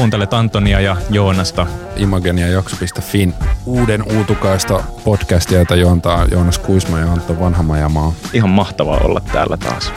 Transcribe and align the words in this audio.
Kuuntelet 0.00 0.34
Antonia 0.34 0.80
ja 0.80 0.96
Joonasta. 1.10 1.66
Imagenia 1.96 2.48
jakso.fin 2.48 3.34
uuden 3.66 4.02
uutukaista 4.16 4.84
podcastia, 5.04 5.58
jota 5.58 5.76
juontaa 5.76 6.26
Joonas 6.30 6.58
Kuisma 6.58 6.98
ja 6.98 7.12
Antto 7.12 7.40
Vanhamajamaa. 7.40 8.12
Ihan 8.32 8.50
mahtavaa 8.50 8.98
olla 8.98 9.20
täällä 9.20 9.56
taas. 9.56 9.92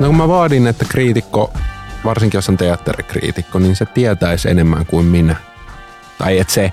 No 0.00 0.06
kun 0.06 0.16
mä 0.16 0.28
vaadin, 0.28 0.66
että 0.66 0.84
kriitikko, 0.88 1.52
varsinkin 2.04 2.38
jos 2.38 2.48
on 2.48 2.56
teatterikriitikko, 2.56 3.58
niin 3.58 3.76
se 3.76 3.86
tietäisi 3.86 4.50
enemmän 4.50 4.86
kuin 4.86 5.06
minä. 5.06 5.36
Tai 6.18 6.38
että 6.38 6.52
se, 6.52 6.72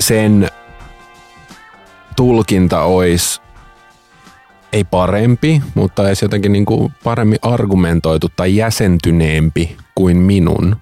sen 0.00 0.50
tulkinta 2.16 2.82
olisi 2.82 3.40
ei 4.74 4.84
parempi, 4.84 5.62
mutta 5.74 6.06
edes 6.06 6.22
jotenkin 6.22 6.52
niin 6.52 6.64
kuin 6.64 6.92
paremmin 7.04 7.38
argumentoitu 7.42 8.28
tai 8.36 8.56
jäsentyneempi 8.56 9.76
kuin 9.94 10.16
minun, 10.16 10.76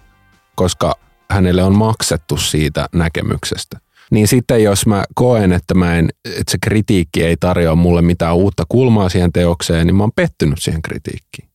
koska 0.54 0.94
hänelle 1.30 1.62
on 1.62 1.74
maksettu 1.74 2.36
siitä 2.36 2.88
näkemyksestä. 2.94 3.78
Niin 4.10 4.28
sitten 4.28 4.62
jos 4.62 4.86
mä 4.86 5.04
koen, 5.14 5.52
että, 5.52 5.74
mä 5.74 5.96
en, 5.96 6.08
että 6.24 6.50
se 6.50 6.58
kritiikki 6.62 7.24
ei 7.24 7.36
tarjoa 7.40 7.74
mulle 7.74 8.02
mitään 8.02 8.36
uutta 8.36 8.64
kulmaa 8.68 9.08
siihen 9.08 9.32
teokseen, 9.32 9.86
niin 9.86 9.96
mä 9.96 10.02
oon 10.02 10.12
pettynyt 10.16 10.58
siihen 10.62 10.82
kritiikkiin. 10.82 11.48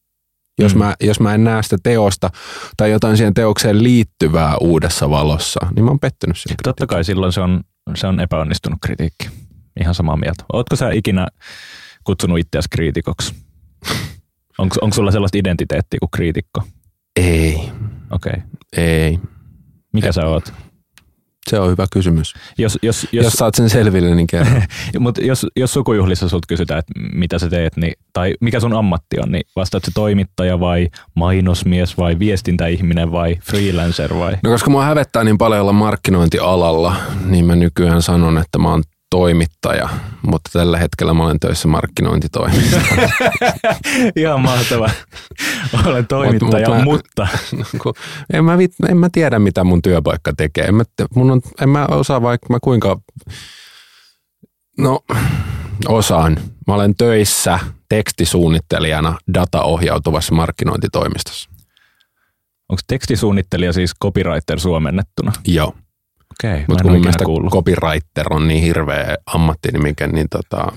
Jos, 0.60 0.76
mm. 0.76 0.80
mä, 0.80 0.96
jos 1.02 1.20
mä 1.20 1.34
en 1.34 1.44
näe 1.44 1.64
sitä 1.64 1.78
teosta 1.84 2.30
tai 2.78 2.92
jotain 2.92 3.18
siihen 3.18 3.34
teokseen 3.34 3.84
liittyvää 3.84 4.58
uudessa 4.58 5.10
valossa, 5.10 5.60
niin 5.76 5.86
mä 5.86 5.92
oon 5.92 6.00
pettynyt 6.00 6.38
siihen 6.38 6.58
Totta 6.64 6.88
kai 6.88 7.04
silloin 7.04 7.34
se 7.34 7.42
on, 7.42 7.62
se 7.96 8.08
on 8.08 8.20
epäonnistunut 8.20 8.80
kritiikki. 8.82 9.30
Ihan 9.80 9.96
samaa 9.96 10.18
mieltä. 10.18 10.44
Ootko 10.54 10.76
sä 10.76 10.92
ikinä 10.92 11.28
kutsunut 12.08 12.40
itseäsi 12.40 12.68
kriitikoksi? 12.72 13.36
Onko, 14.58 14.76
onko 14.82 14.94
sulla 14.96 15.12
sellaista 15.12 15.38
identiteettiä 15.38 15.98
kuin 16.00 16.12
kriitikko? 16.12 16.62
Ei. 17.16 17.56
Okei. 18.12 18.34
Okay. 18.34 18.42
Ei. 18.78 19.20
Mikä 19.94 20.12
sä 20.12 20.28
oot? 20.28 20.54
Se 21.50 21.60
on 21.60 21.70
hyvä 21.70 21.86
kysymys. 21.92 22.34
Jos, 22.58 22.80
jos, 22.82 23.08
jos, 23.12 23.26
jos 23.26 23.34
saat 23.34 23.56
sen 23.56 23.70
selville, 23.70 24.16
niin 24.16 24.28
kerro. 24.28 24.62
Mutta 25.00 25.22
jos, 25.22 25.46
jos 25.56 25.74
sukujuhlissa 25.74 26.30
sut 26.30 26.46
kysytään, 26.46 26.80
että 26.80 26.94
mitä 27.14 27.40
sä 27.40 27.50
teet, 27.50 27.78
niin, 27.78 27.94
tai 28.14 28.34
mikä 28.42 28.60
sun 28.60 28.74
ammatti 28.74 29.20
on, 29.20 29.32
niin 29.32 29.44
vastaat 29.56 29.86
se 29.86 29.92
toimittaja 29.94 30.60
vai 30.60 30.88
mainosmies 31.16 31.98
vai 31.98 32.20
viestintäihminen 32.20 33.12
vai 33.12 33.36
freelancer 33.44 34.18
vai? 34.18 34.38
No 34.44 34.50
koska 34.50 34.70
mua 34.70 34.86
hävettää 34.86 35.24
niin 35.24 35.38
paljon 35.38 35.62
olla 35.62 35.74
markkinointialalla, 35.74 36.96
niin 37.26 37.46
mä 37.46 37.56
nykyään 37.56 38.02
sanon, 38.02 38.38
että 38.38 38.60
mä 38.60 38.70
oon 38.70 38.84
toimittaja, 39.10 39.90
mutta 40.22 40.50
tällä 40.54 40.78
hetkellä 40.78 41.14
mä 41.14 41.24
olen 41.24 41.40
töissä 41.40 41.68
markkinointitoimissa. 41.68 42.82
Ihan 44.16 44.42
mahtava. 44.42 44.90
Olen 45.86 46.08
toimittaja, 46.08 46.70
mut, 46.70 46.78
mut 46.78 46.86
mutta... 46.86 47.28
mutta... 47.84 48.02
en, 48.34 48.46
mä, 48.46 48.58
en 48.90 48.98
mä 48.98 49.10
tiedä, 49.12 49.40
mitä 49.40 49.64
mun 49.64 49.82
työpaikka 49.82 50.34
tekee. 50.38 50.66
En 50.66 50.76
mä, 50.76 50.84
mun 51.16 51.32
on, 51.32 51.42
en 51.62 51.70
mä 51.70 51.86
osaa 51.86 52.22
vaikka 52.22 52.48
mä 52.50 52.58
kuinka... 52.62 53.00
No, 54.78 55.00
osaan. 55.88 56.38
Mä 56.68 56.74
olen 56.74 56.96
töissä 56.96 57.60
tekstisuunnittelijana 57.90 59.18
dataohjautuvassa 59.34 60.36
markkinointitoimistossa. 60.36 61.50
Onko 62.70 62.82
tekstisuunnittelija 62.88 63.74
siis 63.74 63.92
copywriter 64.04 64.60
suomennettuna? 64.60 65.32
Joo. 65.48 65.74
Okei, 66.44 66.66
Mutta 66.68 66.84
kun 66.84 66.92
mun 66.92 67.00
mielestä 67.00 67.26
kuullut. 67.26 67.54
copywriter 67.54 68.34
on 68.34 68.48
niin 68.48 68.64
hirveä 68.64 69.16
ammattinimike, 69.26 70.08
niin 70.08 70.28
tota, 70.30 70.72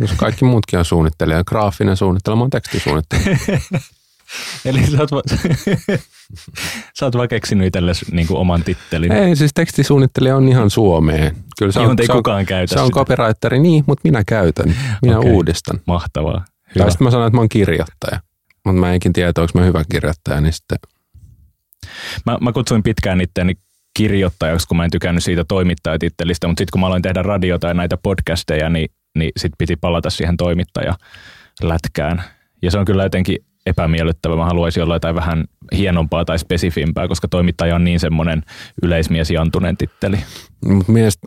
jos 0.00 0.12
kaikki 0.16 0.44
muutkin 0.44 0.78
on 0.78 0.84
suunnittelija, 0.84 1.44
graafinen 1.44 1.96
suunnittelija, 1.96 2.36
mä 2.36 2.42
oon 2.42 2.50
tekstisuunnittelija. 2.50 3.38
Eli 4.64 4.86
sä 4.86 4.98
oot, 5.00 5.12
va- 5.12 5.22
sä 6.98 7.06
oot 7.06 7.16
vaan 7.16 7.28
keksinyt 7.28 7.66
itsellesi 7.66 8.06
niin 8.12 8.26
oman 8.30 8.64
tittelin. 8.64 9.12
Ei, 9.12 9.36
siis 9.36 9.50
tekstisuunnittelija 9.54 10.36
on 10.36 10.48
ihan 10.48 10.70
Suomeen. 10.70 11.36
Kyllä 11.58 11.72
se 11.72 11.80
on, 11.80 11.96
ei 12.00 12.06
se 12.06 12.12
kukaan 12.12 12.38
on, 12.38 12.46
käytä 12.46 12.74
Se 12.74 12.80
on 12.80 12.90
copywriteri, 12.90 13.58
niin, 13.58 13.84
mutta 13.86 14.00
minä 14.04 14.22
käytän. 14.26 14.76
Minä 15.02 15.18
okay. 15.18 15.30
uudistan. 15.30 15.80
Mahtavaa. 15.86 16.44
Hyvä. 16.74 16.84
Tai 16.84 16.90
sitten 16.90 17.04
mä 17.04 17.10
sanon, 17.10 17.26
että 17.26 17.36
mä 17.36 17.40
oon 17.40 17.48
kirjoittaja. 17.48 18.20
Mutta 18.64 18.80
mä 18.80 18.92
enkin 18.92 19.12
tiedä, 19.12 19.32
onko 19.38 19.50
mä 19.54 19.64
hyvä 19.64 19.84
kirjoittaja, 19.92 20.40
niin 20.40 20.52
sitten... 20.52 20.78
Mä, 22.26 22.38
mä 22.40 22.52
kutsuin 22.52 22.82
pitkään 22.82 23.20
itseäni 23.20 23.54
kirjoittajaksi, 23.96 24.68
kun 24.68 24.76
mä 24.76 24.84
en 24.84 24.90
tykännyt 24.90 25.24
siitä 25.24 25.44
toimittajatittelistä, 25.44 26.48
mutta 26.48 26.60
sitten 26.60 26.72
kun 26.72 26.80
mä 26.80 26.86
aloin 26.86 27.02
tehdä 27.02 27.22
radiota 27.22 27.68
ja 27.68 27.74
näitä 27.74 27.96
podcasteja, 27.96 28.70
niin, 28.70 28.88
niin 29.18 29.32
sitten 29.36 29.56
piti 29.58 29.76
palata 29.76 30.10
siihen 30.10 30.36
toimittajalätkään. 30.36 32.22
Ja 32.62 32.70
se 32.70 32.78
on 32.78 32.84
kyllä 32.84 33.02
jotenkin 33.02 33.38
epämiellyttävä. 33.66 34.36
Mä 34.36 34.44
haluaisin 34.44 34.82
olla 34.82 34.94
jotain 34.94 35.14
vähän 35.14 35.44
hienompaa 35.76 36.24
tai 36.24 36.38
spesifimpää, 36.38 37.08
koska 37.08 37.28
toimittaja 37.28 37.74
on 37.74 37.84
niin 37.84 38.00
semmoinen 38.00 38.42
yleismies 38.82 39.30
Jantunen 39.30 39.76
titteli. 39.76 40.18
Mut 40.64 40.88
mielestä 40.88 41.26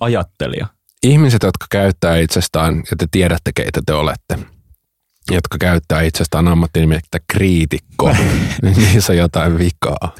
Ajattelija. 0.00 0.66
Ihmiset, 1.02 1.42
jotka 1.42 1.66
käyttää 1.70 2.18
itsestään, 2.18 2.76
ja 2.76 2.96
te 2.98 3.06
tiedätte 3.10 3.50
keitä 3.54 3.80
te 3.86 3.92
olette, 3.92 4.38
jotka 5.30 5.58
käyttää 5.58 6.02
itsestään 6.02 6.48
ammattinimikettä 6.48 7.18
kriitikko, 7.32 8.16
niin 8.62 8.76
niissä 8.76 9.12
on 9.12 9.16
jotain 9.16 9.58
vikaa. 9.58 10.14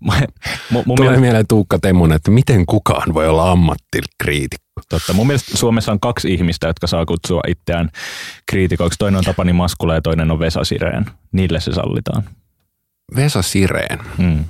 Mun, 0.00 0.84
Tulee 0.84 0.96
mielestä, 0.98 1.20
mieleen 1.20 1.46
Tuukka 1.48 1.78
Temmonen, 1.78 2.16
että 2.16 2.30
miten 2.30 2.66
kukaan 2.66 3.14
voi 3.14 3.28
olla 3.28 3.50
ammattikriitikko. 3.50 4.66
Totta. 4.88 5.12
Mun 5.12 5.26
mielestä 5.26 5.56
Suomessa 5.56 5.92
on 5.92 6.00
kaksi 6.00 6.34
ihmistä, 6.34 6.66
jotka 6.66 6.86
saa 6.86 7.06
kutsua 7.06 7.40
itseään 7.48 7.90
kriitikoiksi. 8.46 8.98
Toinen 8.98 9.18
on 9.18 9.24
Tapani 9.24 9.52
Maskula 9.52 9.94
ja 9.94 10.02
toinen 10.02 10.30
on 10.30 10.38
Vesa 10.38 10.64
Sireen. 10.64 11.06
Niille 11.32 11.60
se 11.60 11.72
sallitaan. 11.72 12.24
Vesa 13.16 13.42
Sireen. 13.42 13.98
Mm. 14.18 14.44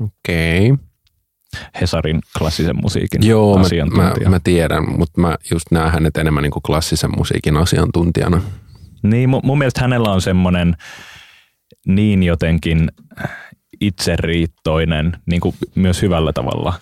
Okei. 0.00 0.70
Okay. 0.70 0.86
Hesarin 1.80 2.20
klassisen 2.38 2.76
musiikin 2.82 3.26
Joo, 3.26 3.58
asiantuntija. 3.58 4.04
Mä, 4.04 4.14
mä, 4.24 4.30
mä 4.30 4.40
tiedän, 4.44 4.98
mutta 4.98 5.20
mä 5.20 5.36
just 5.50 5.66
näen 5.70 5.92
hänet 5.92 6.16
enemmän 6.16 6.42
niin 6.42 6.50
kuin 6.50 6.62
klassisen 6.62 7.10
musiikin 7.16 7.56
asiantuntijana. 7.56 8.42
Niin, 9.02 9.28
mun, 9.28 9.40
mun 9.44 9.58
mielestä 9.58 9.80
hänellä 9.80 10.12
on 10.12 10.20
semmoinen 10.20 10.76
niin 11.86 12.22
jotenkin 12.22 12.90
itseriittoinen, 13.80 15.16
niin 15.26 15.40
kuin 15.40 15.54
myös 15.74 16.02
hyvällä 16.02 16.32
tavalla 16.32 16.72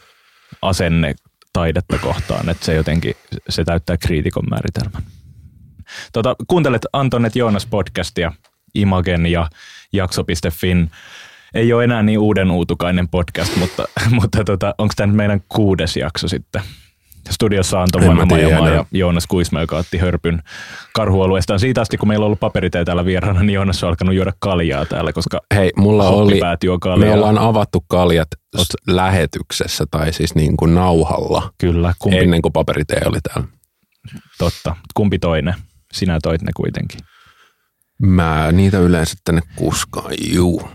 asenne 0.62 1.14
taidetta 1.52 1.98
kohtaan, 1.98 2.48
että 2.48 2.66
se 2.66 2.74
jotenkin, 2.74 3.14
se 3.48 3.64
täyttää 3.64 3.96
kriitikon 3.96 4.44
määritelmän. 4.50 5.02
Tota, 6.12 6.36
kuuntelet 6.48 6.86
Antonet 6.92 7.36
Joonas 7.36 7.66
podcastia, 7.66 8.32
Imagen 8.74 9.26
ja 9.26 9.50
jakso.fin. 9.92 10.90
Ei 11.54 11.72
ole 11.72 11.84
enää 11.84 12.02
niin 12.02 12.18
uuden 12.18 12.50
uutukainen 12.50 13.08
podcast, 13.08 13.56
mutta, 13.56 13.84
mutta 14.20 14.44
tota, 14.44 14.74
onko 14.78 14.94
tämä 14.96 15.12
meidän 15.12 15.40
kuudes 15.48 15.96
jakso 15.96 16.28
sitten? 16.28 16.62
Studiossa 17.30 17.82
Anto 17.82 18.00
Vanhamajamaa 18.00 18.68
ja 18.68 18.84
Joonas 18.92 19.26
Kuisma, 19.26 19.60
joka 19.60 19.76
otti 19.76 19.98
hörpyn 19.98 20.42
karhualueestaan. 20.94 21.60
Siitä 21.60 21.80
asti, 21.80 21.96
kun 21.96 22.08
meillä 22.08 22.22
on 22.22 22.26
ollut 22.26 22.40
paperitee 22.40 22.84
täällä 22.84 23.04
vieraana, 23.04 23.42
niin 23.42 23.54
Joonas 23.54 23.84
on 23.84 23.88
alkanut 23.88 24.14
juoda 24.14 24.32
kaljaa 24.38 24.86
täällä, 24.86 25.12
koska 25.12 25.40
Hei, 25.54 25.70
mulla 25.76 26.08
oli, 26.08 26.40
me 26.98 27.12
ollaan 27.12 27.38
avattu 27.38 27.84
kaljat 27.88 28.28
Oot... 28.56 28.66
lähetyksessä 28.86 29.84
tai 29.90 30.12
siis 30.12 30.34
niin 30.34 30.56
kuin 30.56 30.74
nauhalla. 30.74 31.52
Kyllä. 31.58 31.94
Kumpi... 31.98 32.18
Ennen 32.18 32.42
kuin 32.42 32.52
paperitee 32.52 33.02
oli 33.06 33.18
täällä. 33.20 33.48
Totta. 34.38 34.76
Kumpi 34.94 35.18
toinen? 35.18 35.54
Sinä 35.92 36.18
toit 36.22 36.42
ne 36.42 36.52
kuitenkin. 36.56 37.00
Mä 38.02 38.48
niitä 38.52 38.78
yleensä 38.78 39.16
tänne 39.24 39.40
kuskaan, 39.56 40.14
juu. 40.32 40.70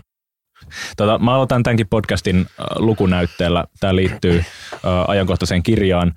Tota, 0.96 1.18
mä 1.18 1.34
aloitan 1.34 1.62
tämänkin 1.62 1.88
podcastin 1.88 2.36
äh, 2.38 2.66
lukunäytteellä. 2.76 3.64
Tämä 3.80 3.96
liittyy 3.96 4.38
äh, 4.38 4.80
ajankohtaiseen 5.08 5.62
kirjaan, 5.62 6.12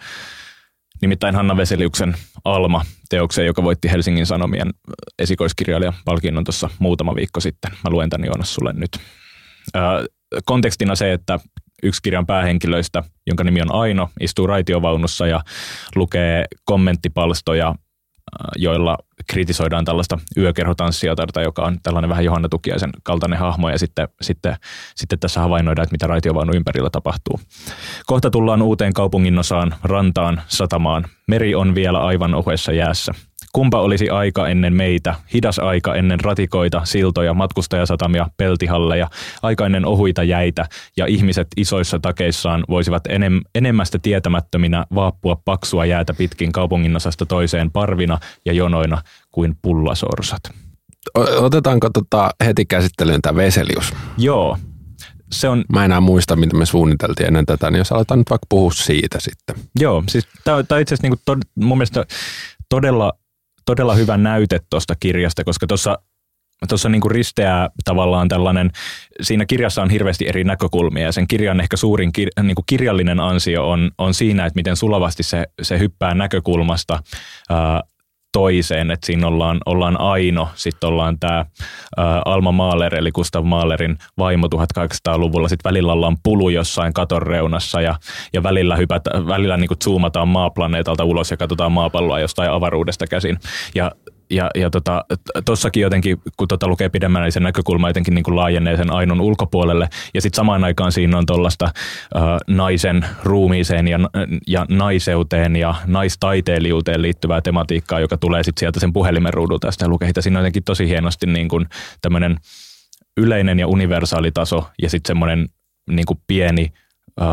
nimittäin 1.01 1.35
Hanna 1.35 1.57
Veseliuksen 1.57 2.15
Alma-teokseen, 2.43 3.45
joka 3.47 3.63
voitti 3.63 3.91
Helsingin 3.91 4.25
Sanomien 4.25 4.67
äh, 4.67 4.93
esikoiskirjailijan 5.19 5.93
palkinnon 6.05 6.43
tuossa 6.43 6.69
muutama 6.79 7.15
viikko 7.15 7.39
sitten. 7.39 7.71
Mä 7.71 7.89
luen 7.89 8.09
tämän 8.09 8.25
Joonas 8.25 8.53
sulle 8.53 8.73
nyt. 8.73 8.99
Kontekstina 10.45 10.95
se, 10.95 11.13
että 11.13 11.39
yksi 11.83 12.01
kirjan 12.01 12.25
päähenkilöistä, 12.25 13.03
jonka 13.27 13.43
nimi 13.43 13.61
on 13.61 13.75
Aino, 13.75 14.09
istuu 14.19 14.47
raitiovaunussa 14.47 15.27
ja 15.27 15.41
lukee 15.95 16.45
kommenttipalstoja 16.65 17.75
joilla 18.55 18.97
kritisoidaan 19.27 19.85
tällaista 19.85 20.19
yökerhotanssijotarta, 20.37 21.41
joka 21.41 21.61
on 21.63 21.77
tällainen 21.83 22.09
vähän 22.09 22.25
Johanna 22.25 22.49
Tukiaisen 22.49 22.89
kaltainen 23.03 23.39
hahmo, 23.39 23.69
ja 23.69 23.79
sitten, 23.79 24.07
sitten, 24.21 24.55
sitten 24.95 25.19
tässä 25.19 25.39
havainnoidaan, 25.39 25.83
että 25.83 25.93
mitä 25.93 26.07
raitiovaunu 26.07 26.53
ympärillä 26.55 26.89
tapahtuu. 26.89 27.39
Kohta 28.05 28.29
tullaan 28.29 28.61
uuteen 28.61 28.93
kaupunginosaan, 28.93 29.75
rantaan, 29.83 30.41
satamaan. 30.47 31.05
Meri 31.27 31.55
on 31.55 31.75
vielä 31.75 31.99
aivan 31.99 32.35
ohuessa 32.35 32.71
jäässä. 32.71 33.13
Kumpa 33.57 33.81
olisi 33.81 34.09
aika 34.09 34.47
ennen 34.47 34.73
meitä, 34.73 35.15
hidas 35.33 35.59
aika 35.59 35.95
ennen 35.95 36.19
ratikoita, 36.19 36.81
siltoja, 36.83 37.33
matkustajasatamia, 37.33 38.27
peltihalleja, 38.37 39.09
aika 39.41 39.65
ennen 39.65 39.85
ohuita 39.85 40.23
jäitä, 40.23 40.65
ja 40.97 41.05
ihmiset 41.05 41.47
isoissa 41.57 41.99
takeissaan 41.99 42.63
voisivat 42.69 43.03
enem, 43.09 43.41
enemmästä 43.55 43.99
tietämättöminä 43.99 44.85
vaappua 44.95 45.41
paksua 45.45 45.85
jäätä 45.85 46.13
pitkin 46.13 46.51
kaupunginosasta 46.51 47.25
toiseen 47.25 47.71
parvina 47.71 48.19
ja 48.45 48.53
jonoina 48.53 49.01
kuin 49.31 49.57
pullasorsat. 49.61 50.41
otetaanko 51.37 51.89
tota 51.89 52.29
heti 52.45 52.65
käsittelyyn 52.65 53.21
tämä 53.21 53.35
Veselius? 53.35 53.93
Joo, 54.17 54.57
se 55.31 55.49
on, 55.49 55.63
Mä 55.73 55.85
enää 55.85 56.01
muista, 56.01 56.35
mitä 56.35 56.55
me 56.55 56.65
suunniteltiin 56.65 57.27
ennen 57.27 57.45
tätä, 57.45 57.71
niin 57.71 57.77
jos 57.77 57.91
aletaan 57.91 58.19
nyt 58.19 58.29
vaikka 58.29 58.45
puhua 58.49 58.71
siitä 58.71 59.19
sitten. 59.19 59.55
joo, 59.79 60.03
siis 60.09 60.27
tämä 60.43 60.57
on 60.57 60.61
itse 60.61 60.75
asiassa 60.75 61.03
niinku 61.03 61.21
tod, 61.25 61.39
mun 61.55 61.77
mielestä 61.77 62.05
todella, 62.69 63.13
todella 63.67 63.95
hyvä 63.95 64.17
näyte 64.17 64.59
tuosta 64.69 64.93
kirjasta, 64.99 65.43
koska 65.43 65.67
tuossa 65.67 65.97
tuossa 66.69 66.89
niinku 66.89 67.09
risteää 67.09 67.69
tavallaan 67.85 68.27
tällainen, 68.27 68.71
siinä 69.21 69.45
kirjassa 69.45 69.81
on 69.81 69.89
hirveästi 69.89 70.27
eri 70.27 70.43
näkökulmia 70.43 71.03
ja 71.03 71.11
sen 71.11 71.27
kirjan 71.27 71.59
ehkä 71.59 71.77
suurin 71.77 72.11
kir, 72.11 72.29
niinku 72.43 72.63
kirjallinen 72.65 73.19
ansio 73.19 73.69
on, 73.69 73.91
on 73.97 74.13
siinä, 74.13 74.45
että 74.45 74.57
miten 74.57 74.75
sulavasti 74.75 75.23
se, 75.23 75.45
se 75.61 75.79
hyppää 75.79 76.13
näkökulmasta. 76.13 77.03
Ää, 77.49 77.83
toiseen, 78.37 78.91
että 78.91 79.05
siinä 79.05 79.27
ollaan, 79.27 79.57
ollaan 79.65 80.01
Aino, 80.01 80.49
sitten 80.55 80.89
ollaan 80.89 81.19
tämä 81.19 81.45
Alma 82.25 82.51
Mahler, 82.51 82.95
eli 82.95 83.11
Gustav 83.11 83.45
Mahlerin 83.45 83.97
vaimo 84.17 84.47
1800-luvulla, 84.47 85.47
sitten 85.47 85.69
välillä 85.69 85.93
ollaan 85.93 86.17
pulu 86.23 86.49
jossain 86.49 86.93
katon 86.93 87.21
reunassa 87.21 87.81
ja, 87.81 87.95
ja 88.33 88.43
välillä, 88.43 88.75
hypätä, 88.75 89.09
välillä 89.27 89.57
niin 89.57 89.69
zoomataan 89.83 90.27
maaplaneetalta 90.27 91.03
ulos 91.03 91.31
ja 91.31 91.37
katsotaan 91.37 91.71
maapalloa 91.71 92.19
jostain 92.19 92.51
avaruudesta 92.51 93.07
käsin. 93.07 93.39
Ja 93.75 93.91
ja, 94.29 94.49
ja 94.55 94.69
tota, 94.69 95.05
tossakin 95.45 95.81
jotenkin, 95.81 96.17
kun 96.37 96.47
tota 96.47 96.67
lukee 96.67 96.89
pidemmän, 96.89 97.23
niin 97.23 97.31
se 97.31 97.39
näkökulma 97.39 97.89
jotenkin 97.89 98.15
niin 98.15 98.23
kuin 98.23 98.35
laajenee 98.35 98.77
sen 98.77 98.93
ainon 98.93 99.21
ulkopuolelle. 99.21 99.89
Ja 100.13 100.21
sitten 100.21 100.35
samaan 100.35 100.63
aikaan 100.63 100.91
siinä 100.91 101.17
on 101.17 101.25
tuollaista 101.25 101.69
naisen 102.47 103.05
ruumiiseen 103.23 103.87
ja, 103.87 103.99
ja 104.47 104.65
naiseuteen 104.69 105.55
ja 105.55 105.75
naistaiteilijuuteen 105.85 107.01
liittyvää 107.01 107.41
tematiikkaa, 107.41 107.99
joka 107.99 108.17
tulee 108.17 108.43
sitten 108.43 108.59
sieltä 108.59 108.79
sen 108.79 108.93
puhelimen 108.93 109.33
ruudulta 109.33 109.67
ja 109.67 109.71
sitä 109.71 109.87
lukee. 109.87 110.11
Siinä 110.19 110.39
on 110.39 110.43
jotenkin 110.43 110.63
tosi 110.63 110.87
hienosti 110.87 111.27
niin 111.27 111.47
kuin 111.47 111.65
tämmöinen 112.01 112.37
yleinen 113.17 113.59
ja 113.59 113.67
universaali 113.67 114.31
taso 114.31 114.67
ja 114.81 114.89
sitten 114.89 115.09
semmoinen 115.09 115.47
niin 115.89 116.05
kuin 116.05 116.19
pieni 116.27 116.73
äh, 117.21 117.27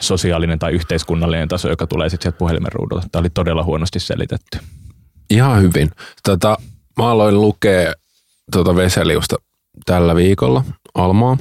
sosiaalinen 0.00 0.58
tai 0.58 0.72
yhteiskunnallinen 0.72 1.48
taso, 1.48 1.68
joka 1.68 1.86
tulee 1.86 2.08
sitten 2.08 2.22
sieltä 2.22 2.38
puhelimen 2.38 2.72
ruudulta. 2.72 3.06
Tämä 3.12 3.20
oli 3.20 3.30
todella 3.30 3.64
huonosti 3.64 4.00
selitetty. 4.00 4.58
Ihan 5.30 5.62
hyvin. 5.62 5.90
Tota, 6.22 6.56
mä 6.98 7.10
aloin 7.10 7.40
lukea 7.40 7.92
tuota 8.52 8.76
Veseliusta 8.76 9.36
tällä 9.86 10.14
viikolla, 10.14 10.64
Almaa. 10.94 11.36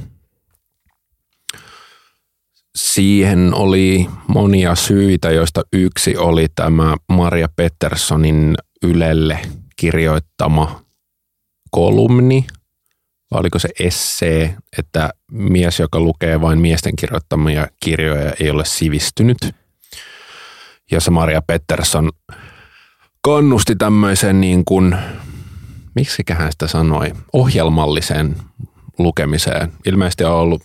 Siihen 2.76 3.54
oli 3.54 4.10
monia 4.28 4.76
syitä, 4.76 5.32
joista 5.32 5.62
yksi 5.74 6.18
oli 6.18 6.48
tämä 6.56 6.98
Maria 7.10 7.50
Petterssonin 7.56 8.58
Ylelle 8.84 9.40
kirjoittama 9.76 10.84
kolumni, 11.72 12.46
oliko 13.32 13.60
se 13.60 13.70
essee, 13.80 14.56
että 14.78 15.10
mies, 15.32 15.80
joka 15.80 16.00
lukee 16.00 16.42
vain 16.42 16.60
miesten 16.60 16.96
kirjoittamia 16.96 17.68
kirjoja, 17.80 18.34
ei 18.40 18.50
ole 18.50 18.66
sivistynyt. 18.66 19.38
Jossa 20.92 21.12
Maria 21.12 21.42
Pettersson 21.42 22.12
kannusti 23.24 23.76
tämmöisen 23.76 24.42
niin 24.42 24.66
kuin, 24.66 24.96
miksiköhän 25.96 26.52
sitä 26.52 26.68
sanoi, 26.68 27.12
ohjelmalliseen 27.34 28.36
lukemiseen. 28.98 29.74
Ilmeisesti 29.86 30.24
on 30.24 30.34
ollut 30.34 30.64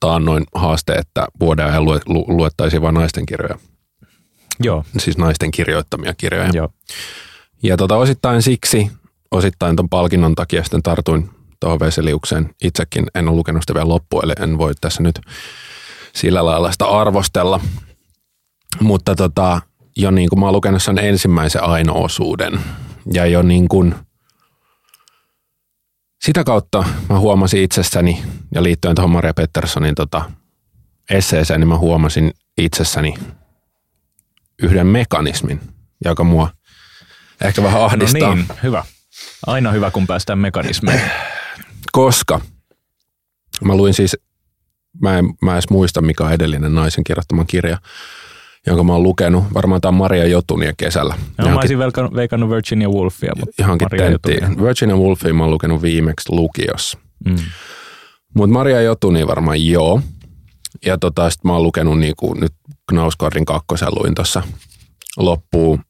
taannoin 0.00 0.44
haaste, 0.54 0.92
että 0.92 1.26
vuoden 1.40 1.66
ajan 1.66 1.84
lue, 1.84 2.00
lu, 2.06 2.24
luettaisiin 2.28 2.82
vain 2.82 2.94
naisten 2.94 3.26
kirjoja. 3.26 3.58
Joo. 4.60 4.84
Siis 4.98 5.18
naisten 5.18 5.50
kirjoittamia 5.50 6.14
kirjoja. 6.14 6.50
Joo. 6.52 6.68
Ja 7.62 7.76
tota, 7.76 7.96
osittain 7.96 8.42
siksi, 8.42 8.90
osittain 9.30 9.76
ton 9.76 9.88
palkinnon 9.88 10.34
takia 10.34 10.62
sitten 10.62 10.82
tartuin 10.82 11.30
tuohon 11.60 11.80
Veseliukseen. 11.80 12.54
Itsekin 12.64 13.06
en 13.14 13.28
ole 13.28 13.36
lukenut 13.36 13.62
sitä 13.62 13.74
vielä 13.74 13.88
loppuun, 13.88 14.24
eli 14.24 14.32
en 14.40 14.58
voi 14.58 14.72
tässä 14.80 15.02
nyt 15.02 15.20
sillä 16.14 16.44
lailla 16.44 16.72
sitä 16.72 16.84
arvostella. 16.84 17.60
Mutta 18.80 19.14
tota, 19.14 19.60
jo 20.00 20.10
niin 20.10 20.28
kuin 20.28 20.40
mä 20.40 20.46
oon 20.46 20.54
lukenut 20.54 20.82
sen 20.82 20.98
ensimmäisen 20.98 21.64
aino-osuuden. 21.64 22.60
Ja 23.12 23.26
jo 23.26 23.42
niin 23.42 23.68
kuin 23.68 23.94
sitä 26.24 26.44
kautta 26.44 26.84
mä 27.08 27.18
huomasin 27.18 27.62
itsessäni, 27.62 28.22
ja 28.54 28.62
liittyen 28.62 28.94
tuohon 28.94 29.10
Maria 29.10 29.34
Petterssonin 29.34 29.94
tota, 29.94 30.30
esseeseen, 31.10 31.60
niin 31.60 31.68
mä 31.68 31.78
huomasin 31.78 32.32
itsessäni 32.58 33.14
yhden 34.62 34.86
mekanismin, 34.86 35.60
joka 36.04 36.24
mua 36.24 36.50
ehkä 37.40 37.62
vähän 37.62 37.82
ahdistaa. 37.82 38.28
No 38.28 38.34
niin, 38.34 38.46
hyvä. 38.62 38.84
Aina 39.46 39.70
hyvä, 39.70 39.90
kun 39.90 40.06
päästään 40.06 40.38
mekanismeihin. 40.38 41.10
Koska 41.92 42.40
mä 43.64 43.74
luin 43.76 43.94
siis, 43.94 44.16
mä 45.02 45.18
en, 45.18 45.24
mä 45.42 45.50
en 45.50 45.54
edes 45.54 45.70
muista 45.70 46.02
mikä 46.02 46.24
on 46.24 46.32
edellinen 46.32 46.74
naisen 46.74 47.04
kirjoittama 47.04 47.44
kirja, 47.44 47.78
jonka 48.66 48.84
mä 48.84 48.92
oon 48.92 49.02
lukenut. 49.02 49.44
Varmaan 49.54 49.80
tämä 49.80 49.98
Maria 49.98 50.26
Jotunia 50.26 50.72
kesällä. 50.76 51.14
No, 51.38 51.48
mä 51.48 51.56
olisin 51.56 51.78
veikannut, 51.78 52.14
veikannut 52.14 52.50
Virginia 52.50 52.88
Woolfia, 52.88 53.32
mutta 53.36 53.62
Johonkin 53.62 53.86
Maria 53.86 54.08
tenttiin. 54.08 54.38
Jotunia. 54.42 54.64
Virginia 54.64 54.96
Woolfia 54.96 55.34
mä 55.34 55.42
oon 55.42 55.52
lukenut 55.52 55.82
viimeksi 55.82 56.32
lukiossa. 56.32 56.98
Mm. 57.24 57.36
Mutta 58.34 58.52
Maria 58.52 58.80
Jotuni 58.80 59.26
varmaan 59.26 59.66
joo. 59.66 60.00
Ja 60.86 60.98
tota, 60.98 61.30
sit 61.30 61.44
mä 61.44 61.52
oon 61.52 61.62
lukenut 61.62 61.98
niinku, 61.98 62.34
nyt 62.34 62.52
Knausgårdin 62.88 63.44
kakkosen 63.44 63.88
luin 63.90 64.14
tuossa 64.14 64.42
loppuun 65.16 65.84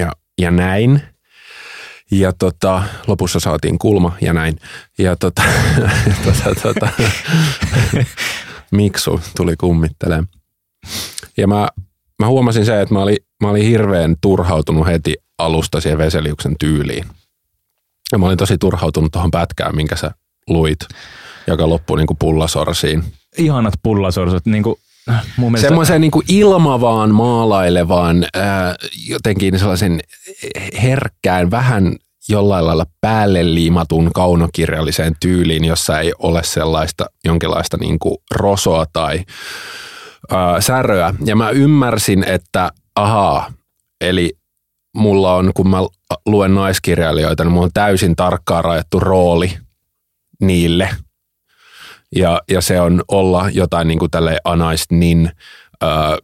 ja, 0.00 0.12
ja 0.40 0.50
näin. 0.50 1.02
Ja 2.10 2.32
tota, 2.32 2.82
lopussa 3.06 3.40
saatiin 3.40 3.78
kulma 3.78 4.16
ja 4.20 4.32
näin. 4.32 4.56
Ja 4.98 5.16
tota, 5.16 5.42
tota, 6.24 6.60
tota, 6.62 6.88
Miksu 8.70 9.20
tuli 9.36 9.56
kummittelemaan. 9.56 10.28
Ja 11.36 11.46
mä, 11.46 11.68
mä 12.18 12.26
huomasin 12.28 12.66
se, 12.66 12.80
että 12.80 12.94
mä 12.94 13.02
olin, 13.02 13.16
mä 13.42 13.50
olin 13.50 13.64
hirveän 13.66 14.16
turhautunut 14.20 14.86
heti 14.86 15.14
alusta 15.38 15.80
siihen 15.80 15.98
Veseliuksen 15.98 16.56
tyyliin. 16.60 17.04
Ja 18.12 18.18
mä 18.18 18.26
olin 18.26 18.38
tosi 18.38 18.58
turhautunut 18.58 19.12
tuohon 19.12 19.30
pätkään, 19.30 19.76
minkä 19.76 19.96
sä 19.96 20.10
luit, 20.48 20.78
joka 21.46 21.68
loppui 21.68 21.98
niin 21.98 22.06
kuin 22.06 22.16
pullasorsiin. 22.16 23.04
Ihanat 23.38 23.74
pullasorsut, 23.82 24.46
niin 24.46 24.62
kuin, 24.62 24.76
mun 25.36 25.52
mielestä... 25.52 25.68
Semmoiseen 25.68 26.00
niin 26.00 26.12
ilmavaan, 26.28 27.14
maalailevaan, 27.14 28.26
ää, 28.34 28.74
jotenkin 29.08 29.58
sellaisen 29.58 30.00
herkkään, 30.82 31.50
vähän 31.50 31.96
jollain 32.28 32.66
lailla 32.66 32.86
päälle 33.00 33.54
liimatun 33.54 34.10
kaunokirjalliseen 34.14 35.16
tyyliin, 35.20 35.64
jossa 35.64 36.00
ei 36.00 36.12
ole 36.18 36.42
sellaista 36.44 37.06
jonkinlaista 37.24 37.76
niin 37.76 37.98
kuin 37.98 38.16
rosoa 38.30 38.86
tai 38.92 39.24
ää, 40.30 40.60
säröä. 40.60 41.14
Ja 41.24 41.36
mä 41.36 41.50
ymmärsin, 41.50 42.24
että 42.24 42.70
ahaa, 42.94 43.52
eli 44.00 44.32
mulla 44.96 45.34
on, 45.34 45.52
kun 45.54 45.70
mä 45.70 45.78
luen 46.26 46.54
naiskirjailijoita, 46.54 47.44
niin 47.44 47.52
mulla 47.52 47.64
on 47.64 47.70
täysin 47.74 48.16
tarkkaan 48.16 48.64
rajattu 48.64 49.00
rooli 49.00 49.58
niille. 50.40 50.90
Ja, 52.16 52.42
ja 52.50 52.60
se 52.60 52.80
on 52.80 53.02
olla 53.08 53.50
jotain 53.50 53.88
niin 53.88 53.98
kuin 53.98 54.10
tälle 54.10 54.38
Anais 54.44 54.84
Nin, 54.90 55.30
ää, 55.80 56.18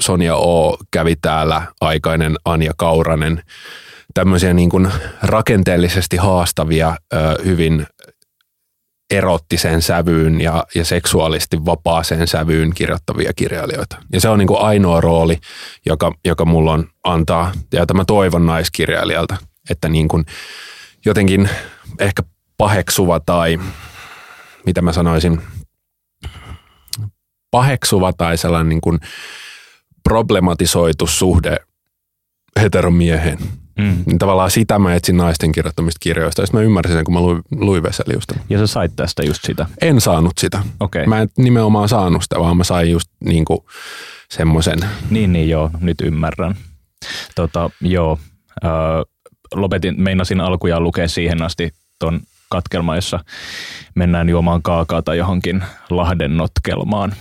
Sonja 0.00 0.36
O 0.36 0.76
kävi 0.90 1.16
täällä, 1.16 1.62
aikainen 1.80 2.36
Anja 2.44 2.72
Kauranen, 2.76 3.42
tämmöisiä 4.14 4.54
niin 4.54 4.70
kuin 4.70 4.92
rakenteellisesti 5.22 6.16
haastavia, 6.16 6.96
ää, 7.12 7.34
hyvin 7.44 7.86
erottiseen 9.10 9.82
sävyyn 9.82 10.40
ja, 10.40 10.66
ja 10.74 10.84
seksuaalisesti 10.84 11.64
vapaaseen 11.64 12.28
sävyyn 12.28 12.74
kirjoittavia 12.74 13.32
kirjailijoita. 13.36 13.96
Ja 14.12 14.20
se 14.20 14.28
on 14.28 14.38
niin 14.38 14.46
kuin 14.46 14.60
ainoa 14.60 15.00
rooli, 15.00 15.38
joka, 15.86 16.12
joka 16.24 16.44
mulla 16.44 16.72
on 16.72 16.88
antaa, 17.04 17.52
ja 17.72 17.80
jota 17.80 17.94
mä 17.94 18.04
toivon 18.04 18.46
naiskirjailijalta, 18.46 19.36
että 19.70 19.88
niin 19.88 20.08
kuin 20.08 20.24
jotenkin 21.04 21.48
ehkä 21.98 22.22
paheksuva 22.56 23.20
tai 23.20 23.58
mitä 24.66 24.82
mä 24.82 24.92
sanoisin, 24.92 25.42
paheksuva 27.50 28.12
tai 28.12 28.36
sellainen 28.36 28.68
niin 28.68 28.80
kuin 28.80 28.98
problematisoitu 30.02 31.06
suhde 31.06 31.56
heteromieheen. 32.60 33.38
Mm. 33.80 34.02
Niin 34.06 34.18
tavallaan 34.18 34.50
sitä 34.50 34.78
mä 34.78 34.94
etsin 34.94 35.16
naisten 35.16 35.52
kirjoittamista 35.52 35.98
kirjoista. 36.00 36.42
Ja 36.42 36.46
sitten 36.46 36.60
mä 36.60 36.64
ymmärsin 36.64 36.96
sen, 36.96 37.04
kun 37.04 37.14
mä 37.14 37.20
luin, 37.20 37.42
luin 37.50 37.82
Veseliusta. 37.82 38.34
Ja 38.50 38.58
sä 38.58 38.66
sait 38.66 38.92
tästä 38.96 39.22
just 39.22 39.44
sitä. 39.44 39.66
En 39.80 40.00
saanut 40.00 40.32
sitä. 40.40 40.62
Okei. 40.80 41.06
Mä 41.06 41.20
en 41.20 41.28
nimenomaan 41.38 41.88
saanut 41.88 42.22
sitä, 42.22 42.40
vaan 42.40 42.56
mä 42.56 42.64
sain 42.64 42.90
just 42.90 43.10
niin 43.24 43.44
kuin 43.44 43.60
semmoisen. 44.30 44.78
Niin, 45.10 45.32
niin 45.32 45.48
joo, 45.48 45.70
nyt 45.80 46.00
ymmärrän. 46.00 46.54
Tota, 47.34 47.70
joo, 47.80 48.18
öö, 48.64 48.70
lopetin, 49.54 49.94
meinasin 50.02 50.40
alkujaan 50.40 50.82
lukea 50.82 51.08
siihen 51.08 51.42
asti 51.42 51.70
ton 51.98 52.20
katkelma, 52.48 52.96
jossa 52.96 53.24
mennään 53.94 54.28
juomaan 54.28 54.62
kaakaata 54.62 55.14
johonkin 55.14 55.64
Lahden 55.90 56.36
notkelmaan. 56.36 57.14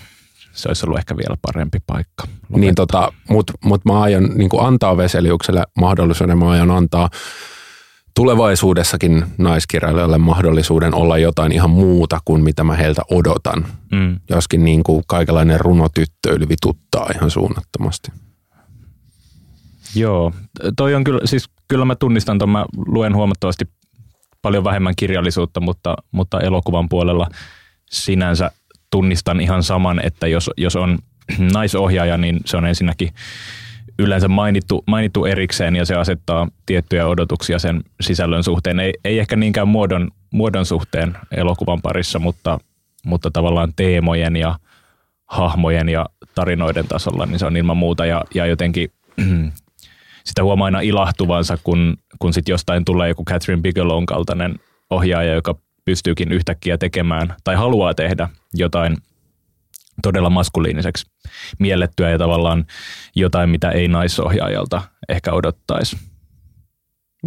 Se 0.61 0.69
olisi 0.69 0.85
ollut 0.85 0.99
ehkä 0.99 1.17
vielä 1.17 1.37
parempi 1.41 1.77
paikka. 1.87 2.23
Niin 2.49 2.75
tota, 2.75 3.13
Mutta 3.29 3.53
mut 3.63 3.85
mä 3.85 4.01
aion 4.01 4.29
niin 4.35 4.49
antaa 4.59 4.97
Veseliukselle 4.97 5.63
mahdollisuuden, 5.79 6.37
mä 6.37 6.49
aion 6.49 6.71
antaa 6.71 7.09
tulevaisuudessakin 8.15 9.25
naiskirjailijoille 9.37 10.17
mahdollisuuden 10.17 10.95
olla 10.95 11.17
jotain 11.17 11.51
ihan 11.51 11.69
muuta 11.69 12.19
kuin 12.25 12.43
mitä 12.43 12.63
mä 12.63 12.75
heiltä 12.75 13.01
odotan. 13.11 13.65
Mm. 13.91 14.19
Joskin 14.29 14.63
niin 14.63 14.83
kuin 14.83 15.03
kaikenlainen 15.07 15.59
runotyttöily 15.59 16.49
vituttaa 16.49 17.09
ihan 17.15 17.31
suunnattomasti. 17.31 18.11
Joo, 19.95 20.33
toi 20.77 20.95
on 20.95 21.03
kyllä, 21.03 21.21
siis 21.25 21.49
kyllä 21.67 21.85
mä 21.85 21.95
tunnistan 21.95 22.37
ton, 22.37 22.49
mä 22.49 22.65
luen 22.87 23.15
huomattavasti 23.15 23.65
paljon 24.41 24.63
vähemmän 24.63 24.93
kirjallisuutta, 24.95 25.59
mutta, 25.59 25.95
mutta 26.11 26.39
elokuvan 26.39 26.89
puolella 26.89 27.27
sinänsä 27.91 28.51
tunnistan 28.91 29.41
ihan 29.41 29.63
saman, 29.63 30.05
että 30.05 30.27
jos, 30.27 30.51
jos 30.57 30.75
on 30.75 30.97
naisohjaaja, 31.53 32.17
niin 32.17 32.39
se 32.45 32.57
on 32.57 32.65
ensinnäkin 32.65 33.09
yleensä 33.99 34.27
mainittu, 34.27 34.83
mainittu 34.87 35.25
erikseen 35.25 35.75
ja 35.75 35.85
se 35.85 35.95
asettaa 35.95 36.47
tiettyjä 36.65 37.07
odotuksia 37.07 37.59
sen 37.59 37.83
sisällön 38.01 38.43
suhteen. 38.43 38.79
Ei, 38.79 38.93
ei 39.05 39.19
ehkä 39.19 39.35
niinkään 39.35 39.67
muodon, 39.67 40.11
muodon 40.33 40.65
suhteen 40.65 41.17
elokuvan 41.31 41.81
parissa, 41.81 42.19
mutta, 42.19 42.59
mutta 43.05 43.31
tavallaan 43.31 43.73
teemojen 43.75 44.35
ja 44.35 44.59
hahmojen 45.25 45.89
ja 45.89 46.05
tarinoiden 46.35 46.87
tasolla, 46.87 47.25
niin 47.25 47.39
se 47.39 47.45
on 47.45 47.57
ilman 47.57 47.77
muuta 47.77 48.05
ja, 48.05 48.23
ja 48.35 48.45
jotenkin 48.45 48.91
sitä 50.29 50.43
huomaa 50.43 50.65
aina 50.65 50.81
ilahtuvansa, 50.81 51.57
kun, 51.63 51.97
kun 52.19 52.33
sit 52.33 52.49
jostain 52.49 52.85
tulee 52.85 53.09
joku 53.09 53.25
Catherine 53.25 53.61
Bigelown 53.61 54.05
kaltainen 54.05 54.59
ohjaaja, 54.89 55.33
joka 55.33 55.55
pystyykin 55.89 56.31
yhtäkkiä 56.31 56.77
tekemään 56.77 57.35
tai 57.43 57.55
haluaa 57.55 57.93
tehdä 57.93 58.29
jotain 58.53 58.97
todella 60.03 60.29
maskuliiniseksi 60.29 61.05
miellettyä 61.59 62.09
ja 62.09 62.17
tavallaan 62.17 62.65
jotain, 63.15 63.49
mitä 63.49 63.71
ei 63.71 63.87
naisohjaajalta 63.87 64.81
ehkä 65.09 65.33
odottaisi. 65.33 65.97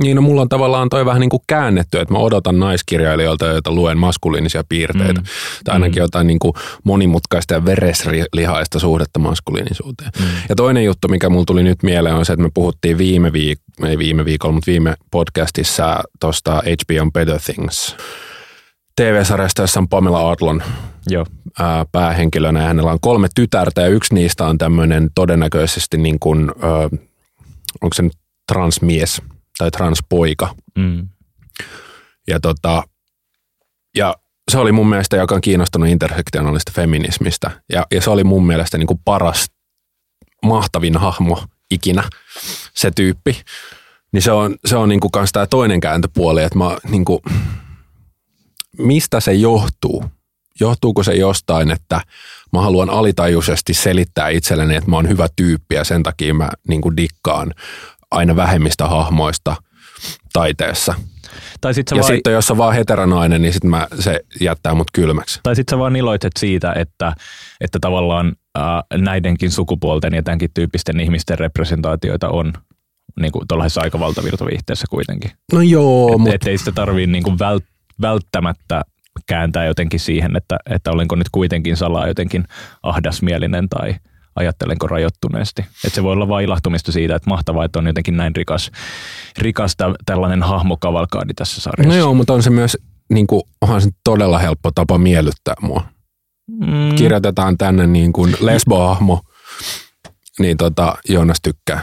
Niin, 0.02 0.16
no 0.16 0.22
mulla 0.22 0.42
on 0.42 0.48
tavallaan 0.48 0.88
toi 0.88 1.06
vähän 1.06 1.20
niin 1.20 1.30
kuin 1.30 1.42
käännetty, 1.46 2.00
että 2.00 2.14
mä 2.14 2.18
odotan 2.18 2.58
naiskirjailijoilta, 2.58 3.46
joita 3.46 3.72
luen 3.72 3.98
maskuliinisia 3.98 4.64
piirteitä. 4.68 5.20
Mm. 5.20 5.26
Tai 5.64 5.72
ainakin 5.72 5.98
mm. 5.98 6.04
jotain 6.04 6.26
niin 6.26 6.38
kuin 6.38 6.52
monimutkaista 6.84 7.54
ja 7.54 7.64
vereslihaista 7.64 8.78
suhdetta 8.78 9.18
maskuliinisuuteen. 9.18 10.10
Mm. 10.18 10.26
Ja 10.48 10.54
toinen 10.54 10.84
juttu, 10.84 11.08
mikä 11.08 11.28
mulla 11.30 11.44
tuli 11.44 11.62
nyt 11.62 11.82
mieleen, 11.82 12.14
on 12.14 12.26
se, 12.26 12.32
että 12.32 12.42
me 12.42 12.50
puhuttiin 12.54 12.98
viime 12.98 13.28
viik- 13.28 13.86
ei 13.86 13.98
viime 13.98 14.24
viikolla, 14.24 14.54
mutta 14.54 14.70
viime 14.70 14.94
podcastissa 15.10 16.00
tuosta 16.20 16.52
HBO 16.52 17.10
Better 17.10 17.40
Things. 17.40 17.96
TV-sarjasta, 18.96 19.62
jossa 19.62 19.80
on 19.80 19.88
Pamela 19.88 20.30
Adlon 20.30 20.62
Joo. 21.06 21.26
Ää, 21.58 21.86
päähenkilönä 21.92 22.60
ja 22.60 22.66
hänellä 22.66 22.92
on 22.92 23.00
kolme 23.00 23.28
tytärtä 23.34 23.80
ja 23.80 23.88
yksi 23.88 24.14
niistä 24.14 24.46
on 24.46 24.58
tämmöinen 24.58 25.10
todennäköisesti 25.14 25.96
niin 25.96 26.18
kuin, 26.18 26.52
ää, 26.62 26.88
onko 27.80 27.94
se 27.94 28.02
nyt 28.02 28.12
transmies 28.52 29.22
tai 29.58 29.70
transpoika. 29.70 30.54
Mm. 30.78 31.08
Ja, 32.28 32.40
tota, 32.40 32.82
ja 33.96 34.14
se 34.50 34.58
oli 34.58 34.72
mun 34.72 34.88
mielestä, 34.88 35.16
joka 35.16 35.34
on 35.34 35.40
kiinnostunut 35.40 35.88
intersektionaalista 35.88 36.72
feminismistä. 36.74 37.50
Ja, 37.72 37.86
ja 37.90 38.00
se 38.00 38.10
oli 38.10 38.24
mun 38.24 38.46
mielestä 38.46 38.78
niin 38.78 38.86
kuin 38.86 39.00
paras, 39.04 39.46
mahtavin 40.44 40.96
hahmo 40.96 41.44
ikinä, 41.70 42.02
se 42.74 42.90
tyyppi. 42.90 43.40
Niin 44.12 44.22
se 44.22 44.32
on, 44.32 44.56
se 44.64 44.76
on 44.76 44.88
niin 44.88 45.00
kuin 45.00 45.10
kans 45.10 45.32
tämä 45.32 45.46
toinen 45.46 45.80
kääntöpuoli, 45.80 46.42
että 46.42 46.58
mä 46.58 46.76
niin 46.88 47.04
kuin, 47.04 47.20
mistä 48.78 49.20
se 49.20 49.32
johtuu? 49.32 50.04
Johtuuko 50.60 51.02
se 51.02 51.14
jostain, 51.14 51.70
että 51.70 52.00
mä 52.52 52.60
haluan 52.60 52.90
alitajuisesti 52.90 53.74
selittää 53.74 54.28
itselleni, 54.28 54.76
että 54.76 54.90
mä 54.90 54.96
oon 54.96 55.08
hyvä 55.08 55.28
tyyppi 55.36 55.74
ja 55.74 55.84
sen 55.84 56.02
takia 56.02 56.34
mä 56.34 56.50
niin 56.68 56.80
kuin 56.80 56.96
dikkaan 56.96 57.54
aina 58.10 58.36
vähemmistä 58.36 58.86
hahmoista 58.86 59.56
taiteessa. 60.32 60.94
Tai 61.60 61.74
sitten 61.74 61.96
Ja 61.96 62.02
vai... 62.02 62.14
sitten 62.14 62.32
jos 62.32 62.50
on 62.50 62.58
vaan 62.58 62.74
heteronainen, 62.74 63.42
niin 63.42 63.52
sit 63.52 63.64
mä, 63.64 63.86
se 64.00 64.20
jättää 64.40 64.74
mut 64.74 64.88
kylmäksi. 64.92 65.40
Tai 65.42 65.56
sitten 65.56 65.76
sä 65.76 65.78
vaan 65.78 65.96
iloitset 65.96 66.32
siitä, 66.38 66.72
että, 66.72 67.12
että 67.60 67.78
tavallaan 67.80 68.32
ää, 68.54 68.82
näidenkin 68.96 69.50
sukupuolten 69.50 70.14
ja 70.14 70.22
tämänkin 70.22 70.50
tyyppisten 70.54 71.00
ihmisten 71.00 71.38
representaatioita 71.38 72.28
on 72.28 72.52
niin 73.20 73.32
kuin 73.32 73.48
tuollaisessa 73.48 73.80
aika 73.80 74.00
valtavirtaviihteessä 74.00 74.86
kuitenkin. 74.90 75.30
No 75.52 75.60
joo, 75.60 76.12
Et, 76.12 76.18
mutta 76.18 76.48
sitä 76.56 76.72
tarvii 76.72 77.06
niin 77.06 77.24
kuin 77.24 77.38
vält, 77.38 77.64
välttämättä 78.00 78.82
kääntää 79.26 79.64
jotenkin 79.64 80.00
siihen, 80.00 80.36
että, 80.36 80.56
että 80.70 80.90
olenko 80.90 81.14
nyt 81.16 81.28
kuitenkin 81.32 81.76
salaa 81.76 82.06
jotenkin 82.06 82.44
ahdasmielinen 82.82 83.68
tai 83.68 83.94
ajattelenko 84.36 84.86
rajoittuneesti. 84.86 85.62
Että 85.62 85.94
se 85.94 86.02
voi 86.02 86.12
olla 86.12 86.28
vain 86.28 86.44
ilahtumista 86.44 86.92
siitä, 86.92 87.14
että 87.16 87.30
mahtavaa, 87.30 87.64
että 87.64 87.78
on 87.78 87.86
jotenkin 87.86 88.16
näin 88.16 88.36
rikas, 88.36 88.70
rikas 89.38 89.76
tä, 89.76 89.94
tällainen 90.06 90.42
hahmokavalkaadi 90.42 91.34
tässä 91.34 91.60
sarjassa. 91.60 91.88
no 91.88 91.98
joo, 91.98 92.14
mutta 92.14 92.32
on 92.32 92.42
se 92.42 92.50
myös, 92.50 92.78
niin 93.12 93.26
kuin, 93.26 93.42
onhan 93.60 93.82
se 93.82 93.90
todella 94.04 94.38
helppo 94.38 94.70
tapa 94.74 94.98
miellyttää 94.98 95.54
mua. 95.60 95.84
mm, 96.48 96.94
Kirjoitetaan 96.96 97.58
tänne 97.58 97.86
niin 97.86 98.12
kuin 98.12 98.36
lesbohahmo, 98.40 99.20
niin 100.38 100.56
tota, 100.56 100.94
Joonas 101.08 101.38
tykkää. 101.42 101.80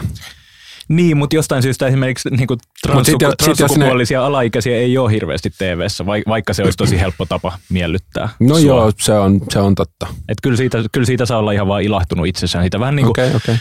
Niin, 0.90 1.16
mutta 1.16 1.36
jostain 1.36 1.62
syystä 1.62 1.86
esimerkiksi 1.86 2.30
niin 2.30 2.46
kuin 2.46 2.60
transsuku- 2.86 3.24
jos 3.24 3.30
ne- 3.30 3.44
transsukupuolisia 3.44 4.26
alaikäisiä 4.26 4.76
ei 4.76 4.98
ole 4.98 5.12
hirveästi 5.12 5.50
TV-ssä, 5.58 6.06
vai- 6.06 6.22
vaikka 6.28 6.54
se 6.54 6.62
olisi 6.62 6.78
tosi 6.78 7.00
helppo 7.00 7.26
tapa 7.26 7.58
miellyttää. 7.68 8.28
No 8.40 8.54
sua. 8.58 8.66
joo, 8.66 8.92
se 8.98 9.12
on, 9.12 9.40
se 9.50 9.58
on 9.58 9.74
totta. 9.74 10.06
Et 10.28 10.38
kyllä, 10.42 10.56
siitä, 10.56 10.84
kyllä 10.92 11.06
siitä 11.06 11.26
saa 11.26 11.38
olla 11.38 11.52
ihan 11.52 11.68
vaan 11.68 11.82
ilahtunut 11.82 12.26
itsessään. 12.26 12.64
Siitä 12.64 12.80
vähän 12.80 12.96
niin 12.96 13.06
kuin, 13.06 13.10
Okei, 13.10 13.30
okei. 13.36 13.56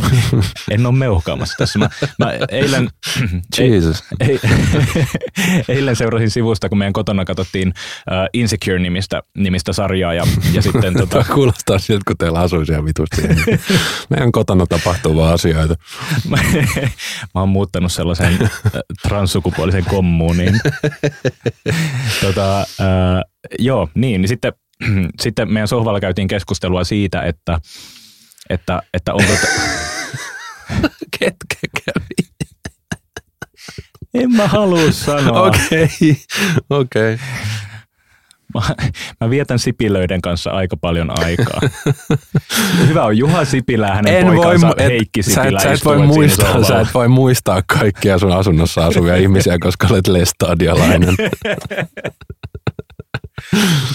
en 0.70 0.86
ole 0.86 0.94
meuhkaamassa 0.94 1.54
tässä. 1.58 1.78
Mä, 1.78 1.88
mä 2.18 2.32
eilen, 2.50 2.90
Jesus. 3.58 4.04
ei, 4.20 4.40
eilen 5.76 5.96
seurasin 5.96 6.30
sivusta, 6.30 6.68
kun 6.68 6.78
meidän 6.78 6.92
kotona 6.92 7.24
katsottiin 7.24 7.68
uh, 7.68 7.74
Insecure-nimistä 8.34 9.22
nimistä 9.36 9.72
sarjaa 9.72 10.14
ja, 10.14 10.26
ja 10.52 10.62
sitten 10.62 10.94
tota, 10.94 11.24
kuulostaa 11.34 11.78
siltä, 11.78 12.02
kun 12.06 12.16
teillä 12.16 12.40
asuu 12.40 12.64
siellä 12.64 12.84
vitusti. 12.84 13.22
Meidän 14.10 14.32
kotona 14.32 14.66
tapahtuu 14.66 15.16
vaan 15.16 15.34
asioita. 15.34 15.74
Mä, 17.34 17.40
oon 17.40 17.48
muuttanut 17.48 17.92
sellaiseen 17.92 18.38
äh, 18.42 18.50
transsukupuoliseen 19.02 19.84
kommuuniin. 19.84 20.60
tota, 22.20 22.60
äh, 22.60 22.66
joo, 23.58 23.88
niin, 23.94 24.20
niin 24.20 24.28
sitten, 24.28 24.52
sitten 25.20 25.52
meidän 25.52 25.68
sohvalla 25.68 26.00
käytiin 26.00 26.28
keskustelua 26.28 26.84
siitä, 26.84 27.22
että, 27.22 27.60
että, 28.50 28.82
että 28.94 29.14
onko... 29.14 29.32
T- 29.32 29.72
Ketkä 31.18 31.56
kävi? 31.84 32.32
en 34.14 34.32
mä 34.32 34.48
halua 34.48 34.92
sanoa. 34.92 35.42
Okei, 35.42 36.16
okei. 36.70 37.18
Mä, 38.54 38.60
mä 39.20 39.30
vietän 39.30 39.58
Sipilöiden 39.58 40.20
kanssa 40.20 40.50
aika 40.50 40.76
paljon 40.76 41.24
aikaa. 41.24 41.60
Hyvä 42.88 43.04
on 43.04 43.18
Juha 43.18 43.44
Sipilä 43.44 43.94
hänen 43.94 44.26
poikansa 44.26 44.68
mu- 44.68 44.72
et- 44.78 44.88
Heikki 44.88 45.22
sä, 45.22 45.30
Sipilä 45.30 45.58
et, 45.58 45.62
sä, 45.62 45.72
et 45.72 45.84
voi 45.84 46.06
muistaa, 46.06 46.62
sä 46.64 46.80
et 46.80 46.88
voi 46.94 47.08
muistaa 47.08 47.62
kaikkia 47.66 48.18
sun 48.18 48.32
asunnossa 48.32 48.86
asuvia 48.86 49.16
ihmisiä, 49.16 49.58
koska 49.58 49.86
olet 49.90 50.08
lestadialainen. 50.08 51.14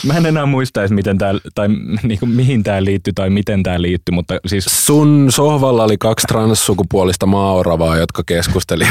Mä 0.05 0.13
en 0.13 0.25
enää 0.25 0.45
muista 0.45 0.81
edes, 0.81 0.91
miten 0.91 1.17
tää, 1.17 1.33
tai 1.55 1.67
niin 2.03 2.19
kuin, 2.19 2.29
mihin 2.29 2.63
tämä 2.63 2.83
liittyy 2.83 3.13
tai 3.13 3.29
miten 3.29 3.63
tämä 3.63 3.81
liittyy, 3.81 4.15
mutta 4.15 4.39
siis 4.45 4.65
Sun 4.65 5.27
sohvalla 5.29 5.83
oli 5.83 5.97
kaksi 5.97 6.27
transsukupuolista 6.27 7.25
maoravaa, 7.25 7.97
jotka 7.97 8.23
keskusteli 8.25 8.83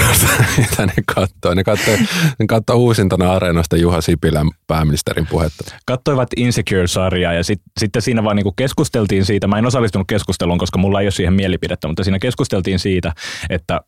mitä 0.58 0.86
ne 0.86 0.92
katsoi. 1.14 1.56
Ne 1.56 1.64
katsoi, 1.64 1.98
ne 2.38 2.46
katsoi 2.46 2.76
uusintana 2.76 3.32
areenasta 3.32 3.76
Juha 3.76 4.00
Sipilän 4.00 4.50
pääministerin 4.66 5.26
puhetta. 5.26 5.64
kattoivat 5.86 6.28
Insecure-sarjaa 6.36 7.32
ja 7.32 7.44
sit, 7.44 7.60
sitten 7.80 8.02
siinä 8.02 8.24
vaan 8.24 8.36
niinku 8.36 8.52
keskusteltiin 8.52 9.24
siitä, 9.24 9.46
mä 9.46 9.58
en 9.58 9.66
osallistunut 9.66 10.08
keskusteluun, 10.08 10.58
koska 10.58 10.78
mulla 10.78 11.00
ei 11.00 11.06
ole 11.06 11.10
siihen 11.10 11.34
mielipidettä, 11.34 11.88
mutta 11.88 12.04
siinä 12.04 12.18
keskusteltiin 12.18 12.78
siitä, 12.78 13.12
että, 13.50 13.80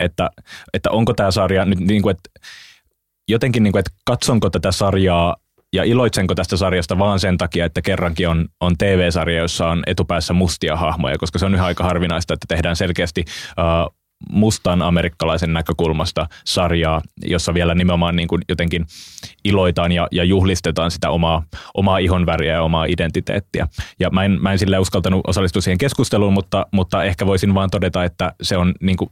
että, 0.00 0.30
että 0.74 0.90
onko 0.90 1.14
tämä 1.14 1.30
sarja 1.30 1.64
nyt 1.64 1.80
niinku, 1.80 2.08
että 2.08 2.30
jotenkin 3.28 3.62
niinku, 3.62 3.78
että 3.78 3.90
katsonko 4.04 4.50
tätä 4.50 4.72
sarjaa 4.72 5.36
ja 5.76 5.84
iloitsenko 5.84 6.34
tästä 6.34 6.56
sarjasta 6.56 6.98
vaan 6.98 7.20
sen 7.20 7.38
takia, 7.38 7.66
että 7.66 7.82
kerrankin 7.82 8.28
on, 8.28 8.48
on 8.60 8.78
TV-sarja, 8.78 9.38
jossa 9.38 9.68
on 9.68 9.82
etupäässä 9.86 10.32
mustia 10.32 10.76
hahmoja, 10.76 11.18
koska 11.18 11.38
se 11.38 11.46
on 11.46 11.54
yhä 11.54 11.64
aika 11.64 11.84
harvinaista, 11.84 12.34
että 12.34 12.46
tehdään 12.48 12.76
selkeästi 12.76 13.24
uh, 13.26 13.96
mustan 14.30 14.82
amerikkalaisen 14.82 15.52
näkökulmasta 15.52 16.26
sarjaa, 16.44 17.02
jossa 17.24 17.54
vielä 17.54 17.74
nimenomaan 17.74 18.16
niin 18.16 18.28
kuin 18.28 18.42
jotenkin 18.48 18.86
iloitaan 19.44 19.92
ja, 19.92 20.08
ja 20.12 20.24
juhlistetaan 20.24 20.90
sitä 20.90 21.10
omaa, 21.10 21.42
omaa 21.74 21.98
ihonväriä 21.98 22.52
ja 22.52 22.62
omaa 22.62 22.84
identiteettiä. 22.84 23.68
Ja 24.00 24.10
mä 24.10 24.24
en, 24.24 24.38
mä 24.42 24.52
en 24.52 24.58
sille 24.58 24.78
uskaltanut 24.78 25.20
osallistua 25.26 25.62
siihen 25.62 25.78
keskusteluun, 25.78 26.32
mutta, 26.32 26.66
mutta 26.72 27.04
ehkä 27.04 27.26
voisin 27.26 27.54
vaan 27.54 27.70
todeta, 27.70 28.04
että 28.04 28.32
se 28.42 28.56
on 28.56 28.74
niin 28.80 28.96
kuin 28.96 29.10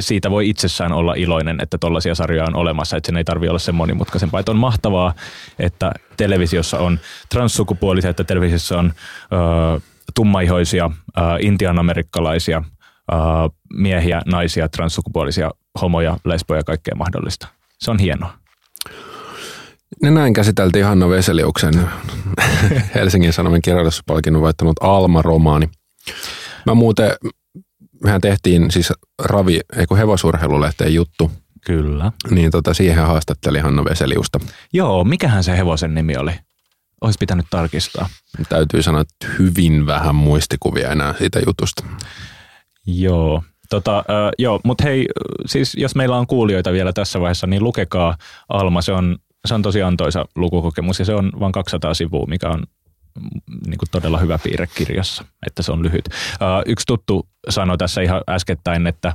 siitä 0.00 0.30
voi 0.30 0.48
itsessään 0.48 0.92
olla 0.92 1.14
iloinen, 1.14 1.58
että 1.62 1.78
tollaisia 1.78 2.14
sarjoja 2.14 2.44
on 2.44 2.56
olemassa, 2.56 2.96
että 2.96 3.06
sen 3.08 3.16
ei 3.16 3.24
tarvitse 3.24 3.50
olla 3.50 3.58
sen 3.58 3.74
monimutkaisempaa. 3.74 4.40
Että 4.40 4.52
on 4.52 4.58
mahtavaa, 4.58 5.14
että 5.58 5.92
televisiossa 6.16 6.78
on 6.78 6.98
transsukupuolisia, 7.28 8.10
että 8.10 8.24
televisiossa 8.24 8.78
on 8.78 8.92
ö, 8.96 9.80
tummaihoisia, 10.14 10.90
ö, 11.18 11.20
intianamerikkalaisia 11.40 12.62
ö, 13.12 13.14
miehiä, 13.72 14.22
naisia, 14.26 14.68
transsukupuolisia, 14.68 15.50
homoja, 15.80 16.16
lesboja 16.24 16.60
ja 16.60 16.64
kaikkea 16.64 16.94
mahdollista. 16.94 17.48
Se 17.78 17.90
on 17.90 17.98
hienoa. 17.98 18.32
Ne 20.02 20.10
näin 20.10 20.32
käsiteltiin 20.32 20.84
Hanna 20.84 21.08
Veseliuksen 21.08 21.74
Helsingin 22.94 23.32
Sanomien 23.32 23.62
kirjallisuuspalkinnon 23.62 24.42
voittanut 24.42 24.76
Alma-romaani. 24.80 25.70
Mä 26.66 26.74
muuten, 26.74 27.10
mehän 28.04 28.20
tehtiin 28.20 28.70
siis 28.70 28.92
ravi, 29.24 29.60
eikö 29.76 29.96
hevosurheilulehteen 29.96 30.94
juttu, 30.94 31.30
Kyllä. 31.66 32.12
niin 32.30 32.50
tota, 32.50 32.74
siihen 32.74 33.06
haastatteli 33.06 33.58
Hanna 33.58 33.84
Veseliusta. 33.84 34.40
Joo, 34.72 35.04
mikähän 35.04 35.44
se 35.44 35.56
hevosen 35.56 35.94
nimi 35.94 36.16
oli? 36.16 36.32
Olisi 37.00 37.16
pitänyt 37.20 37.46
tarkistaa. 37.50 38.08
Täytyy 38.48 38.82
sanoa, 38.82 39.00
että 39.00 39.26
hyvin 39.38 39.86
vähän 39.86 40.14
muistikuvia 40.14 40.90
enää 40.90 41.14
siitä 41.18 41.40
jutusta. 41.46 41.84
Joo, 42.86 43.42
tota, 43.70 43.98
äh, 43.98 44.04
joo 44.38 44.60
mutta 44.64 44.84
hei, 44.84 45.06
siis 45.46 45.74
jos 45.74 45.94
meillä 45.94 46.16
on 46.16 46.26
kuulijoita 46.26 46.72
vielä 46.72 46.92
tässä 46.92 47.20
vaiheessa, 47.20 47.46
niin 47.46 47.64
lukekaa 47.64 48.16
Alma, 48.48 48.82
se 48.82 48.92
on, 48.92 49.16
se 49.46 49.54
on 49.54 49.62
tosi 49.62 49.82
antoisa 49.82 50.24
lukukokemus 50.36 50.98
ja 50.98 51.04
se 51.04 51.14
on 51.14 51.32
vain 51.40 51.52
200 51.52 51.94
sivua, 51.94 52.26
mikä 52.26 52.48
on 52.48 52.64
niin 53.66 53.78
kuin 53.78 53.88
todella 53.92 54.18
hyvä 54.18 54.38
piirre 54.38 54.66
kirjassa, 54.66 55.24
että 55.46 55.62
se 55.62 55.72
on 55.72 55.82
lyhyt. 55.82 56.04
Yksi 56.66 56.86
tuttu 56.86 57.28
sanoi 57.48 57.78
tässä 57.78 58.00
ihan 58.00 58.22
äskettäin, 58.28 58.86
että, 58.86 59.12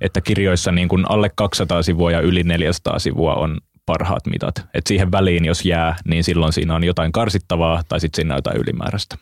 että 0.00 0.20
kirjoissa 0.20 0.72
niin 0.72 0.88
kuin 0.88 1.10
alle 1.10 1.30
200 1.34 1.82
sivua 1.82 2.12
ja 2.12 2.20
yli 2.20 2.42
400 2.42 2.98
sivua 2.98 3.34
on 3.34 3.58
parhaat 3.86 4.26
mitat. 4.26 4.54
Et 4.74 4.86
siihen 4.86 5.12
väliin, 5.12 5.44
jos 5.44 5.64
jää, 5.64 5.96
niin 6.04 6.24
silloin 6.24 6.52
siinä 6.52 6.74
on 6.74 6.84
jotain 6.84 7.12
karsittavaa 7.12 7.82
tai 7.88 8.00
sitten 8.00 8.16
siinä 8.16 8.34
on 8.34 8.38
jotain 8.38 8.60
ylimääräistä. 8.60 9.16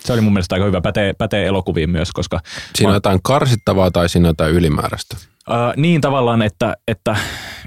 Se 0.00 0.12
oli 0.12 0.20
mun 0.20 0.32
mielestä 0.32 0.54
aika 0.54 0.64
hyvä. 0.64 0.80
Pätee, 0.80 1.12
pätee 1.12 1.46
elokuviin 1.46 1.90
myös, 1.90 2.12
koska... 2.12 2.40
Siinä 2.74 2.90
on 2.90 2.96
jotain 2.96 3.20
karsittavaa 3.22 3.90
tai 3.90 4.08
siinä 4.08 4.28
on 4.28 4.30
jotain 4.30 4.54
ylimääräistä. 4.54 5.16
Äh, 5.50 5.72
niin 5.76 6.00
tavallaan, 6.00 6.42
että, 6.42 6.76
että 6.88 7.16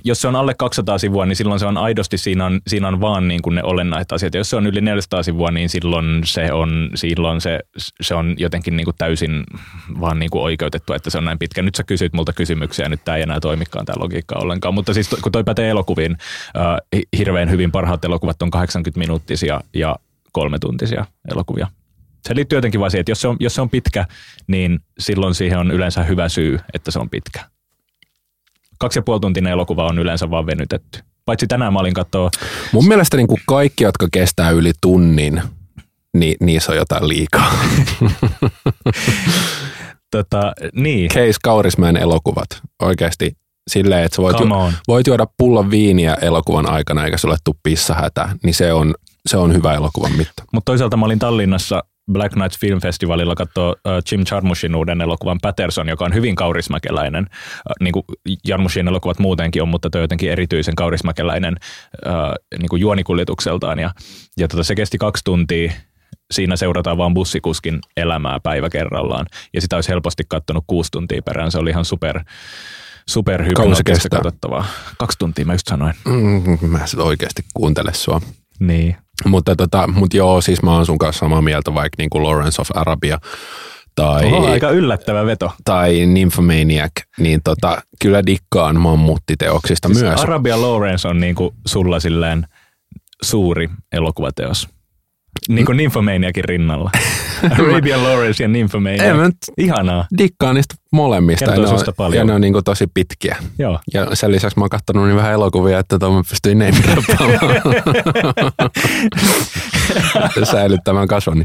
jos 0.04 0.22
se 0.22 0.28
on 0.28 0.36
alle 0.36 0.54
200 0.54 0.98
sivua, 0.98 1.26
niin 1.26 1.36
silloin 1.36 1.60
se 1.60 1.66
on 1.66 1.78
aidosti, 1.78 2.18
siinä 2.18 2.46
on, 2.46 2.62
siinä 2.68 2.88
on 2.88 3.02
vaan 3.02 3.28
niin 3.28 3.42
kuin 3.42 3.56
ne 3.56 3.64
olennaiset 3.64 4.12
asiat. 4.12 4.34
Jos 4.34 4.50
se 4.50 4.56
on 4.56 4.68
yli 4.68 4.82
400 4.82 5.24
sivua, 5.24 5.52
niin 5.52 5.70
silloin 5.70 6.22
se 6.26 6.54
on, 6.54 6.90
silloin 6.96 7.42
se, 7.42 7.60
se 8.02 8.16
on 8.16 8.36
jotenkin 8.38 8.78
niin 8.78 8.86
kuin 8.86 8.96
täysin 8.98 9.44
vaan 10.00 10.20
niin 10.20 10.30
kuin 10.30 10.44
oikeutettu, 10.44 10.94
että 10.94 11.10
se 11.10 11.18
on 11.18 11.26
näin 11.26 11.40
pitkä. 11.40 11.62
Nyt 11.62 11.76
sä 11.76 11.84
kysyt 11.84 12.14
multa 12.14 12.34
kysymyksiä, 12.34 12.90
nyt 12.90 13.04
tämä 13.06 13.18
ei 13.18 13.24
enää 13.24 13.40
toimikaan 13.40 13.86
tämä 13.86 14.04
logiikka 14.04 14.36
ollenkaan. 14.36 14.74
Mutta 14.74 14.94
siis 14.94 15.10
kun 15.22 15.32
toi 15.32 15.44
pätee 15.44 15.70
elokuviin, 15.70 16.18
äh, 16.58 17.02
hirveän 17.18 17.50
hyvin 17.50 17.72
parhaat 17.72 18.06
elokuvat 18.06 18.42
on 18.42 18.52
80 18.52 19.00
minuuttisia 19.00 19.62
ja 19.74 19.96
kolme 20.32 20.60
tuntisia 20.60 21.06
elokuvia. 21.32 21.68
Se 22.28 22.36
liittyy 22.36 22.58
jotenkin 22.58 22.80
vaan 22.80 22.92
siihen, 22.92 23.02
että 23.02 23.12
jos 23.12 23.22
se, 23.22 23.28
on, 23.28 23.38
jos 23.40 23.56
se 23.56 23.62
on 23.62 23.70
pitkä, 23.70 24.06
niin 24.48 24.80
silloin 25.00 25.36
siihen 25.36 25.60
on 25.60 25.72
yleensä 25.72 26.04
hyvä 26.04 26.30
syy, 26.30 26.60
että 26.74 26.92
se 26.92 27.00
on 27.00 27.10
pitkä 27.10 27.53
kaksi 28.84 29.00
ja 29.00 29.04
puoli 29.04 29.20
tuntinen 29.20 29.52
elokuva 29.52 29.86
on 29.86 30.00
yleensä 30.00 30.30
vaan 30.30 30.46
venytetty. 30.46 31.00
Paitsi 31.26 31.48
tänään 31.48 31.74
mä 31.74 31.80
olin 31.80 31.94
katsoa... 31.94 32.30
Mun 32.72 32.88
mielestä 32.88 33.18
niin 33.18 33.28
kuin 33.28 33.42
kaikki, 33.48 33.84
jotka 33.84 34.08
kestää 34.12 34.50
yli 34.50 34.72
tunnin, 34.82 35.42
niin 36.14 36.36
niissä 36.40 36.72
on 36.72 36.78
jotain 36.78 37.08
liikaa. 37.08 37.52
tota, 40.16 40.54
niin. 40.74 41.10
Case 41.10 41.40
Kaurismäen 41.44 41.98
elokuvat. 41.98 42.48
Oikeasti 42.82 43.38
silleen, 43.70 44.04
että 44.04 44.16
sä 44.16 44.22
voit, 44.22 44.40
ju- 44.40 44.74
voit 44.88 45.08
juoda 45.08 45.28
pullon 45.38 45.72
viiniä 45.72 46.14
elokuvan 46.14 46.70
aikana 46.70 47.06
eikä 47.06 47.18
sulle 47.18 47.38
tule 47.44 47.56
pissahätä, 47.64 48.30
niin 48.44 48.54
se 48.54 48.74
on, 48.74 48.96
se 49.26 49.38
on 49.38 49.54
hyvä 49.54 49.74
elokuvan 49.74 50.12
mitta. 50.12 50.44
Mutta 50.54 50.72
toisaalta 50.72 50.98
mä 50.98 51.06
olin 51.06 51.20
Tallinnassa 51.20 51.84
Black 52.12 52.36
Nights 52.36 52.60
Film 52.60 52.82
Festivalilla 52.82 53.36
katsoa 53.36 53.70
uh, 53.70 53.76
Jim 54.12 54.24
Jarmushin 54.32 54.76
uuden 54.76 55.02
elokuvan 55.02 55.38
Patterson, 55.42 55.90
joka 55.90 56.06
on 56.06 56.14
hyvin 56.14 56.36
kaurismäkeläinen. 56.36 57.24
Uh, 57.24 57.74
niin 57.80 57.92
kuin 57.92 58.04
Jarmushin 58.48 58.88
elokuvat 58.88 59.20
muutenkin 59.20 59.62
on, 59.62 59.70
mutta 59.70 59.90
toi 59.90 60.02
jotenkin 60.02 60.32
erityisen 60.32 60.76
kaurismäkeläinen 60.76 61.56
uh, 62.06 62.58
niin 62.60 62.70
kuin 62.70 62.80
juonikuljetukseltaan. 62.80 63.80
Ja, 63.80 63.92
ja 64.38 64.48
tota, 64.48 64.64
se 64.64 64.76
kesti 64.76 64.98
kaksi 64.98 65.24
tuntia. 65.24 65.74
Siinä 66.32 66.56
seurataan 66.56 66.98
vaan 66.98 67.14
bussikuskin 67.14 67.80
elämää 67.98 68.40
päivä 68.44 68.70
kerrallaan. 68.70 69.26
Ja 69.54 69.62
sitä 69.62 69.76
olisi 69.76 69.90
helposti 69.90 70.24
katsonut 70.28 70.64
kuusi 70.68 70.92
tuntia 70.92 71.22
perään. 71.22 71.52
Se 71.52 71.58
oli 71.58 71.70
ihan 71.70 71.86
super, 71.86 72.24
super 73.10 73.46
hypnoottista 73.46 74.10
katsottavaa. 74.10 74.66
Kaksi 74.98 75.20
tuntia 75.20 75.46
mä 75.46 75.54
just 75.54 75.68
sanoin. 75.68 75.94
Mm, 76.06 76.70
mä 76.70 76.78
en 76.78 77.02
oikeasti 77.02 77.46
kuuntele 77.54 77.94
sua. 77.94 78.22
Niin. 78.60 78.96
Mutta 79.26 79.56
tota, 79.56 79.88
mut 79.88 80.14
joo, 80.14 80.42
siis 80.42 80.62
mä 80.62 80.74
oon 80.76 80.86
sun 80.86 80.98
kanssa 80.98 81.20
samaa 81.20 81.42
mieltä, 81.42 81.74
vaikka 81.74 81.96
niin 81.98 82.10
kuin 82.10 82.24
Lawrence 82.24 82.62
of 82.62 82.68
Arabia 82.74 83.20
tai, 83.96 84.26
Oho, 84.26 84.48
aika 84.48 84.70
yllättävä 84.70 85.26
veto. 85.26 85.52
Tai 85.66 86.06
Nymphomaniac, 86.06 86.92
niin 87.18 87.42
tota, 87.44 87.82
kyllä 88.02 88.26
dikkaan 88.26 88.82
mammuttiteoksista 88.82 89.88
siis 89.88 90.02
myös. 90.02 90.22
Arabia 90.22 90.62
Lawrence 90.62 91.08
on 91.08 91.20
niin 91.20 91.36
kuin 91.36 91.56
sulla 91.66 92.00
silleen 92.00 92.48
suuri 93.22 93.70
elokuvateos. 93.92 94.70
Niin 95.50 95.66
kuin 95.66 95.78
Nymphomaniakin 95.78 96.44
rinnalla. 96.44 96.92
Arabian 97.60 98.04
Lawrence 98.04 98.44
ja 98.44 98.48
Nymphomania. 98.48 99.16
Mä 99.16 99.24
nyt 99.24 99.38
Ihanaa. 99.58 100.08
Dikkaan 100.18 100.56
niistä 100.56 100.76
molemmista. 100.92 101.46
Kertoo 101.46 101.64
ja 101.64 101.72
ne, 101.72 101.78
on, 101.88 101.94
paljon. 101.98 102.18
ja 102.18 102.24
ne 102.26 102.34
on 102.34 102.42
niin 102.42 102.54
kuin 102.54 102.64
tosi 102.64 102.88
pitkiä. 102.94 103.38
Joo. 103.60 103.80
Ja 103.94 104.16
sen 104.16 104.32
lisäksi 104.32 104.60
mä 104.60 104.64
oon 104.64 104.70
kattonut 104.70 105.08
niin 105.08 105.16
vähän 105.16 105.34
elokuvia, 105.34 105.80
että 105.80 106.00
tuon 106.00 106.14
mä 106.14 106.22
pystyin 106.30 106.60
name 106.60 106.74
säilyttämään 110.52 111.08
kasvoni. 111.08 111.44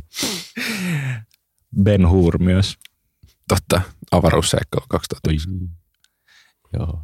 Ben 1.82 2.10
Hur 2.10 2.38
myös. 2.38 2.76
Totta, 3.48 3.80
avaruusseikkailu 4.10 4.86
2001. 4.88 5.48
Joo. 6.78 7.00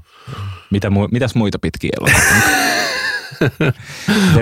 Mitä 0.70 0.88
mu- 0.88 1.08
mitäs 1.12 1.34
muita 1.34 1.58
pitkiä 1.58 1.90
elokuvia? 2.00 2.24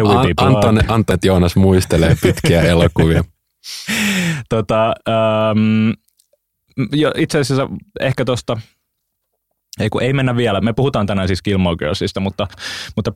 An- 0.09 0.55
Anton, 0.55 0.81
Anton 0.89 1.19
Joonas 1.25 1.57
muistelee 1.57 2.17
pitkiä 2.23 2.63
elokuvia. 2.73 3.25
tota, 4.49 4.95
um, 5.09 5.93
jo, 6.93 7.13
itse 7.17 7.39
asiassa 7.39 7.69
ehkä 8.01 8.25
tuosta, 8.25 8.57
ei 9.81 9.91
kun 9.91 10.03
ei 10.03 10.13
mennä 10.13 10.37
vielä, 10.37 10.61
me 10.61 10.73
puhutaan 10.73 11.07
tänään 11.07 11.29
siis 11.29 11.43
Gilmore 11.43 11.77
Girlsista, 11.77 12.21
mutta, 12.21 12.49
mutta 12.97 13.13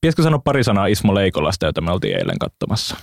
pitäisikö 0.00 0.22
sanoa 0.22 0.38
pari 0.38 0.64
sanaa 0.64 0.86
Ismo 0.86 1.14
Leikolasta, 1.14 1.66
jota 1.66 1.80
me 1.80 1.92
oltiin 1.92 2.16
eilen 2.16 2.38
katsomassa? 2.38 2.96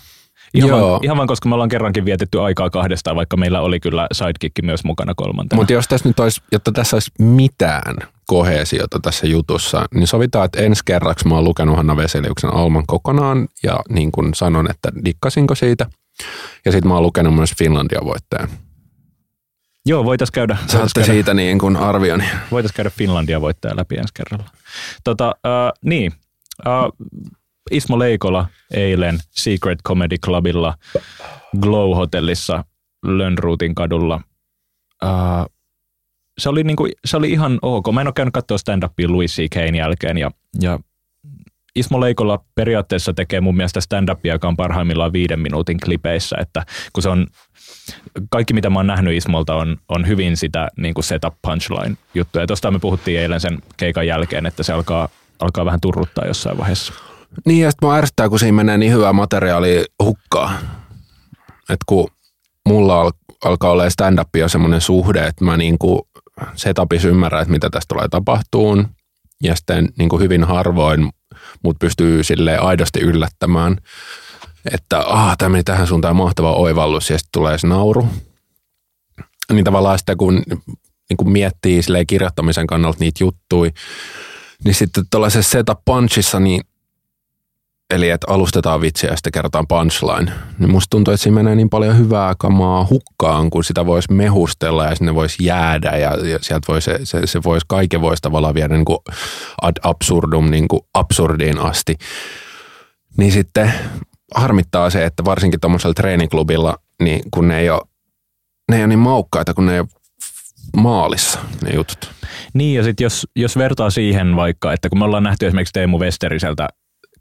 Ihan, 0.55 0.69
Joo. 0.69 0.91
Vaan, 0.91 1.03
ihan 1.03 1.17
vaan, 1.17 1.27
koska 1.27 1.49
me 1.49 1.55
ollaan 1.55 1.69
kerrankin 1.69 2.05
vietetty 2.05 2.41
aikaa 2.41 2.69
kahdestaan, 2.69 3.15
vaikka 3.15 3.37
meillä 3.37 3.61
oli 3.61 3.79
kyllä 3.79 4.07
sidekick 4.11 4.55
myös 4.63 4.83
mukana 4.83 5.13
kolmantena. 5.15 5.59
Mutta 5.59 5.73
jos 5.73 5.87
tässä 5.87 6.09
nyt 6.09 6.19
olisi, 6.19 6.41
jotta 6.51 6.71
tässä 6.71 6.95
olisi 6.95 7.11
mitään 7.19 7.95
kohesiota 8.27 8.99
tässä 8.99 9.27
jutussa, 9.27 9.85
niin 9.93 10.07
sovitaan, 10.07 10.45
että 10.45 10.61
ensi 10.61 10.81
kerraksi 10.85 11.27
mä 11.27 11.35
oon 11.35 11.43
lukenut 11.43 11.75
Hanna 11.75 11.97
Veseliuksen 11.97 12.53
Alman 12.53 12.83
kokonaan 12.87 13.47
ja 13.63 13.79
niin 13.89 14.11
kuin 14.11 14.33
sanon, 14.33 14.69
että 14.69 14.91
dikkasinko 15.05 15.55
siitä. 15.55 15.85
Ja 16.65 16.71
sitten 16.71 16.87
mä 16.87 16.93
oon 16.93 17.03
lukenut 17.03 17.35
myös 17.35 17.53
Finlandia 17.57 17.99
voittajan. 18.05 18.49
Joo, 19.85 20.05
voitaisiin 20.05 20.33
käydä. 20.33 20.55
Saatte 20.55 20.77
voitais 20.77 20.93
käydä, 20.93 21.11
siitä 21.11 21.33
niin 21.33 21.59
kuin 21.59 21.77
arvioni. 21.77 22.23
Voitaisiin 22.51 22.75
käydä 22.75 22.89
Finlandia 22.89 23.41
voittaja 23.41 23.75
läpi 23.75 23.95
ensi 23.95 24.13
kerralla. 24.13 24.49
Tota, 25.03 25.35
äh, 25.45 25.71
niin, 25.85 26.13
äh, 26.67 26.73
Ismo 27.71 27.99
Leikola 27.99 28.47
eilen 28.73 29.19
Secret 29.31 29.79
Comedy 29.87 30.17
Clubilla 30.17 30.73
Glow 31.59 31.95
Hotellissa 31.95 32.63
Lönnruutin 33.05 33.75
kadulla. 33.75 34.21
Uh, 35.03 35.53
se, 36.37 36.49
oli 36.49 36.63
niinku, 36.63 36.87
se 37.05 37.17
oli 37.17 37.31
ihan 37.31 37.59
ok. 37.61 37.93
Mä 37.93 38.01
en 38.01 38.07
ole 38.07 38.13
käynyt 38.13 38.33
katsoa 38.33 38.57
stand-upia 38.57 39.11
Louis 39.11 39.35
C.K.'n 39.35 39.75
jälkeen 39.75 40.17
ja, 40.17 40.31
ja 40.61 40.79
Ismo 41.75 42.01
Leikola 42.01 42.39
periaatteessa 42.55 43.13
tekee 43.13 43.41
mun 43.41 43.57
mielestä 43.57 43.79
stand-upia, 43.79 44.31
joka 44.31 44.47
on 44.47 44.57
parhaimmillaan 44.57 45.13
viiden 45.13 45.39
minuutin 45.39 45.79
klipeissä, 45.79 46.35
että 46.39 46.65
kun 46.93 47.03
se 47.03 47.09
on, 47.09 47.27
kaikki 48.29 48.53
mitä 48.53 48.69
mä 48.69 48.79
oon 48.79 48.87
nähnyt 48.87 49.17
Ismolta 49.17 49.55
on, 49.55 49.77
on 49.89 50.07
hyvin 50.07 50.37
sitä 50.37 50.67
niin 50.77 50.93
kuin 50.93 51.05
setup 51.05 51.33
punchline 51.41 51.97
juttuja. 52.13 52.43
Ja 52.43 52.47
tuosta 52.47 52.71
me 52.71 52.79
puhuttiin 52.79 53.19
eilen 53.19 53.39
sen 53.39 53.59
keikan 53.77 54.07
jälkeen, 54.07 54.45
että 54.45 54.63
se 54.63 54.73
alkaa, 54.73 55.09
alkaa 55.39 55.65
vähän 55.65 55.81
turruttaa 55.81 56.25
jossain 56.25 56.57
vaiheessa. 56.57 56.93
Niin 57.45 57.63
ja 57.63 57.71
sitten 57.71 57.89
mä 57.89 57.95
ärsyttää, 57.95 58.29
kun 58.29 58.39
siinä 58.39 58.55
menee 58.55 58.77
niin 58.77 58.93
hyvää 58.93 59.13
materiaalia 59.13 59.83
hukkaa. 60.03 60.53
Että 61.69 61.83
kun 61.85 62.07
mulla 62.69 63.01
al- 63.01 63.11
alkaa 63.43 63.71
olla 63.71 63.89
stand-up 63.89 64.35
jo 64.35 64.49
semmoinen 64.49 64.81
suhde, 64.81 65.27
että 65.27 65.45
mä 65.45 65.57
niinku 65.57 66.07
setupissa 66.55 67.07
ymmärrän, 67.07 67.41
että 67.41 67.51
mitä 67.51 67.69
tästä 67.69 67.93
tulee 67.93 68.07
tapahtuun. 68.07 68.87
Ja 69.43 69.55
sitten 69.55 69.89
niinku 69.97 70.19
hyvin 70.19 70.43
harvoin 70.43 71.09
mut 71.63 71.79
pystyy 71.79 72.23
sille 72.23 72.57
aidosti 72.57 72.99
yllättämään, 72.99 73.77
että 74.71 74.99
ah, 74.99 75.37
tämä 75.37 75.49
meni 75.49 75.63
tähän 75.63 75.87
suuntaan 75.87 76.15
mahtava 76.15 76.53
oivallus 76.53 77.09
ja 77.09 77.17
sitten 77.17 77.31
tulee 77.31 77.57
se 77.57 77.67
nauru. 77.67 78.07
Niin 79.53 79.65
tavallaan 79.65 79.99
sitten 79.99 80.17
kun 80.17 80.43
niin 81.09 81.17
kuin 81.17 81.29
miettii 81.29 81.81
kirjoittamisen 82.07 82.67
kannalta 82.67 82.99
niitä 82.99 83.23
juttuja, 83.23 83.71
niin 84.63 84.75
sitten 84.75 85.03
tuollaisessa 85.11 85.51
setup 85.51 85.79
punchissa, 85.85 86.39
niin 86.39 86.61
eli 87.95 88.09
että 88.09 88.27
alustetaan 88.29 88.81
vitsiä 88.81 89.09
ja 89.09 89.15
sitten 89.15 89.31
kerrotaan 89.31 89.67
punchline, 89.67 90.31
niin 90.59 90.71
musta 90.71 90.89
tuntuu, 90.89 91.13
että 91.13 91.23
siinä 91.23 91.35
menee 91.35 91.55
niin 91.55 91.69
paljon 91.69 91.97
hyvää 91.97 92.35
kamaa 92.37 92.87
hukkaan, 92.89 93.49
kun 93.49 93.63
sitä 93.63 93.85
voisi 93.85 94.13
mehustella 94.13 94.85
ja 94.85 94.95
sinne 94.95 95.15
voisi 95.15 95.45
jäädä 95.45 95.91
ja, 95.91 96.27
ja 96.29 96.39
sieltä 96.41 96.65
voi 96.67 96.81
se, 96.81 96.99
se, 97.03 97.27
se 97.27 97.43
voisi, 97.43 97.65
kaiken 97.69 98.01
voisi 98.01 98.21
tavallaan 98.21 98.53
viedä 98.53 98.73
niin 98.73 98.85
kuin 98.85 98.99
ad 99.61 99.75
absurdum 99.83 100.51
niin 100.51 100.67
kuin 100.67 100.81
absurdiin 100.93 101.59
asti. 101.59 101.95
Niin 103.17 103.31
sitten 103.31 103.73
harmittaa 104.35 104.89
se, 104.89 105.05
että 105.05 105.25
varsinkin 105.25 105.59
tuommoisella 105.59 105.93
treeniklubilla, 105.93 106.77
niin 107.03 107.21
kun 107.31 107.47
ne 107.47 107.59
ei 107.59 107.69
ole, 107.69 107.81
ne 108.71 108.77
ei 108.77 108.81
ole 108.81 108.87
niin 108.87 108.99
maukkaita, 108.99 109.53
kun 109.53 109.65
ne 109.65 109.73
ei 109.73 109.79
ole 109.79 109.87
maalissa 110.77 111.39
ne 111.63 111.75
jutut. 111.75 112.11
Niin 112.53 112.75
ja 112.75 112.83
sitten 112.83 113.05
jos, 113.05 113.27
jos 113.35 113.57
vertaa 113.57 113.89
siihen 113.89 114.35
vaikka, 114.35 114.73
että 114.73 114.89
kun 114.89 114.99
me 114.99 115.05
ollaan 115.05 115.23
nähty 115.23 115.47
esimerkiksi 115.47 115.73
Teemu 115.73 115.99
Westeriseltä 115.99 116.67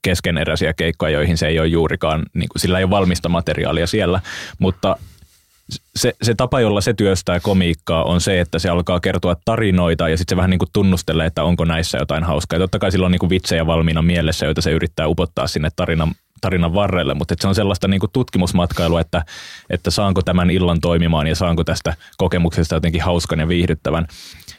keskeneräisiä 0.04 0.72
keikkoja, 0.72 1.12
joihin 1.12 1.38
se 1.38 1.46
ei 1.46 1.58
ole 1.58 1.66
juurikaan, 1.66 2.22
niin 2.34 2.48
kuin, 2.48 2.60
sillä 2.60 2.78
ei 2.78 2.84
ole 2.84 2.90
valmista 2.90 3.28
materiaalia 3.28 3.86
siellä, 3.86 4.20
mutta 4.58 4.96
se, 5.96 6.12
se 6.22 6.34
tapa, 6.34 6.60
jolla 6.60 6.80
se 6.80 6.94
työstää 6.94 7.40
komiikkaa 7.40 8.04
on 8.04 8.20
se, 8.20 8.40
että 8.40 8.58
se 8.58 8.68
alkaa 8.68 9.00
kertoa 9.00 9.36
tarinoita 9.44 10.08
ja 10.08 10.16
sitten 10.16 10.32
se 10.32 10.36
vähän 10.36 10.50
niin 10.50 10.58
kuin 10.58 10.68
tunnustelee, 10.72 11.26
että 11.26 11.44
onko 11.44 11.64
näissä 11.64 11.98
jotain 11.98 12.24
hauskaa. 12.24 12.56
Ja 12.56 12.60
totta 12.60 12.78
kai 12.78 12.92
sillä 12.92 13.06
on 13.06 13.12
niin 13.12 13.20
kuin 13.20 13.30
vitsejä 13.30 13.66
valmiina 13.66 14.02
mielessä, 14.02 14.46
joita 14.46 14.60
se 14.60 14.70
yrittää 14.70 15.08
upottaa 15.08 15.46
sinne 15.46 15.68
tarinan, 15.76 16.12
tarinan 16.40 16.74
varrelle, 16.74 17.14
mutta 17.14 17.34
se 17.40 17.48
on 17.48 17.54
sellaista 17.54 17.88
niin 17.88 18.00
kuin 18.00 18.10
tutkimusmatkailua, 18.12 19.00
että, 19.00 19.24
että 19.70 19.90
saanko 19.90 20.22
tämän 20.22 20.50
illan 20.50 20.80
toimimaan 20.80 21.26
ja 21.26 21.36
saanko 21.36 21.64
tästä 21.64 21.94
kokemuksesta 22.16 22.74
jotenkin 22.74 23.02
hauskan 23.02 23.38
ja 23.38 23.48
viihdyttävän. 23.48 24.06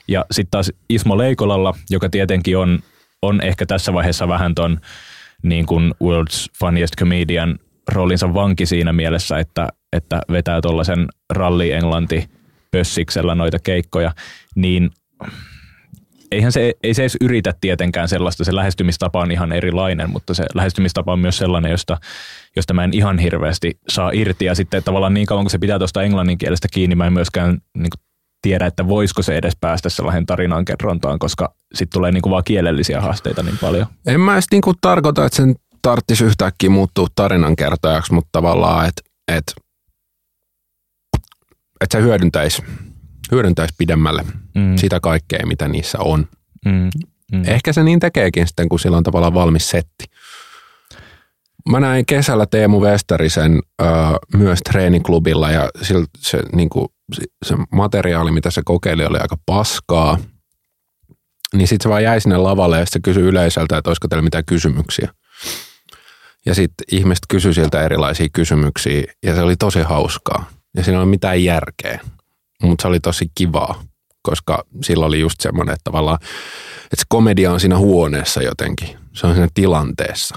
Ja 0.08 0.26
sitten 0.32 0.52
taas 0.52 0.72
Ismo 0.90 1.18
Leikolalla, 1.18 1.74
joka 1.90 2.10
tietenkin 2.10 2.58
on, 2.58 2.80
on 3.22 3.42
ehkä 3.42 3.66
tässä 3.66 3.94
vaiheessa 3.94 4.28
vähän 4.28 4.56
ton 4.56 4.80
niin 5.46 5.66
kuin 5.66 5.94
World's 6.04 6.48
Funniest 6.60 6.96
Comedian 7.00 7.60
roolinsa 7.92 8.34
vanki 8.34 8.66
siinä 8.66 8.94
mielessä, 8.94 9.40
että, 9.40 9.68
että 9.94 10.22
vetää 10.32 10.62
tuollaisen 10.62 11.06
ralli 11.34 11.72
englanti 11.72 12.30
pössiksellä 12.72 13.36
noita 13.36 13.60
keikkoja, 13.60 14.12
niin 14.56 14.90
eihän 16.32 16.52
se, 16.52 16.74
ei 16.84 16.94
se 16.94 17.02
edes 17.02 17.18
yritä 17.22 17.54
tietenkään 17.62 18.08
sellaista, 18.08 18.44
se 18.44 18.56
lähestymistapa 18.56 19.22
on 19.22 19.32
ihan 19.32 19.52
erilainen, 19.52 20.10
mutta 20.10 20.34
se 20.34 20.46
lähestymistapa 20.54 21.14
on 21.14 21.20
myös 21.20 21.38
sellainen, 21.38 21.72
josta, 21.72 21.98
josta 22.56 22.74
mä 22.74 22.84
en 22.84 22.94
ihan 22.94 23.20
hirveästi 23.20 23.80
saa 23.90 24.12
irti. 24.14 24.46
Ja 24.46 24.56
sitten 24.56 24.84
tavallaan 24.84 25.14
niin 25.14 25.26
kauan 25.26 25.44
kun 25.44 25.50
se 25.50 25.58
pitää 25.58 25.78
tuosta 25.78 26.04
englannin 26.04 26.38
kielestä 26.38 26.68
kiinni, 26.74 26.96
mä 26.96 27.08
en 27.08 27.14
myöskään 27.14 27.58
niin 27.78 27.90
kuin, 27.90 28.05
tiedä, 28.46 28.66
että 28.66 28.88
voisiko 28.88 29.22
se 29.22 29.38
edes 29.38 29.58
päästä 29.62 29.90
sellaisen 29.90 30.26
tarinan 30.26 30.66
kerrontaan, 30.66 31.20
koska 31.20 31.56
sitten 31.74 31.94
tulee 31.94 32.12
niin 32.12 32.22
kuin 32.22 32.32
vaan 32.32 32.44
kielellisiä 32.44 33.02
haasteita 33.02 33.44
niin 33.44 33.58
paljon. 33.58 33.88
En 34.08 34.22
mä 34.22 34.34
edes 34.34 34.46
niin 34.52 34.62
kuin 34.62 34.76
tarkoita, 34.82 35.26
että 35.26 35.36
sen 35.36 35.56
tarttisi 35.82 36.24
yhtäkkiä 36.24 36.70
muuttua 36.70 37.08
tarinankertojaksi, 37.16 38.14
mutta 38.14 38.30
tavallaan, 38.32 38.88
että, 38.88 39.02
että, 39.28 39.52
että 41.82 41.98
se 41.98 42.02
hyödyntäisi, 42.02 42.64
hyödyntäisi 43.32 43.74
pidemmälle 43.78 44.24
mm. 44.56 44.78
sitä 44.78 45.00
kaikkea, 45.00 45.46
mitä 45.46 45.68
niissä 45.68 45.98
on. 46.00 46.28
Mm. 46.66 46.90
Mm. 47.32 47.44
Ehkä 47.48 47.74
se 47.74 47.84
niin 47.84 48.00
tekeekin 48.00 48.48
sitten, 48.48 48.70
kun 48.70 48.80
sillä 48.80 48.98
on 48.98 49.04
tavallaan 49.04 49.34
valmis 49.34 49.70
setti. 49.70 50.06
Mä 51.70 51.80
näin 51.80 52.06
kesällä 52.06 52.46
Teemu 52.46 52.82
Westerisen 52.82 53.60
ö, 53.82 53.86
myös 54.38 54.60
treeniklubilla 54.70 55.52
ja 55.52 55.70
se, 55.82 55.94
se, 56.18 56.40
niin 56.54 56.70
kuin, 56.70 56.88
se 57.46 57.56
materiaali, 57.72 58.32
mitä 58.32 58.52
se 58.52 58.62
kokeili, 58.66 59.06
oli 59.06 59.18
aika 59.18 59.38
paskaa. 59.46 60.18
Niin 61.54 61.68
sitten 61.68 61.84
se 61.84 61.90
vaan 61.90 62.04
jäi 62.04 62.22
sinne 62.22 62.38
lavalle 62.38 62.80
ja 62.80 62.86
sitten 62.86 63.00
se 63.00 63.04
kysyi 63.04 63.24
yleisöltä, 63.24 63.78
että 63.78 63.90
olisiko 63.90 64.08
teillä 64.08 64.24
mitään 64.24 64.46
kysymyksiä. 64.46 65.14
Ja 66.46 66.56
sitten 66.56 66.86
ihmiset 66.92 67.24
kysyi 67.30 67.54
siltä 67.54 67.84
erilaisia 67.84 68.28
kysymyksiä 68.34 69.04
ja 69.24 69.36
se 69.36 69.42
oli 69.42 69.56
tosi 69.56 69.82
hauskaa. 69.82 70.50
Ja 70.76 70.84
siinä 70.84 71.00
oli 71.00 71.10
mitään 71.10 71.44
järkeä, 71.44 72.00
mutta 72.64 72.82
se 72.82 72.88
oli 72.88 73.00
tosi 73.00 73.32
kivaa, 73.36 73.84
koska 74.22 74.64
sillä 74.84 75.06
oli 75.06 75.20
just 75.20 75.42
semmoinen, 75.42 75.74
että 75.74 75.84
tavallaan, 75.84 76.18
että 76.84 76.96
se 76.96 77.04
komedia 77.10 77.52
on 77.52 77.60
siinä 77.60 77.78
huoneessa 77.78 78.42
jotenkin. 78.42 78.98
Se 79.14 79.28
on 79.28 79.34
siinä 79.34 79.48
tilanteessa. 79.54 80.36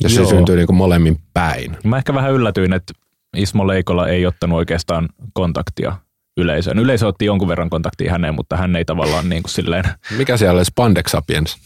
Ja 0.00 0.08
Joo. 0.08 0.24
se 0.24 0.30
syntyy 0.30 0.56
niin 0.56 0.66
kuin 0.66 0.76
molemmin 0.76 1.18
päin. 1.34 1.76
Mä 1.84 1.98
ehkä 1.98 2.14
vähän 2.14 2.32
yllätyin, 2.32 2.72
että 2.72 2.92
Ismo 3.36 3.66
Leikola 3.66 4.08
ei 4.08 4.26
ottanut 4.26 4.56
oikeastaan 4.56 5.08
kontaktia 5.32 5.96
yleisöön. 6.36 6.78
Yleisö 6.78 7.06
otti 7.06 7.24
jonkun 7.24 7.48
verran 7.48 7.70
kontaktia 7.70 8.12
häneen, 8.12 8.34
mutta 8.34 8.56
hän 8.56 8.76
ei 8.76 8.84
tavallaan 8.84 9.28
niin 9.28 9.42
kuin 9.42 9.52
silleen... 9.52 9.84
Mikä 10.16 10.36
siellä 10.36 10.56
oli 10.56 10.64
Spandex 10.64 11.10
Sapiens? 11.10 11.56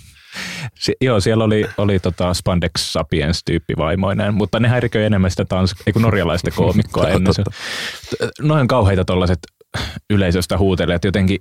Si- 0.75 0.97
joo, 1.01 1.21
siellä 1.21 1.45
oli, 1.45 1.67
oli 1.79 1.99
tota 1.99 2.35
Spandex 2.35 2.73
Sapiens-tyyppi 2.79 3.77
vaimoinen, 3.77 4.35
mutta 4.35 4.61
ne 4.61 4.69
häiriköi 4.69 5.05
enemmän 5.05 5.31
sitä 5.31 5.45
tans- 5.45 5.83
ei 5.87 5.93
kun 5.93 6.03
norjalaista 6.03 6.51
koomikkoa 6.51 7.09
ennen. 7.09 7.35
Noin 8.41 8.69
kauheita 8.69 9.05
tollaiset 9.05 9.39
yleisöstä 10.11 10.59
huutelee, 10.59 10.97
että 10.97 11.09
jotenkin 11.09 11.39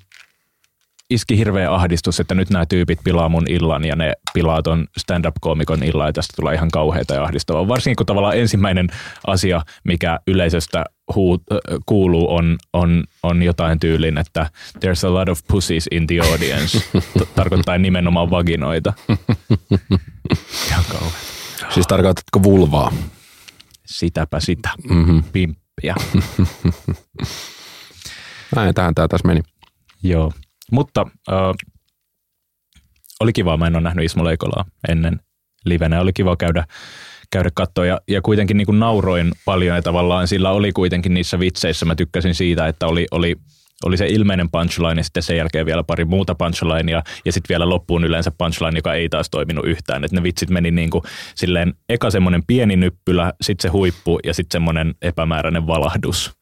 iski 1.09 1.37
hirveä 1.37 1.73
ahdistus, 1.73 2.19
että 2.19 2.35
nyt 2.35 2.49
nämä 2.49 2.65
tyypit 2.65 2.99
pilaa 3.03 3.29
mun 3.29 3.43
illan 3.49 3.85
ja 3.85 3.95
ne 3.95 4.13
pilaa 4.33 4.61
ton 4.61 4.87
stand-up-koomikon 4.97 5.83
illan 5.83 6.07
ja 6.07 6.13
tästä 6.13 6.33
tulee 6.35 6.55
ihan 6.55 6.71
kauheita 6.71 7.13
ja 7.13 7.23
ahdistavaa. 7.23 7.67
Varsinkin 7.67 7.95
kun 7.95 8.05
tavallaan 8.05 8.37
ensimmäinen 8.37 8.87
asia, 9.27 9.61
mikä 9.83 10.19
yleisöstä 10.27 10.85
huu, 11.15 11.43
kuuluu, 11.85 12.35
on, 12.35 12.57
on, 12.73 13.03
on 13.23 13.43
jotain 13.43 13.79
tyylin, 13.79 14.17
että 14.17 14.49
there's 14.75 15.07
a 15.07 15.13
lot 15.13 15.29
of 15.29 15.39
pussies 15.47 15.87
in 15.91 16.07
the 16.07 16.19
audience. 16.19 16.81
Tarkoittaa 17.35 17.77
nimenomaan 17.77 18.29
vaginoita. 18.29 18.93
Ihan 20.67 20.83
kauhean. 20.91 21.11
Siis 21.69 21.87
tarkoitatko 21.87 22.43
vulvaa? 22.43 22.93
Sitäpä 23.85 24.39
sitä. 24.39 24.69
Mm-hmm. 24.89 25.23
Pimppiä. 25.31 25.95
Näin, 28.55 28.75
tähän 28.75 28.95
tämä 28.95 29.07
tässä 29.07 29.27
meni. 29.27 29.41
Joo. 30.03 30.31
Mutta 30.71 31.05
äh, 31.31 31.37
oli 33.19 33.33
kiva, 33.33 33.57
mä 33.57 33.67
en 33.67 33.75
ole 33.75 33.83
nähnyt 33.83 34.05
Ismo 34.05 34.23
Leikolaa 34.23 34.65
ennen 34.87 35.19
livenä. 35.65 36.01
Oli 36.01 36.13
kiva 36.13 36.35
käydä, 36.35 36.65
käydä 37.31 37.49
katsoa 37.53 37.85
ja, 37.85 38.01
ja 38.07 38.21
kuitenkin 38.21 38.57
niin 38.57 38.65
kuin 38.65 38.79
nauroin 38.79 39.31
paljon 39.45 39.75
ja 39.75 39.81
tavallaan 39.81 40.27
sillä 40.27 40.51
oli 40.51 40.71
kuitenkin 40.71 41.13
niissä 41.13 41.39
vitseissä. 41.39 41.85
Mä 41.85 41.95
tykkäsin 41.95 42.35
siitä, 42.35 42.67
että 42.67 42.87
oli, 42.87 43.05
oli, 43.11 43.35
oli 43.85 43.97
se 43.97 44.07
ilmeinen 44.07 44.49
punchline 44.51 44.99
ja 44.99 45.03
sitten 45.03 45.23
sen 45.23 45.37
jälkeen 45.37 45.65
vielä 45.65 45.83
pari 45.83 46.05
muuta 46.05 46.35
punchlinea 46.35 47.03
ja 47.25 47.31
sitten 47.31 47.49
vielä 47.49 47.69
loppuun 47.69 48.03
yleensä 48.03 48.31
punchline, 48.37 48.77
joka 48.77 48.93
ei 48.93 49.09
taas 49.09 49.29
toiminut 49.29 49.65
yhtään. 49.65 50.03
Että 50.03 50.15
ne 50.15 50.23
vitsit 50.23 50.49
meni 50.49 50.71
niin 50.71 50.89
kuin 50.89 51.03
silleen 51.35 51.73
eka 51.89 52.09
semmoinen 52.11 52.43
pieni 52.47 52.75
nyppylä, 52.75 53.33
sitten 53.41 53.69
se 53.69 53.71
huippu 53.71 54.19
ja 54.23 54.33
sitten 54.33 54.55
semmoinen 54.55 54.95
epämääräinen 55.01 55.67
valahdus 55.67 56.38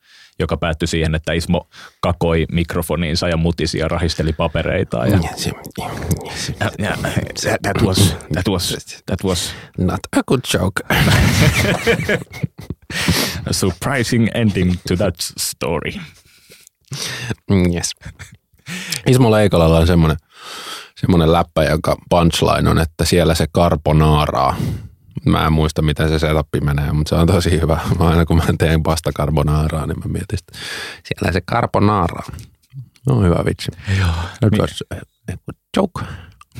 päättyi 0.59 0.87
siihen, 0.87 1.15
että 1.15 1.33
Ismo 1.33 1.67
kakoi 2.01 2.45
mikrofoniinsa 2.51 3.27
ja 3.27 3.37
mutisi 3.37 3.77
ja 3.77 3.87
rahisteli 3.87 4.33
papereita. 4.33 5.07
Ja, 5.07 5.19
ja, 6.79 6.97
that, 7.61 7.81
was, 7.81 8.15
that, 8.33 8.47
was, 8.47 8.77
that 9.05 9.23
was 9.23 9.53
not 9.77 9.99
a 10.17 10.23
good 10.27 10.41
joke. 10.53 10.83
a 13.49 13.53
surprising 13.53 14.27
ending 14.33 14.75
to 14.87 14.95
that 14.95 15.15
story. 15.19 15.91
Mm, 17.49 17.73
yes. 17.73 17.95
Ismo 19.07 19.31
Leikolalla 19.31 19.77
on 19.77 19.87
semmoinen, 19.87 20.17
semmoinen 20.99 21.31
läppä, 21.31 21.63
joka 21.63 21.95
punchline 22.09 22.69
on, 22.69 22.79
että 22.79 23.05
siellä 23.05 23.35
se 23.35 23.45
karponaaraa. 23.51 24.55
Mä 25.29 25.45
en 25.45 25.53
muista, 25.53 25.81
miten 25.81 26.09
se 26.09 26.19
setup 26.19 26.47
menee, 26.63 26.91
mutta 26.91 27.09
se 27.09 27.15
on 27.15 27.27
tosi 27.27 27.61
hyvä. 27.61 27.79
Mä 27.99 28.07
aina 28.07 28.25
kun 28.25 28.37
mä 28.37 28.43
teen 28.57 28.83
pasta 28.83 29.11
carbonaaraa, 29.11 29.85
niin 29.85 29.99
mä 29.99 30.05
mietin, 30.07 30.39
että 30.39 30.59
siellä 31.03 31.31
se 31.31 31.41
carbonara. 31.41 32.23
No 33.07 33.21
hyvä 33.21 33.45
vitsi. 33.45 33.71
Joo. 33.99 34.09
That 34.39 34.53
was 34.59 34.83
a 34.91 34.95
good 35.25 35.57
joke. 35.77 36.01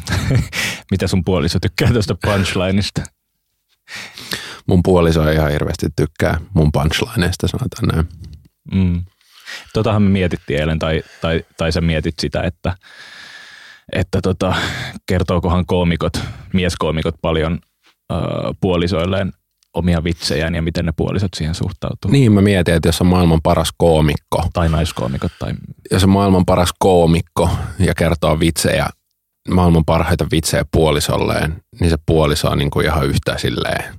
Mitä 0.92 1.08
sun 1.08 1.24
puoliso 1.24 1.60
tykkää 1.60 1.92
tuosta 1.92 2.16
punchlineista? 2.26 3.04
Mun 4.68 4.84
puoliso 4.84 5.30
ei 5.30 5.36
ihan 5.36 5.52
hirveästi 5.52 5.88
tykkää 5.96 6.40
mun 6.54 6.72
punchlineista, 6.72 7.48
sanotaan 7.48 7.88
näin. 7.94 8.08
Mm. 8.74 9.06
Totahan 9.74 10.02
me 10.02 10.10
mietittiin 10.10 10.60
eilen, 10.60 10.80
tai, 10.80 11.04
tai, 11.22 11.46
tai 11.58 11.72
sä 11.72 11.82
mietit 11.82 12.16
sitä, 12.20 12.42
että, 12.42 12.76
että 13.94 14.22
tota, 14.22 14.56
kertookohan 15.06 15.66
koomikot, 15.66 16.20
mieskoomikot 16.54 17.16
paljon 17.22 17.60
puolisoilleen 18.62 19.34
omia 19.74 20.04
vitsejään 20.04 20.56
ja 20.56 20.62
miten 20.62 20.86
ne 20.86 20.92
puolisot 20.96 21.34
siihen 21.36 21.56
suhtautuu. 21.56 22.12
Niin, 22.12 22.32
mä 22.32 22.42
mietin, 22.42 22.74
että 22.74 22.88
jos 22.88 23.02
on 23.02 23.08
maailman 23.08 23.42
paras 23.44 23.70
koomikko. 23.78 24.50
Tai 24.54 24.70
naiskoomikot. 24.70 25.32
Tai... 25.40 25.54
Jos 25.92 26.04
on 26.04 26.10
maailman 26.10 26.46
paras 26.46 26.74
koomikko 26.80 27.50
ja 27.80 27.96
kertoo 27.96 28.40
vitsejä, 28.40 28.88
maailman 29.50 29.86
parhaita 29.86 30.28
vitsejä 30.32 30.66
puolisolleen, 30.72 31.64
niin 31.80 31.90
se 31.90 31.98
puoliso 32.06 32.50
on 32.50 32.58
niin 32.58 32.72
kuin 32.72 32.86
ihan 32.86 33.06
yhtä 33.06 33.38
silleen 33.38 33.96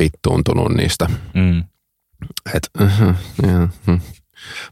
vittuuntunut 0.00 0.72
niistä. 0.72 1.06
Mm. 1.34 1.64
Et, 2.54 2.70
yeah, 3.44 3.68
uh. 3.88 4.00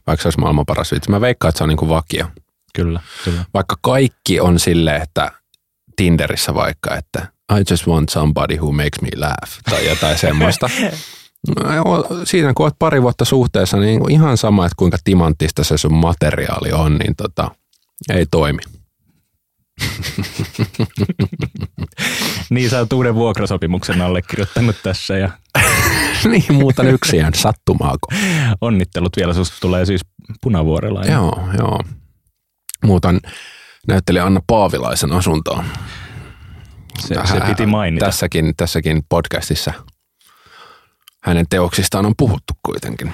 Vaikka 0.07 0.21
se 0.21 0.27
olisi 0.27 0.39
maailman 0.39 0.65
paras 0.65 0.91
vitsi. 0.91 1.09
Mä 1.09 1.21
veikkaan, 1.21 1.49
että 1.49 1.57
se 1.57 1.63
on 1.63 1.69
niin 1.69 1.77
kuin 1.77 1.89
vakio. 1.89 2.27
Kyllä, 2.75 3.01
kyllä. 3.23 3.45
Vaikka 3.53 3.75
kaikki 3.81 4.39
on 4.39 4.59
silleen, 4.59 5.01
että 5.01 5.31
Tinderissä 5.95 6.53
vaikka, 6.53 6.95
että 6.95 7.27
I 7.51 7.63
just 7.71 7.87
want 7.87 8.09
somebody 8.09 8.57
who 8.57 8.71
makes 8.71 9.01
me 9.01 9.09
laugh 9.15 9.59
tai 9.69 9.87
jotain 9.87 10.17
semmoista. 10.27 10.69
Siinä 12.23 12.53
kun 12.53 12.65
olet 12.65 12.75
pari 12.79 13.01
vuotta 13.01 13.25
suhteessa, 13.25 13.77
niin 13.77 14.11
ihan 14.11 14.37
sama, 14.37 14.65
että 14.65 14.75
kuinka 14.77 14.97
timanttista 15.03 15.63
se 15.63 15.77
sun 15.77 15.93
materiaali 15.93 16.71
on, 16.71 16.97
niin 16.97 17.15
tota, 17.15 17.51
ei 18.09 18.25
toimi. 18.31 18.59
niin 22.49 22.69
sä 22.69 22.79
oot 22.79 22.93
uuden 22.93 23.15
vuokrasopimuksen 23.15 24.01
allekirjoittanut 24.01 24.75
tässä 24.83 25.17
ja 25.17 25.29
niin, 26.31 26.53
muutan 26.53 26.87
yksiään 26.87 27.33
sattumaako. 27.33 28.07
Onnittelut 28.61 29.17
vielä, 29.17 29.33
susta 29.33 29.57
tulee 29.61 29.85
siis 29.85 30.01
punavuorelainen. 30.41 31.13
Joo, 31.13 31.47
joo. 31.57 31.79
Muutan 32.85 33.19
näyttelijä 33.87 34.25
Anna 34.25 34.41
Paavilaisen 34.47 35.11
asuntoon. 35.11 35.65
Se, 36.99 37.15
se 37.25 37.39
piti 37.47 37.65
mainita. 37.65 38.05
Tässäkin, 38.05 38.53
tässäkin 38.57 39.03
podcastissa 39.09 39.73
hänen 41.27 41.45
teoksistaan 41.49 42.05
on 42.05 42.13
puhuttu 42.17 42.53
kuitenkin. 42.65 43.13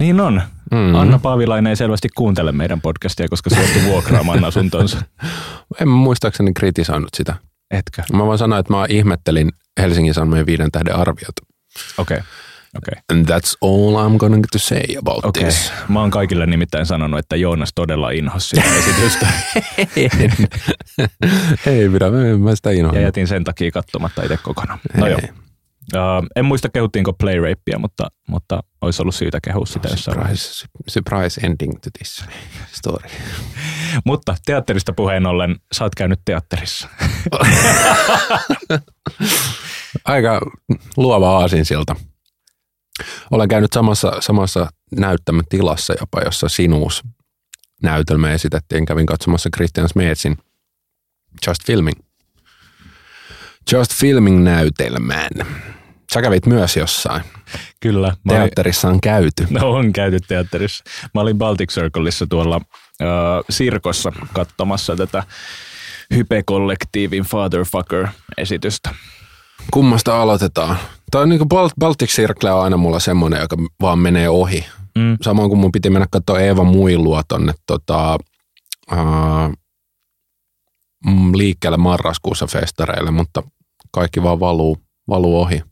Niin 0.00 0.20
on. 0.20 0.42
Mm. 0.70 0.94
Anna 0.94 1.18
Paavilainen 1.18 1.70
ei 1.70 1.76
selvästi 1.76 2.08
kuuntele 2.14 2.52
meidän 2.52 2.80
podcastia, 2.80 3.28
koska 3.28 3.50
suostui 3.50 3.82
vuokraamaan 3.84 4.44
asuntonsa. 4.44 5.02
En 5.80 5.88
muistaakseni 5.88 6.52
kritisoinut 6.52 7.08
sitä. 7.16 7.34
Etkö? 7.70 8.02
Mä 8.12 8.26
vaan 8.26 8.38
sanoin, 8.38 8.60
että 8.60 8.72
mä 8.72 8.86
ihmettelin 8.88 9.52
Helsingin 9.80 10.14
Sanomien 10.14 10.46
viiden 10.46 10.72
tähden 10.72 10.96
arviota. 10.96 11.42
Okei. 11.98 12.16
Okay. 12.16 12.28
Okay. 12.78 13.02
And 13.12 13.26
that's 13.26 13.56
all 13.62 13.96
I'm 13.96 14.18
going 14.18 14.44
to 14.52 14.58
say 14.58 14.96
about 14.98 15.24
okay. 15.24 15.42
this. 15.42 15.72
Mä 15.88 16.00
oon 16.00 16.10
kaikille 16.10 16.46
nimittäin 16.46 16.86
sanonut, 16.86 17.18
että 17.18 17.36
Joonas 17.36 17.70
todella 17.74 18.10
inhosi 18.10 18.48
sitä 18.48 18.62
esitystä. 18.78 19.26
Ei 21.72 21.88
pidä, 21.88 22.10
mä 22.38 22.54
sitä 22.54 22.70
inhoin. 22.70 22.96
Ja 22.96 23.02
jätin 23.02 23.26
sen 23.26 23.44
takia 23.44 23.70
katsomatta 23.70 24.22
itse 24.22 24.36
kokonaan. 24.36 24.78
No 24.96 25.06
joo. 25.06 25.18
Uh, 25.94 26.26
en 26.36 26.44
muista 26.44 26.68
kehuttiinko 26.68 27.12
Play 27.12 27.40
Rapea, 27.40 27.78
mutta, 27.78 28.08
mutta 28.28 28.62
olisi 28.80 29.02
ollut 29.02 29.14
syytä 29.14 29.38
kehua 29.40 29.66
sitä 29.66 29.88
jossain 29.88 30.16
surprise, 30.16 30.66
surprise 30.88 31.40
ending 31.40 31.72
to 31.72 31.90
this 31.98 32.24
story. 32.72 33.08
mutta 34.06 34.36
teatterista 34.46 34.92
puheen 34.92 35.26
ollen, 35.26 35.56
sä 35.72 35.84
oot 35.84 35.94
käynyt 35.94 36.20
teatterissa. 36.24 36.88
Aika 40.04 40.40
luova 40.96 41.38
aasinsilta. 41.38 41.96
Olen 43.30 43.48
käynyt 43.48 43.72
samassa, 43.72 44.12
samassa 44.20 44.70
näyttämötilassa 44.96 45.94
jopa, 46.00 46.20
jossa 46.24 46.48
sinuus 46.48 47.02
näytelmä 47.82 48.32
esitettiin. 48.32 48.86
Kävin 48.86 49.06
katsomassa 49.06 49.50
Christian 49.56 49.88
Smetsin 49.88 50.36
Just 51.46 51.66
Filming. 51.66 52.00
Just 53.72 53.94
Filming 53.94 54.44
näytelmään. 54.44 55.30
Sä 56.14 56.22
kävit 56.22 56.46
myös 56.46 56.76
jossain. 56.76 57.22
Kyllä. 57.80 58.16
Teatterissa 58.28 58.88
on 58.88 59.00
käyty. 59.00 59.46
No 59.50 59.70
on 59.70 59.92
käyty 59.92 60.18
teatterissa. 60.28 60.84
Mä 61.14 61.20
olin 61.20 61.38
Baltic 61.38 61.70
Circleissa 61.70 62.26
tuolla 62.26 62.60
äh, 63.02 63.08
Sirkossa 63.50 64.12
katsomassa 64.32 64.96
tätä 64.96 65.22
Hype-kollektiivin 66.14 67.24
Fatherfucker-esitystä. 67.24 68.94
Kummasta 69.70 70.22
aloitetaan? 70.22 70.76
Tämä 71.10 71.22
on 71.22 71.28
niin 71.28 71.38
kuin 71.38 71.72
Baltic 71.80 72.10
Circle 72.10 72.52
on 72.52 72.62
aina 72.64 72.76
mulla 72.76 73.00
semmoinen, 73.00 73.40
joka 73.40 73.56
vaan 73.80 73.98
menee 73.98 74.28
ohi. 74.28 74.64
Mm. 74.98 75.16
Samoin 75.22 75.48
kuin 75.48 75.58
mun 75.58 75.72
piti 75.72 75.90
mennä 75.90 76.06
katsoa 76.10 76.40
Eeva 76.40 76.64
Muilua 76.64 77.22
tonne 77.28 77.54
tota, 77.66 78.18
uh, 78.92 79.52
liikkeelle 81.34 81.76
marraskuussa 81.76 82.46
festareille, 82.46 83.10
mutta 83.10 83.42
kaikki 83.90 84.22
vaan 84.22 84.40
valuu, 84.40 84.78
valuu 85.08 85.40
ohi. 85.40 85.62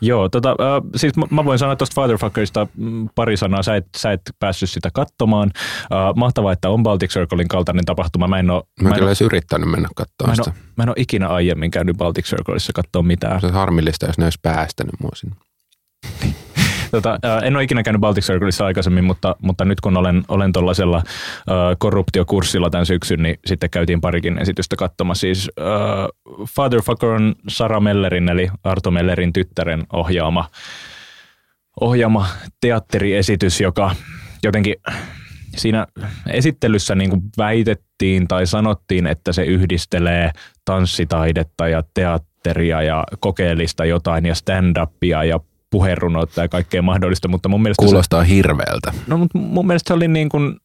Joo, 0.00 0.28
tota, 0.28 0.50
äh, 0.50 0.82
siis 0.96 1.16
mä, 1.16 1.26
mä 1.30 1.44
voin 1.44 1.58
sanoa 1.58 1.76
tuosta 1.76 1.94
Fatherfuckerista 1.94 2.66
mm, 2.76 3.08
pari 3.14 3.36
sanaa. 3.36 3.62
Sä 3.62 3.76
et, 3.76 3.86
sä 3.96 4.12
et 4.12 4.20
päässyt 4.38 4.70
sitä 4.70 4.90
katsomaan. 4.94 5.50
Äh, 5.56 6.14
mahtavaa, 6.16 6.52
että 6.52 6.70
on 6.70 6.82
Baltic 6.82 7.10
Circlein 7.10 7.48
kaltainen 7.48 7.84
tapahtuma. 7.84 8.28
Mä 8.28 8.38
en 8.38 8.50
ole, 8.50 8.62
mä, 8.82 8.88
mä 8.88 8.94
en 8.94 8.94
kyllä 8.94 9.08
edes 9.08 9.20
yrittänyt 9.20 9.70
mennä 9.70 9.88
katsomaan 9.96 10.36
mä 10.38 10.44
sitä. 10.44 10.56
Mä 10.76 10.82
en 10.82 10.88
ole 10.88 10.96
ikinä 10.98 11.28
aiemmin 11.28 11.70
käynyt 11.70 11.96
Baltic 11.96 12.24
Circleissa 12.24 12.72
katsoa 12.72 13.02
mitään. 13.02 13.40
Se 13.40 13.46
on 13.46 13.52
harmillista, 13.52 14.06
jos 14.06 14.18
ne 14.18 14.24
olisi 14.24 14.38
päästänyt 14.42 14.94
mua 15.00 15.10
sinne. 15.14 15.36
Tota, 16.90 17.18
en 17.42 17.56
ole 17.56 17.64
ikinä 17.64 17.82
käynyt 17.82 18.00
Baltic 18.00 18.24
Circleissa 18.24 18.66
aikaisemmin, 18.66 19.04
mutta, 19.04 19.36
mutta 19.42 19.64
nyt 19.64 19.80
kun 19.80 19.96
olen, 19.96 20.22
olen 20.28 20.52
tuollaisella 20.52 21.02
korruptiokurssilla 21.78 22.70
tämän 22.70 22.86
syksyn, 22.86 23.22
niin 23.22 23.38
sitten 23.46 23.70
käytiin 23.70 24.00
parikin 24.00 24.38
esitystä 24.38 24.76
katsomassa. 24.76 25.20
Siis 25.20 25.50
uh, 25.60 26.46
Fatherfucker 26.48 27.08
on 27.08 27.34
Sara 27.48 27.80
Mellerin, 27.80 28.28
eli 28.28 28.48
Arto 28.64 28.90
Mellerin 28.90 29.32
tyttären 29.32 29.82
ohjaama, 29.92 30.48
ohjaama 31.80 32.26
teatteriesitys, 32.60 33.60
joka 33.60 33.94
jotenkin 34.42 34.74
siinä 35.56 35.86
esittelyssä 36.30 36.94
niin 36.94 37.10
kuin 37.10 37.22
väitettiin 37.38 38.28
tai 38.28 38.46
sanottiin, 38.46 39.06
että 39.06 39.32
se 39.32 39.44
yhdistelee 39.44 40.30
tanssitaidetta 40.64 41.68
ja 41.68 41.82
teatteria 41.94 42.82
ja 42.82 43.04
kokeellista 43.20 43.84
jotain 43.84 44.26
ja 44.26 44.34
stand-upia 44.34 45.24
ja 45.24 45.40
puherunoutta 45.70 46.40
ja 46.40 46.48
kaikkea 46.48 46.82
mahdollista, 46.82 47.28
mutta 47.28 47.48
mun 47.48 47.62
mielestä... 47.62 47.84
Kuulostaa 47.84 48.24
se, 48.24 48.30
hirveältä. 48.30 48.92
No, 49.06 49.18
mutta 49.18 49.38
mun 49.38 49.66
mielestä 49.66 49.88
se 49.88 49.94
oli 49.94 50.08
niin 50.08 50.28
kuin 50.28 50.56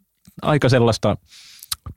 aika 0.41 0.69
sellaista 0.69 1.17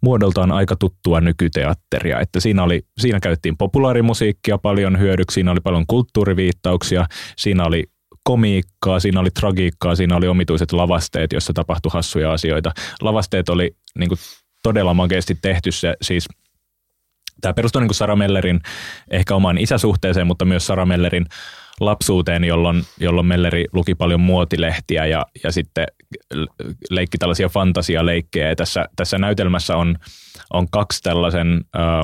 muodoltaan 0.00 0.52
aika 0.52 0.76
tuttua 0.76 1.20
nykyteatteria, 1.20 2.20
että 2.20 2.40
siinä, 2.40 2.62
oli, 2.62 2.82
siinä 3.00 3.20
käytettiin 3.20 3.56
populaarimusiikkia 3.56 4.58
paljon 4.58 4.98
hyödyksi, 4.98 5.34
siinä 5.34 5.50
oli 5.50 5.60
paljon 5.60 5.84
kulttuuriviittauksia, 5.86 7.06
siinä 7.36 7.64
oli 7.64 7.84
komiikkaa, 8.24 9.00
siinä 9.00 9.20
oli 9.20 9.30
tragiikkaa, 9.30 9.96
siinä 9.96 10.16
oli 10.16 10.28
omituiset 10.28 10.72
lavasteet, 10.72 11.32
joissa 11.32 11.52
tapahtui 11.52 11.90
hassuja 11.92 12.32
asioita. 12.32 12.72
Lavasteet 13.02 13.48
oli 13.48 13.76
niin 13.98 14.08
kuin 14.08 14.18
todella 14.62 14.94
makeasti 14.94 15.38
tehty 15.42 15.72
se, 15.72 15.94
siis 16.02 16.28
tämä 17.40 17.54
perustuu 17.54 17.80
niin 17.80 17.88
kuin 17.88 17.96
Sara 17.96 18.16
Mellerin 18.16 18.60
ehkä 19.10 19.34
omaan 19.34 19.58
isäsuhteeseen, 19.58 20.26
mutta 20.26 20.44
myös 20.44 20.66
Sara 20.66 20.86
Mellerin 20.86 21.26
lapsuuteen, 21.80 22.44
jolloin, 22.44 22.84
jolloin 23.00 23.26
Melleri 23.26 23.64
luki 23.72 23.94
paljon 23.94 24.20
muotilehtiä 24.20 25.06
ja, 25.06 25.26
ja 25.44 25.52
sitten 25.52 25.86
leikki 26.90 27.18
tällaisia 27.18 27.48
fantasialeikkejä. 27.48 28.48
Ja 28.48 28.56
tässä, 28.56 28.88
tässä 28.96 29.18
näytelmässä 29.18 29.76
on, 29.76 29.96
on 30.52 30.70
kaksi 30.70 31.02
tällaisen, 31.02 31.60
äh, 31.76 32.00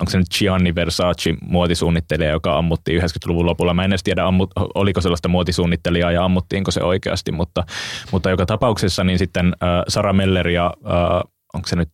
onko 0.00 0.10
se 0.10 0.18
nyt 0.18 0.38
Gianni 0.38 0.74
Versace 0.74 1.34
muotisuunnittelija, 1.42 2.30
joka 2.30 2.58
ammuttiin 2.58 3.02
90-luvun 3.02 3.46
lopulla. 3.46 3.74
Mä 3.74 3.84
en 3.84 3.90
edes 3.90 4.02
tiedä, 4.02 4.26
ammut, 4.26 4.50
oliko 4.74 5.00
sellaista 5.00 5.28
muotisuunnittelijaa 5.28 6.12
ja 6.12 6.24
ammuttiinko 6.24 6.70
se 6.70 6.82
oikeasti, 6.82 7.32
mutta, 7.32 7.64
mutta 8.12 8.30
joka 8.30 8.46
tapauksessa 8.46 9.04
niin 9.04 9.18
sitten 9.18 9.46
äh, 9.46 9.68
Sara 9.88 10.12
Meller 10.12 10.48
ja 10.48 10.74
äh, 10.86 11.30
onko 11.54 11.68
se 11.68 11.76
nyt 11.76 11.90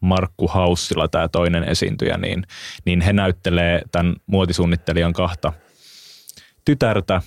Markku 0.00 0.48
Haussila 0.48 1.08
tämä 1.08 1.28
toinen 1.28 1.64
esiintyjä, 1.64 2.16
niin, 2.18 2.42
niin 2.84 3.00
he 3.00 3.12
näyttelee 3.12 3.82
tämän 3.92 4.16
muotisuunnittelijan 4.26 5.12
kahta– 5.12 5.52
tytärtä 6.64 7.22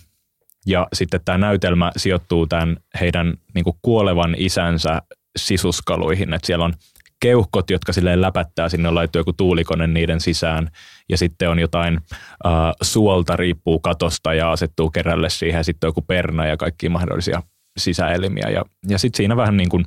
ja 0.65 0.87
sitten 0.93 1.21
tämä 1.25 1.37
näytelmä 1.37 1.91
sijoittuu 1.97 2.47
tämän 2.47 2.77
heidän 2.99 3.33
niin 3.53 3.63
kuin 3.63 3.77
kuolevan 3.81 4.35
isänsä 4.37 5.01
sisuskaluihin, 5.37 6.33
että 6.33 6.47
siellä 6.47 6.65
on 6.65 6.73
keuhkot, 7.19 7.69
jotka 7.69 7.93
silleen 7.93 8.21
läpättää, 8.21 8.69
sinne 8.69 8.87
on 8.87 8.95
laittu 8.95 9.17
joku 9.17 9.33
tuulikone 9.33 9.87
niiden 9.87 10.21
sisään 10.21 10.69
ja 11.09 11.17
sitten 11.17 11.49
on 11.49 11.59
jotain 11.59 11.99
äh, 12.45 12.51
suolta 12.81 13.35
riippuu 13.35 13.79
katosta 13.79 14.33
ja 14.33 14.51
asettuu 14.51 14.89
kerälle 14.89 15.29
siihen 15.29 15.59
ja 15.59 15.63
sitten 15.63 15.87
on 15.87 15.89
joku 15.89 16.01
perna 16.01 16.45
ja 16.45 16.57
kaikki 16.57 16.89
mahdollisia 16.89 17.43
sisäelimiä. 17.77 18.49
Ja, 18.49 18.65
ja 18.87 18.97
sitten 18.99 19.17
siinä 19.17 19.35
vähän 19.35 19.57
niin 19.57 19.69
kuin 19.69 19.85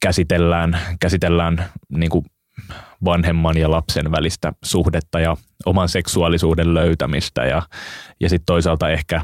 käsitellään, 0.00 0.78
käsitellään 1.00 1.64
niin 1.88 2.10
kuin 2.10 2.24
vanhemman 3.04 3.56
ja 3.56 3.70
lapsen 3.70 4.12
välistä 4.12 4.52
suhdetta 4.64 5.20
ja 5.20 5.36
oman 5.66 5.88
seksuaalisuuden 5.88 6.74
löytämistä 6.74 7.44
ja, 7.44 7.62
ja 8.20 8.28
sitten 8.28 8.46
toisaalta 8.46 8.90
ehkä, 8.90 9.20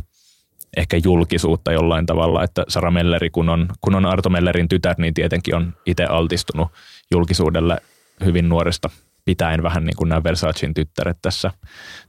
ehkä 0.77 0.97
julkisuutta 1.05 1.73
jollain 1.73 2.07
tavalla, 2.07 2.45
että 2.45 2.65
Sara 2.69 2.91
Melleri, 2.91 3.31
kun 3.31 3.49
on, 3.49 3.69
kun 3.81 3.95
on 3.95 4.07
Arto 4.07 4.31
Mellerin 4.31 4.69
tytär, 4.69 4.95
niin 4.99 5.15
tietenkin 5.15 5.55
on 5.55 5.75
itse 5.87 6.05
altistunut 6.05 6.69
julkisuudelle 7.11 7.79
hyvin 8.25 8.49
nuoresta 8.49 8.91
pitäen 9.25 9.63
vähän 9.63 9.85
niin 9.85 9.97
kuin 9.97 10.09
nämä 10.09 10.25
Versacin 10.25 10.75
tyttäret 10.75 11.19
tässä, 11.23 11.51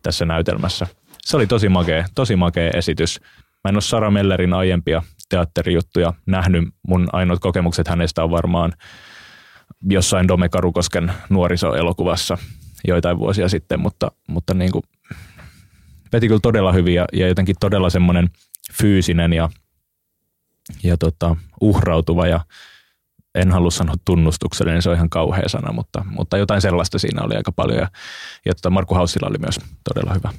tässä 0.03 0.25
näytelmässä. 0.25 0.87
Se 1.21 1.37
oli 1.37 1.47
tosi 1.47 1.69
makea, 1.69 2.05
tosi 2.15 2.35
makea 2.35 2.71
esitys. 2.71 3.21
Mä 3.63 3.69
en 3.69 3.75
ole 3.75 3.81
Sara 3.81 4.11
Mellerin 4.11 4.53
aiempia 4.53 5.03
teatterijuttuja 5.29 6.13
nähnyt. 6.25 6.63
Mun 6.87 7.07
ainoat 7.13 7.39
kokemukset 7.39 7.87
hänestä 7.87 8.23
on 8.23 8.31
varmaan 8.31 8.73
jossain 9.83 10.27
Dome 10.27 10.49
Karukosken 10.49 11.13
nuorisoelokuvassa 11.29 12.37
joitain 12.87 13.19
vuosia 13.19 13.49
sitten, 13.49 13.79
mutta, 13.79 14.11
mutta 14.27 14.53
niin 14.53 14.71
kuin 14.71 14.83
veti 16.13 16.27
kyllä 16.27 16.39
todella 16.39 16.71
hyvin 16.71 16.95
ja, 16.95 17.05
ja 17.13 17.27
jotenkin 17.27 17.55
todella 17.59 17.89
semmoinen 17.89 18.29
fyysinen 18.73 19.33
ja, 19.33 19.49
ja 20.83 20.97
tota, 20.97 21.35
uhrautuva 21.61 22.27
ja 22.27 22.39
en 23.35 23.51
halua 23.51 23.71
sanoa 23.71 23.95
tunnustuksellinen, 24.05 24.81
se 24.81 24.89
on 24.89 24.95
ihan 24.95 25.09
kauhea 25.09 25.49
sana, 25.49 25.73
mutta, 25.73 26.05
mutta 26.09 26.37
jotain 26.37 26.61
sellaista 26.61 26.99
siinä 26.99 27.21
oli 27.23 27.35
aika 27.35 27.51
paljon. 27.51 27.79
Ja, 27.79 27.87
ja 28.45 28.53
tota 28.55 28.69
Markku 28.69 28.95
Haussila 28.95 29.27
oli 29.29 29.37
myös 29.37 29.59
todella 29.83 30.13
hyvä. 30.13 30.29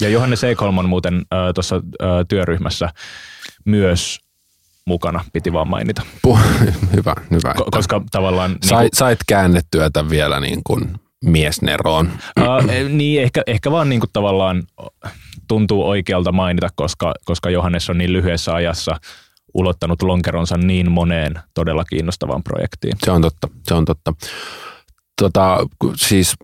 Ja 0.00 0.08
Johannes 0.08 0.44
Eikholm 0.44 0.78
on 0.78 0.88
muuten 0.88 1.14
äh, 1.14 1.54
tuossa 1.54 1.76
äh, 1.76 1.82
työryhmässä 2.28 2.88
myös 3.64 4.18
mukana, 4.86 5.24
piti 5.32 5.52
vaan 5.52 5.68
mainita. 5.68 6.02
Puh, 6.22 6.40
hyvä, 6.96 7.14
hyvä. 7.30 7.54
Ko- 7.58 7.68
koska 7.70 8.02
tavallaan... 8.10 8.50
Niin 8.50 8.68
Sait, 8.68 8.94
sait 8.94 9.18
käännettyä 9.28 9.90
tämän 9.90 10.10
vielä 10.10 10.40
niin 10.40 10.60
kuin 10.64 11.00
miesneroon. 11.24 12.10
Uh, 12.40 12.88
niin, 12.88 13.22
ehkä, 13.22 13.42
ehkä 13.46 13.70
vaan 13.70 13.88
niin 13.88 14.00
kuin 14.00 14.10
tavallaan 14.12 14.62
tuntuu 15.48 15.88
oikealta 15.88 16.32
mainita, 16.32 16.68
koska, 16.74 17.14
koska 17.24 17.50
Johannes 17.50 17.90
on 17.90 17.98
niin 17.98 18.12
lyhyessä 18.12 18.54
ajassa 18.54 18.96
ulottanut 19.54 20.02
lonkeronsa 20.02 20.56
niin 20.56 20.90
moneen 20.90 21.38
todella 21.54 21.84
kiinnostavaan 21.84 22.42
projektiin. 22.42 22.96
Se 23.04 23.10
on 23.10 23.22
totta, 23.22 23.48
se 23.68 23.74
on 23.74 23.84
totta. 23.84 24.12
Tota, 25.22 25.58
siis 25.96 26.34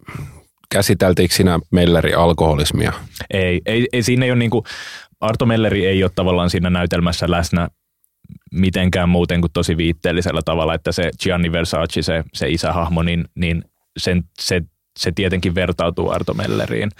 käsiteltiinkö 0.70 1.34
siinä 1.34 1.58
Melleri 1.72 2.14
alkoholismia? 2.14 2.92
Ei, 3.30 3.60
ei, 3.66 3.86
ei 3.92 4.02
siinä 4.02 4.24
ei 4.24 4.30
ole 4.30 4.38
niin 4.38 4.50
kuin, 4.50 4.64
Arto 5.20 5.46
Melleri 5.46 5.86
ei 5.86 6.04
ole 6.04 6.10
tavallaan 6.14 6.50
siinä 6.50 6.70
näytelmässä 6.70 7.30
läsnä 7.30 7.68
mitenkään 8.52 9.08
muuten 9.08 9.40
kuin 9.40 9.52
tosi 9.52 9.76
viitteellisellä 9.76 10.40
tavalla, 10.44 10.74
että 10.74 10.92
se 10.92 11.10
Gianni 11.22 11.52
Versace, 11.52 12.02
se, 12.02 12.24
se 12.34 12.48
isähahmo, 12.48 13.02
niin, 13.02 13.24
niin 13.34 13.64
sen, 13.96 14.24
se, 14.40 14.62
se 14.98 15.12
tietenkin 15.12 15.54
vertautuu 15.54 16.10
Arto 16.10 16.34
Melleriin, 16.34 16.90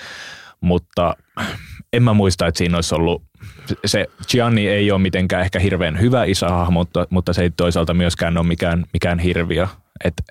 mutta 0.61 1.17
en 1.93 2.03
mä 2.03 2.13
muista, 2.13 2.47
että 2.47 2.59
siinä 2.59 2.77
olisi 2.77 2.95
ollut, 2.95 3.23
se 3.85 4.07
Gianni 4.29 4.69
ei 4.69 4.91
ole 4.91 5.01
mitenkään 5.01 5.43
ehkä 5.43 5.59
hirveän 5.59 6.01
hyvä 6.01 6.25
isähahmo, 6.25 6.81
mutta, 6.81 7.07
mutta 7.11 7.33
se 7.33 7.43
ei 7.43 7.51
toisaalta 7.51 7.95
myöskään 7.95 8.39
ole 8.39 8.47
mikään, 8.47 8.85
mikään 8.93 9.19
hirviö, 9.19 9.67
että 10.05 10.23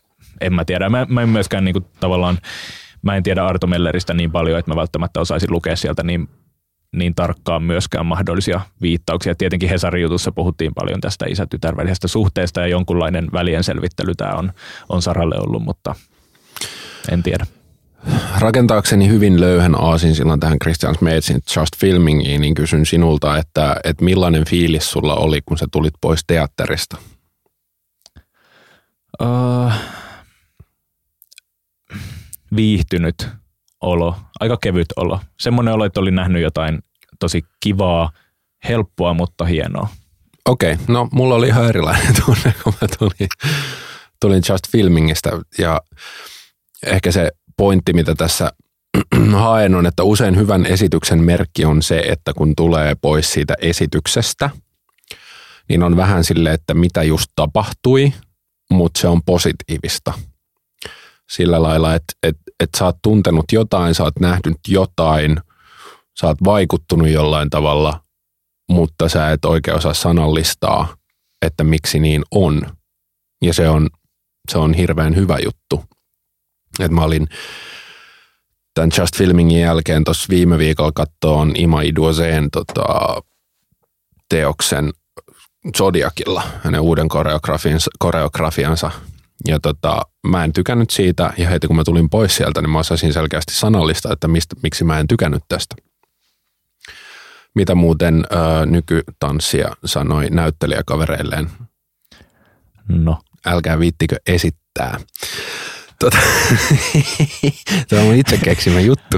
en 0.41 0.53
mä 0.53 0.65
tiedä, 0.65 0.89
mä, 0.89 1.05
mä 1.09 1.21
en 1.21 1.29
myöskään 1.29 1.65
niinku 1.65 1.81
tavallaan, 1.99 2.37
mä 3.01 3.15
en 3.15 3.23
tiedä 3.23 3.45
Arto 3.45 3.67
Melleristä 3.67 4.13
niin 4.13 4.31
paljon, 4.31 4.59
että 4.59 4.71
mä 4.71 4.75
välttämättä 4.75 5.19
osaisin 5.19 5.51
lukea 5.51 5.75
sieltä 5.75 6.03
niin 6.03 6.29
niin 6.95 7.15
tarkkaan 7.15 7.63
myöskään 7.63 8.05
mahdollisia 8.05 8.61
viittauksia. 8.81 9.35
Tietenkin 9.35 9.69
Hesarin 9.69 10.01
jutussa 10.01 10.31
puhuttiin 10.31 10.71
paljon 10.75 11.01
tästä 11.01 11.25
isä-tytär 11.29 11.77
välisestä 11.77 12.07
suhteesta 12.07 12.61
ja 12.61 12.67
jonkunlainen 12.67 13.27
välien 13.33 13.63
selvittely 13.63 14.15
tämä 14.15 14.33
on, 14.33 14.51
on 14.89 15.01
Saralle 15.01 15.35
ollut, 15.39 15.63
mutta 15.63 15.95
en 17.11 17.23
tiedä. 17.23 17.45
Rakentaakseni 18.39 19.07
hyvin 19.07 19.41
löyhän 19.41 19.81
aasin 19.81 20.15
silloin 20.15 20.39
tähän 20.39 20.59
Christian 20.59 20.95
Smeetsin 20.95 21.41
Just 21.55 21.77
Filmingiin, 21.77 22.41
niin 22.41 22.53
kysyn 22.53 22.85
sinulta, 22.85 23.37
että, 23.37 23.75
että 23.83 24.03
millainen 24.05 24.45
fiilis 24.45 24.91
sulla 24.91 25.15
oli, 25.15 25.41
kun 25.45 25.57
sä 25.57 25.67
tulit 25.71 25.93
pois 26.01 26.23
teatterista? 26.27 26.97
Uh, 29.21 29.71
viihtynyt 32.55 33.40
olo, 33.81 34.15
aika 34.39 34.57
kevyt 34.57 34.87
olo. 34.95 35.19
Semmoinen 35.39 35.73
olo, 35.73 35.85
että 35.85 35.99
oli 35.99 36.11
nähnyt 36.11 36.41
jotain 36.41 36.79
tosi 37.19 37.41
kivaa, 37.59 38.11
helppoa, 38.67 39.13
mutta 39.13 39.45
hienoa. 39.45 39.87
Okei, 40.45 40.73
okay, 40.73 40.85
no 40.87 41.07
mulla 41.11 41.35
oli 41.35 41.47
ihan 41.47 41.69
erilainen 41.69 42.15
tunne, 42.25 42.53
kun 42.63 42.73
mä 42.81 42.87
tulin, 42.99 43.29
tulin 44.21 44.43
Just 44.49 44.71
Filmingistä 44.71 45.29
ja 45.57 45.81
ehkä 46.85 47.11
se 47.11 47.31
pointti, 47.57 47.93
mitä 47.93 48.15
tässä 48.15 48.51
haen 49.33 49.75
on, 49.75 49.85
että 49.85 50.03
usein 50.03 50.37
hyvän 50.37 50.65
esityksen 50.65 51.23
merkki 51.23 51.65
on 51.65 51.81
se, 51.81 51.99
että 51.99 52.33
kun 52.33 52.55
tulee 52.55 52.95
pois 53.01 53.33
siitä 53.33 53.53
esityksestä, 53.61 54.49
niin 55.69 55.83
on 55.83 55.95
vähän 55.95 56.23
sille, 56.23 56.53
että 56.53 56.73
mitä 56.73 57.03
just 57.03 57.27
tapahtui, 57.35 58.13
mutta 58.71 59.01
se 59.01 59.07
on 59.07 59.23
positiivista. 59.23 60.13
Sillä 61.31 61.63
lailla, 61.63 61.95
että, 61.95 62.13
että, 62.23 62.41
että 62.61 62.77
sä 62.77 62.85
oot 62.85 62.97
tuntenut 63.01 63.45
jotain, 63.51 63.95
sä 63.95 64.03
oot 64.03 64.19
nähnyt 64.19 64.57
jotain, 64.67 65.41
sä 66.19 66.27
oot 66.27 66.37
vaikuttunut 66.43 67.09
jollain 67.09 67.49
tavalla, 67.49 67.99
mutta 68.69 69.09
sä 69.09 69.31
et 69.31 69.45
oikein 69.45 69.77
osaa 69.77 69.93
sanallistaa, 69.93 70.95
että 71.41 71.63
miksi 71.63 71.99
niin 71.99 72.23
on. 72.31 72.61
Ja 73.41 73.53
se 73.53 73.69
on, 73.69 73.89
se 74.51 74.57
on 74.57 74.73
hirveän 74.73 75.15
hyvä 75.15 75.37
juttu. 75.43 75.83
Et 76.79 76.91
mä 76.91 77.01
olin 77.01 77.27
tämän 78.73 78.89
Just 78.99 79.17
Filmingin 79.17 79.59
jälkeen 79.59 80.03
tuossa 80.03 80.25
viime 80.29 80.57
viikolla 80.57 80.91
kattoon 80.95 81.51
Ima 81.55 81.81
Iduoseen 81.81 82.51
tota, 82.51 82.83
teoksen 84.29 84.93
Zodiakilla, 85.77 86.43
hänen 86.63 86.81
uuden 86.81 87.07
koreografiansa, 87.07 87.91
koreografiansa. 87.99 88.91
Ja 89.47 89.59
tota, 89.59 90.01
mä 90.27 90.43
en 90.43 90.53
tykännyt 90.53 90.89
siitä, 90.89 91.33
ja 91.37 91.49
heti 91.49 91.67
kun 91.67 91.75
mä 91.75 91.83
tulin 91.83 92.09
pois 92.09 92.35
sieltä, 92.35 92.61
niin 92.61 92.69
mä 92.69 92.79
osasin 92.79 93.13
selkeästi 93.13 93.53
sanallista, 93.53 94.13
että 94.13 94.27
mistä, 94.27 94.55
miksi 94.63 94.83
mä 94.83 94.99
en 94.99 95.07
tykännyt 95.07 95.43
tästä. 95.47 95.75
Mitä 97.55 97.75
muuten 97.75 98.25
ö, 98.31 98.65
nykytanssia 98.65 99.75
sanoi 99.85 100.29
näyttelijäkavereilleen? 100.29 101.49
No. 102.87 103.19
Älkää 103.45 103.79
viittikö 103.79 104.15
esittää. 104.27 104.99
Tota, 106.01 106.17
Tämä 107.89 108.01
on 108.01 108.07
mun 108.07 108.15
itse 108.15 108.37
keksimä 108.37 108.79
juttu. 108.79 109.17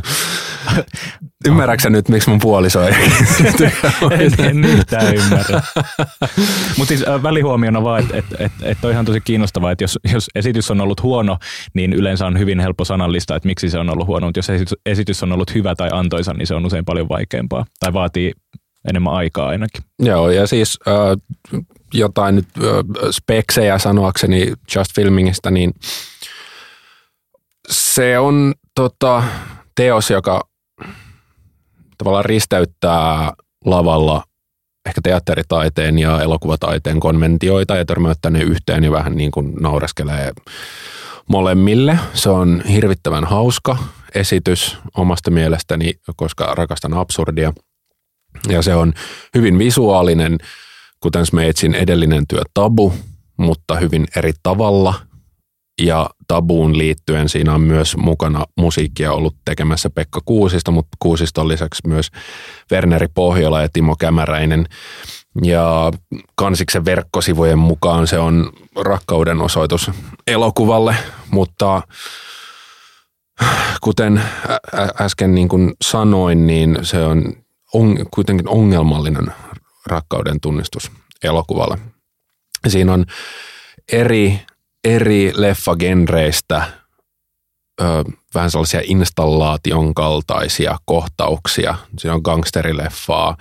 Ymmärrätkö 1.48 1.89
nyt, 1.89 2.10
miksi 2.10 2.30
mun 2.30 2.39
puoliso 2.39 2.82
ei? 2.82 2.93
en, 4.19 4.46
en 4.46 4.65
yhtään 4.65 5.15
ymmärrä. 5.15 5.62
Mutta 6.78 6.88
siis 6.88 7.08
äh, 7.08 7.24
välihuomiona 7.24 7.84
vaan, 7.84 8.04
että 8.04 8.17
et, 8.17 8.26
et, 8.39 8.52
et 8.62 8.86
on 8.86 8.91
ihan 8.91 9.06
tosi 9.06 9.22
kiinnostavaa, 9.22 9.72
että 9.72 9.84
jos, 9.84 10.00
jos 10.13 10.30
esitys 10.36 10.72
on 10.72 10.82
ollut 10.82 11.04
huono, 11.04 11.38
niin 11.74 11.93
yleensä 11.93 12.26
on 12.26 12.39
hyvin 12.39 12.60
helppo 12.60 12.86
sanallista, 12.86 13.36
että 13.36 13.48
miksi 13.48 13.69
se 13.69 13.80
on 13.80 13.89
ollut 13.89 14.08
huono. 14.08 14.28
Mutta 14.28 14.38
jos 14.38 14.50
esitys, 14.50 14.76
esitys 14.86 15.24
on 15.24 15.32
ollut 15.32 15.54
hyvä 15.54 15.76
tai 15.76 15.89
antoisa, 15.91 16.34
niin 16.34 16.48
se 16.48 16.56
on 16.56 16.65
usein 16.65 16.86
paljon 16.86 17.10
vaikeampaa. 17.10 17.65
Tai 17.80 17.93
vaatii 17.93 18.32
enemmän 18.89 19.13
aikaa 19.13 19.48
ainakin. 19.48 19.84
Joo, 20.00 20.30
ja 20.30 20.48
siis 20.48 20.80
äh, 20.88 20.93
jotain 21.93 22.36
nyt 22.36 22.48
äh, 22.58 22.63
speksejä 23.12 23.78
sanoakseni 23.78 24.54
Just 24.76 24.96
Filmingistä, 24.96 25.52
niin– 25.52 25.74
se 27.69 28.19
on 28.19 28.54
tota, 28.76 29.23
teos, 29.76 30.10
joka 30.10 30.41
tavallaan 31.97 32.26
risteyttää 32.26 33.34
lavalla 33.65 34.23
ehkä 34.86 35.02
teatteritaiteen 35.04 35.99
ja 35.99 36.21
elokuvataiteen 36.21 36.99
konventioita 36.99 37.76
ja 37.76 37.86
törmäyttää 37.86 38.32
ne 38.32 38.39
yhteen 38.39 38.84
ja 38.84 38.91
vähän 38.91 39.15
niin 39.15 39.32
kuin 39.32 39.54
naureskelee 39.60 40.32
molemmille. 41.30 41.99
Se 42.13 42.30
on 42.30 42.63
hirvittävän 42.69 43.23
hauska 43.23 43.78
esitys 44.15 44.78
omasta 44.97 45.32
mielestäni, 45.32 45.93
koska 46.15 46.56
rakastan 46.56 46.93
absurdia. 46.93 47.54
Ja 48.49 48.62
se 48.62 48.76
on 48.76 48.93
hyvin 49.36 49.60
visuaalinen, 49.60 50.38
kuten 50.99 51.26
Smeitsin 51.26 51.76
edellinen 51.76 52.28
työ 52.28 52.41
Tabu, 52.54 52.93
mutta 53.38 53.76
hyvin 53.76 54.08
eri 54.15 54.34
tavalla– 54.43 54.93
ja 55.86 56.10
tabuun 56.28 56.78
liittyen 56.78 57.30
siinä 57.30 57.54
on 57.54 57.62
myös 57.62 57.98
mukana 57.98 58.46
musiikkia 58.58 59.13
ollut 59.13 59.36
tekemässä 59.46 59.89
Pekka 59.89 60.22
Kuusisto, 60.26 60.72
mutta 60.72 60.98
Kuusiston 61.00 61.48
lisäksi 61.48 61.88
myös 61.88 62.10
Werneri 62.72 63.08
Pohjola 63.13 63.62
ja 63.62 63.69
Timo 63.74 63.96
Kämäräinen. 63.96 64.65
Ja 65.43 65.91
Kansiksen 66.36 66.86
verkkosivujen 66.86 67.60
mukaan 67.60 68.08
se 68.08 68.19
on 68.19 68.52
rakkauden 68.76 69.41
osoitus 69.41 69.91
elokuvalle, 70.28 70.96
mutta 71.32 71.82
kuten 73.82 74.22
äsken 75.02 75.36
niin 75.36 75.50
kuin 75.50 75.74
sanoin, 75.82 76.48
niin 76.48 76.78
se 76.82 77.06
on 77.06 77.34
on, 77.74 77.98
kuitenkin 78.12 78.48
ongelmallinen 78.48 79.28
rakkauden 79.86 80.39
tunnistus 80.41 80.91
elokuvalle. 81.24 81.78
Siinä 82.67 82.93
on 82.93 83.06
eri 83.91 84.39
eri 84.84 85.32
leffagenreistä 85.36 86.67
ö, 87.82 87.86
vähän 88.36 88.52
sellaisia 88.52 88.82
installaation 88.84 89.93
kaltaisia 89.93 90.78
kohtauksia. 90.86 91.76
Siinä 91.98 92.15
on 92.15 92.22
gangsterileffaa, 92.24 93.38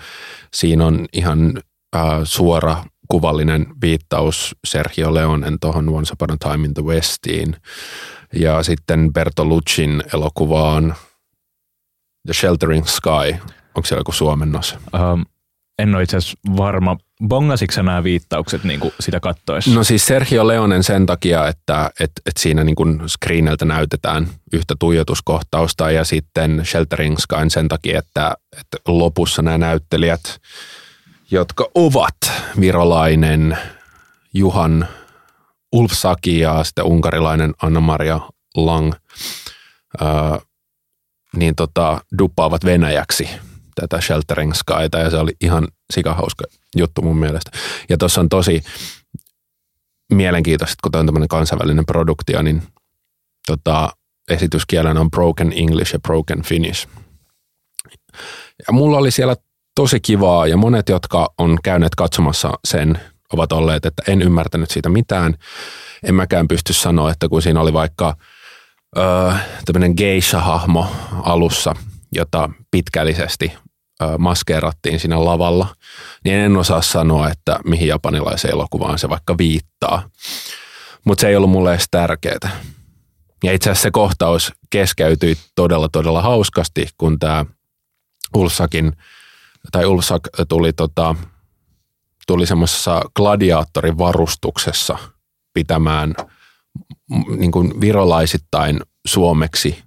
siinä 0.54 0.86
on 0.86 1.06
ihan 1.12 1.62
ö, 1.96 1.98
suora 2.24 2.84
kuvallinen 3.08 3.66
viittaus 3.82 4.56
Sergio 4.66 5.14
Leonen 5.14 5.60
tuohon 5.60 5.88
Once 5.88 6.12
Upon 6.12 6.30
a 6.30 6.36
Time 6.36 6.66
in 6.66 6.74
the 6.74 6.82
Westiin. 6.84 7.56
Ja 8.32 8.62
sitten 8.62 9.12
Bertoluccin 9.12 10.02
elokuvaan 10.14 10.94
The 12.26 12.34
Sheltering 12.34 12.86
Sky. 12.86 13.50
Onko 13.74 13.86
siellä 13.86 14.00
joku 14.00 14.12
suomennos? 14.12 14.76
Um, 15.12 15.24
en 15.78 15.94
ole 15.94 16.02
itse 16.02 16.16
asiassa 16.16 16.38
varma. 16.56 16.96
Bongasitko 17.28 17.82
nämä 17.82 18.04
viittaukset 18.04 18.64
niin 18.64 18.80
kuin 18.80 18.94
sitä 19.00 19.20
kattoessa? 19.20 19.70
No 19.70 19.84
siis 19.84 20.06
Sergio 20.06 20.46
Leonen 20.46 20.84
sen 20.84 21.06
takia, 21.06 21.48
että 21.48 21.90
et, 22.00 22.12
et 22.26 22.36
siinä 22.38 22.64
niin 22.64 22.76
screeneltä 23.06 23.64
näytetään 23.64 24.28
yhtä 24.52 24.74
tuijotuskohtausta 24.78 25.90
ja 25.90 26.04
sitten 26.04 26.62
Sheltering 26.64 27.18
Skyn 27.18 27.50
sen 27.50 27.68
takia, 27.68 27.98
että, 27.98 28.36
että 28.60 28.76
lopussa 28.86 29.42
nämä 29.42 29.58
näyttelijät, 29.58 30.40
jotka 31.30 31.68
ovat 31.74 32.16
Virolainen, 32.60 33.58
Juhan 34.34 34.88
Ulf 35.72 35.92
Saki 35.92 36.38
ja 36.38 36.64
sitten 36.64 36.84
unkarilainen 36.84 37.54
Anna-Maria 37.62 38.20
Lang 38.56 38.92
öö, 40.02 40.08
niin 41.36 41.54
tota, 41.54 42.00
duppaavat 42.18 42.64
Venäjäksi 42.64 43.28
tätä 43.74 44.00
Sheltering 44.00 44.52
Skyta 44.54 44.98
ja 44.98 45.10
se 45.10 45.16
oli 45.16 45.32
ihan 45.40 45.68
sikahauska 45.92 46.44
juttu 46.76 47.02
mun 47.02 47.18
mielestä. 47.18 47.50
Ja 47.88 47.98
tuossa 47.98 48.20
on 48.20 48.28
tosi 48.28 48.62
mielenkiintoista, 50.12 50.76
kun 50.82 50.92
tämä 50.92 51.00
on 51.00 51.06
tämmöinen 51.06 51.28
kansainvälinen 51.28 51.86
produktio, 51.86 52.42
niin 52.42 52.62
tota, 53.46 53.90
esityskielenä 54.30 55.00
on 55.00 55.10
Broken 55.10 55.52
English 55.56 55.92
ja 55.92 56.00
Broken 56.00 56.42
Finnish. 56.42 56.88
Ja 58.66 58.72
mulla 58.72 58.98
oli 58.98 59.10
siellä 59.10 59.36
tosi 59.74 60.00
kivaa 60.00 60.46
ja 60.46 60.56
monet, 60.56 60.88
jotka 60.88 61.28
on 61.38 61.58
käyneet 61.64 61.94
katsomassa 61.94 62.58
sen, 62.64 63.00
ovat 63.32 63.52
olleet, 63.52 63.86
että 63.86 64.02
en 64.08 64.22
ymmärtänyt 64.22 64.70
siitä 64.70 64.88
mitään. 64.88 65.34
En 66.02 66.14
mäkään 66.14 66.48
pysty 66.48 66.72
sanoa, 66.72 67.10
että 67.10 67.28
kun 67.28 67.42
siinä 67.42 67.60
oli 67.60 67.72
vaikka 67.72 68.16
öö, 68.96 69.32
tämmöinen 69.64 69.94
geisha-hahmo 69.96 70.86
alussa, 71.22 71.74
jota 72.12 72.50
pitkällisesti 72.70 73.52
maskeerattiin 74.18 75.00
siinä 75.00 75.24
lavalla, 75.24 75.66
niin 76.24 76.36
en 76.36 76.56
osaa 76.56 76.82
sanoa, 76.82 77.30
että 77.30 77.58
mihin 77.64 77.88
japanilaiseen 77.88 78.54
elokuvaan 78.54 78.98
se 78.98 79.08
vaikka 79.08 79.38
viittaa. 79.38 80.08
Mutta 81.04 81.20
se 81.20 81.28
ei 81.28 81.36
ollut 81.36 81.50
mulle 81.50 81.70
edes 81.70 81.86
tärkeää. 81.90 82.50
Ja 83.44 83.52
itse 83.52 83.70
asiassa 83.70 83.82
se 83.82 83.90
kohtaus 83.90 84.52
keskeytyi 84.70 85.36
todella, 85.54 85.88
todella 85.88 86.22
hauskasti, 86.22 86.88
kun 86.98 87.18
tämä 87.18 87.46
Ulsakin, 88.34 88.92
tai 89.72 89.86
Ulsak 89.86 90.28
tuli, 90.48 90.72
tota, 90.72 91.14
tuli 92.26 92.46
semmoisessa 92.46 93.02
gladiaattorin 93.16 93.98
varustuksessa 93.98 94.98
pitämään 95.54 96.14
niin 97.36 97.52
kuin 97.52 97.80
virolaisittain 97.80 98.80
suomeksi 99.06 99.82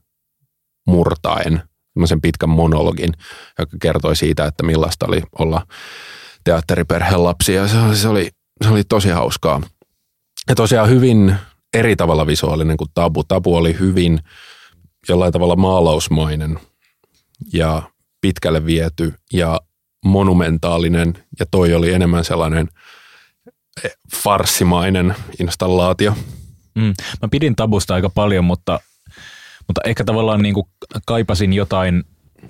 murtaen 0.88 1.64
pitkän 2.22 2.50
monologin, 2.50 3.14
joka 3.60 3.78
kertoi 3.82 4.16
siitä, 4.16 4.46
että 4.46 4.64
millaista 4.64 5.06
oli 5.08 5.24
olla 5.40 5.68
teatteriperheen 6.44 7.24
lapsi. 7.24 7.54
Ja 7.54 7.68
se 7.68 7.78
oli, 7.78 7.96
se 7.96 8.08
oli, 8.08 8.30
se 8.64 8.70
oli 8.70 8.84
tosi 8.84 9.10
hauskaa. 9.10 9.62
Ja 10.50 10.56
tosiaan 10.56 10.90
hyvin 10.90 11.36
eri 11.74 11.96
tavalla 11.96 12.28
visuaalinen 12.28 12.78
kuin 12.78 12.90
Tabu. 12.94 13.24
Tabu 13.24 13.56
oli 13.56 13.80
hyvin 13.80 14.20
jollain 15.10 15.34
tavalla 15.34 15.56
maalausmainen 15.56 16.60
ja 17.54 17.82
pitkälle 18.22 18.66
viety 18.66 19.14
ja 19.34 19.60
monumentaalinen 20.06 21.14
ja 21.40 21.46
toi 21.52 21.74
oli 21.74 21.94
enemmän 21.94 22.24
sellainen 22.24 22.70
farssimainen 24.16 25.16
installaatio. 25.40 26.16
Mm. 26.76 26.94
Mä 27.22 27.28
pidin 27.32 27.56
tabusta 27.56 27.94
aika 27.94 28.10
paljon, 28.10 28.46
mutta, 28.46 28.80
mutta 29.68 29.82
ehkä 29.86 30.04
tavallaan 30.04 30.42
niin 30.42 30.54
kuin 30.54 30.66
kaipasin 31.06 31.54
jotain, 31.54 32.04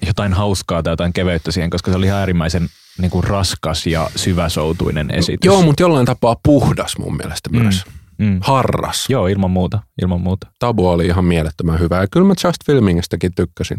jotain 0.06 0.34
hauskaa 0.34 0.84
tai 0.84 0.92
jotain 0.92 1.14
keveyttä 1.14 1.52
siihen, 1.52 1.70
koska 1.70 1.92
se 1.92 1.98
oli 1.98 2.12
äärimmäisen 2.12 2.70
niin 2.98 3.12
kuin 3.12 3.24
raskas 3.24 3.88
ja 3.88 4.10
syväsoutuinen 4.16 5.12
esitys. 5.12 5.46
Joo, 5.46 5.62
mutta 5.62 5.84
jollain 5.84 6.06
tapaa 6.06 6.36
puhdas 6.44 6.98
mun 6.98 7.18
mielestä 7.18 7.50
mm. 7.50 7.62
myös. 7.62 7.84
Mm. 8.18 8.40
Harras. 8.42 9.06
Joo, 9.10 9.28
ilman 9.28 9.52
muuta, 9.52 9.80
ilman 10.02 10.22
muuta. 10.22 10.48
Tabu 10.60 10.88
oli 10.88 11.06
ihan 11.06 11.26
mielettömän 11.26 11.80
hyvä 11.80 12.02
ja 12.02 12.08
kyllä 12.12 12.28
mä 12.28 12.34
Just 12.44 12.66
Filmingistäkin 12.66 13.36
tykkäsin. 13.36 13.78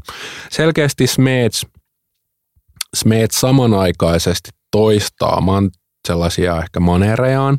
Selkeästi 0.50 1.06
Smeets, 1.06 1.66
Smeets 2.96 3.40
samanaikaisesti 3.40 4.50
toistaa 4.70 5.40
man, 5.40 5.70
sellaisia 6.08 6.58
ehkä 6.58 6.80
manerejaan, 6.80 7.58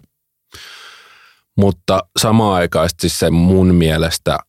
mutta 1.58 2.00
samaaikaisesti 2.20 3.10
se 3.10 3.30
mun 3.30 3.76
mielestä 3.76 4.40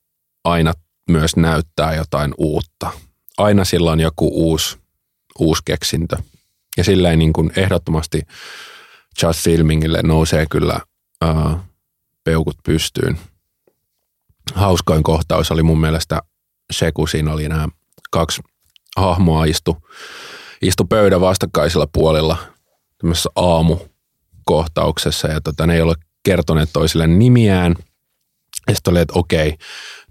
aina 0.44 0.72
myös 1.08 1.36
näyttää 1.36 1.94
jotain 1.94 2.34
uutta. 2.38 2.90
Aina 3.38 3.64
sillä 3.64 3.90
on 3.90 4.00
joku 4.00 4.30
uusi, 4.32 4.78
uusi 5.38 5.62
keksintö. 5.64 6.16
Ja 6.76 6.84
silleen 6.84 7.18
niin 7.18 7.32
kuin 7.32 7.52
ehdottomasti 7.56 8.22
Just 9.22 9.44
Filmingille 9.44 10.02
nousee 10.02 10.46
kyllä 10.50 10.80
uh, 11.24 11.56
peukut 12.24 12.56
pystyyn. 12.64 13.18
Hauskoin 14.54 15.02
kohtaus 15.02 15.50
oli 15.50 15.62
mun 15.62 15.80
mielestä 15.80 16.22
se, 16.72 16.92
kun 16.92 17.08
siinä 17.08 17.32
oli 17.32 17.48
nämä 17.48 17.68
kaksi 18.10 18.42
hahmoa 18.96 19.44
istu, 19.44 19.76
istu 20.62 20.84
pöydän 20.84 21.20
vastakkaisilla 21.20 21.86
puolilla 21.92 22.36
tämmöisessä 22.98 23.30
aamukohtauksessa 23.36 25.28
ja 25.28 25.40
tota, 25.40 25.66
ne 25.66 25.74
ei 25.74 25.80
ole 25.82 25.94
kertoneet 26.22 26.70
toisille 26.72 27.06
nimiään. 27.06 27.74
Ja 28.68 28.74
sitten 28.74 28.90
oli, 28.90 29.00
että 29.00 29.18
okei, 29.18 29.54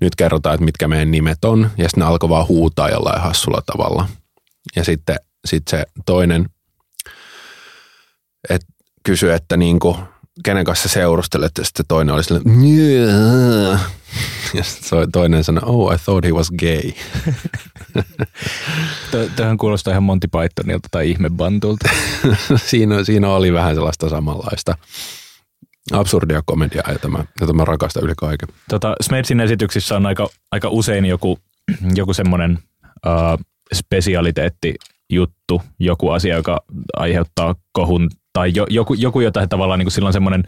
nyt 0.02 0.16
kerrotaan, 0.16 0.56
että 0.56 0.66
mitkä 0.66 0.88
meidän 0.88 1.12
nimet 1.12 1.46
on. 1.46 1.72
Ja 1.78 1.84
sitten 1.84 2.02
ne 2.02 2.06
alkoi 2.06 2.30
vaan 2.30 2.48
huutaa 2.48 2.90
jollain 2.90 3.22
hassulla 3.22 3.62
tavalla. 3.66 4.10
Ja 4.76 4.84
sitten 4.84 5.16
sit 5.46 5.64
se 5.68 5.84
toinen 6.06 6.50
et 8.50 8.62
kysyi, 9.04 9.32
että 9.32 9.58
niinku, 9.58 9.98
kenen 10.44 10.66
kanssa 10.66 10.90
seurustelet, 10.90 11.52
ja 11.58 11.66
sitten 11.66 11.86
toinen 11.88 12.16
oli 12.16 12.24
silleen, 12.24 12.46
ja 14.54 14.64
sitten 14.64 15.12
toinen 15.12 15.44
sanoi, 15.44 15.64
oh, 15.66 15.94
I 15.94 15.98
thought 15.98 16.26
he 16.26 16.32
was 16.32 16.52
gay. 16.52 16.92
Tähän 19.36 19.58
kuulostaa 19.58 19.92
ihan 19.92 20.04
Monty 20.04 20.28
Pythonilta 20.28 20.88
tai 20.92 21.10
ihmebantulta. 21.10 21.90
siinä, 22.70 23.04
siinä 23.04 23.30
oli 23.30 23.54
vähän 23.54 23.76
sellaista 23.76 24.10
samanlaista 24.10 24.78
absurdia 25.92 26.42
komediaa, 26.46 26.92
jota 26.92 27.10
mä, 27.10 27.26
jota 27.42 27.54
mä 27.54 27.66
rakastan 27.66 28.04
yli 28.04 28.14
kaiken. 28.18 28.50
Tota, 28.70 28.96
Smetsin 29.02 29.40
esityksissä 29.40 29.96
on 29.96 30.06
aika, 30.06 30.30
aika 30.52 30.70
usein 30.70 31.06
joku, 31.06 31.40
joku 31.96 32.14
semmoinen 32.14 32.60
spesialiteetti 33.74 34.76
juttu, 35.10 35.62
joku 35.80 36.10
asia, 36.10 36.36
joka 36.36 36.62
aiheuttaa 36.98 37.56
kohun 37.72 38.10
tai 38.34 38.52
jo, 38.56 38.66
joku, 38.70 38.94
joku 38.94 39.22
jota 39.22 39.48
tavallaan 39.48 39.80
niin 39.80 39.86
kuin 39.86 39.92
silloin 39.92 40.14
semmoinen 40.14 40.44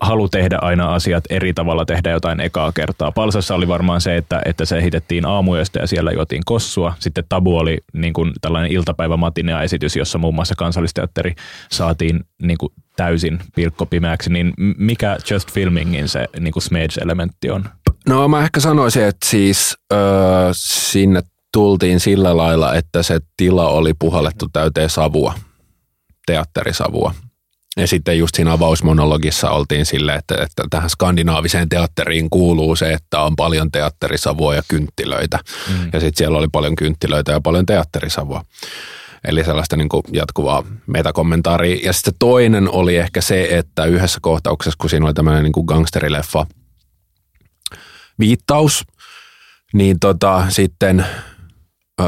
halu 0.00 0.28
tehdä 0.28 0.58
aina 0.62 0.94
asiat 0.94 1.24
eri 1.30 1.54
tavalla, 1.54 1.84
tehdä 1.84 2.10
jotain 2.10 2.40
ekaa 2.40 2.72
kertaa. 2.72 3.12
Palsassa 3.12 3.54
oli 3.54 3.68
varmaan 3.68 4.00
se, 4.00 4.16
että, 4.16 4.42
että 4.44 4.64
se 4.64 4.82
hitettiin 4.82 5.26
aamuyöstä 5.26 5.78
ja 5.78 5.86
siellä 5.86 6.12
juotiin 6.12 6.42
kossua. 6.44 6.94
Sitten 6.98 7.24
Tabu 7.28 7.58
oli 7.58 7.78
niin 7.92 8.12
kuin 8.12 8.32
tällainen 8.40 8.72
iltapäivämatinea-esitys, 8.72 9.96
jossa 9.96 10.18
muun 10.18 10.34
muassa 10.34 10.54
kansallisteatteri 10.54 11.34
saatiin 11.70 12.20
niin 12.42 12.58
kuin 12.58 12.72
täysin 12.96 13.38
pilkkopimeäksi. 13.54 14.32
Niin 14.32 14.54
mikä 14.78 15.16
Just 15.30 15.52
Filmingin 15.52 16.08
se 16.08 16.26
niin 16.40 16.52
kuin 16.52 16.62
Smage-elementti 16.62 17.50
on? 17.50 17.64
No 18.08 18.28
mä 18.28 18.44
ehkä 18.44 18.60
sanoisin, 18.60 19.04
että 19.04 19.26
siis 19.26 19.76
öö, 19.92 19.98
sinne 20.52 21.22
tultiin 21.52 22.00
sillä 22.00 22.36
lailla, 22.36 22.74
että 22.74 23.02
se 23.02 23.20
tila 23.36 23.68
oli 23.68 23.94
puhallettu 23.98 24.48
täyteen 24.52 24.90
savua, 24.90 25.34
teatterisavua. 26.26 27.14
Ja 27.78 27.86
sitten 27.86 28.18
just 28.18 28.34
siinä 28.34 28.52
avausmonologissa 28.52 29.50
oltiin 29.50 29.86
sille, 29.86 30.14
että, 30.14 30.34
että 30.42 30.62
tähän 30.70 30.90
skandinaaviseen 30.90 31.68
teatteriin 31.68 32.30
kuuluu 32.30 32.76
se, 32.76 32.92
että 32.92 33.20
on 33.20 33.36
paljon 33.36 33.70
teatterisavua 33.70 34.54
ja 34.54 34.62
kynttilöitä. 34.68 35.38
Mm. 35.68 35.90
Ja 35.92 36.00
sitten 36.00 36.18
siellä 36.18 36.38
oli 36.38 36.48
paljon 36.52 36.76
kynttilöitä 36.76 37.32
ja 37.32 37.40
paljon 37.40 37.66
teatterisavua. 37.66 38.44
Eli 39.24 39.44
sellaista 39.44 39.76
niin 39.76 39.88
kuin 39.88 40.02
jatkuvaa 40.12 40.64
metakommentaaria. 40.86 41.78
Ja 41.82 41.92
sitten 41.92 42.14
toinen 42.18 42.68
oli 42.70 42.96
ehkä 42.96 43.20
se, 43.20 43.48
että 43.50 43.84
yhdessä 43.84 44.18
kohtauksessa, 44.22 44.76
kun 44.80 44.90
siinä 44.90 45.06
oli 45.06 45.14
tämmöinen 45.14 45.42
niin 45.42 45.52
kuin 45.52 45.64
gangsterileffa 45.64 46.46
viittaus, 48.18 48.84
niin 49.72 50.00
tota, 50.00 50.46
sitten 50.48 51.06
ö, 52.00 52.04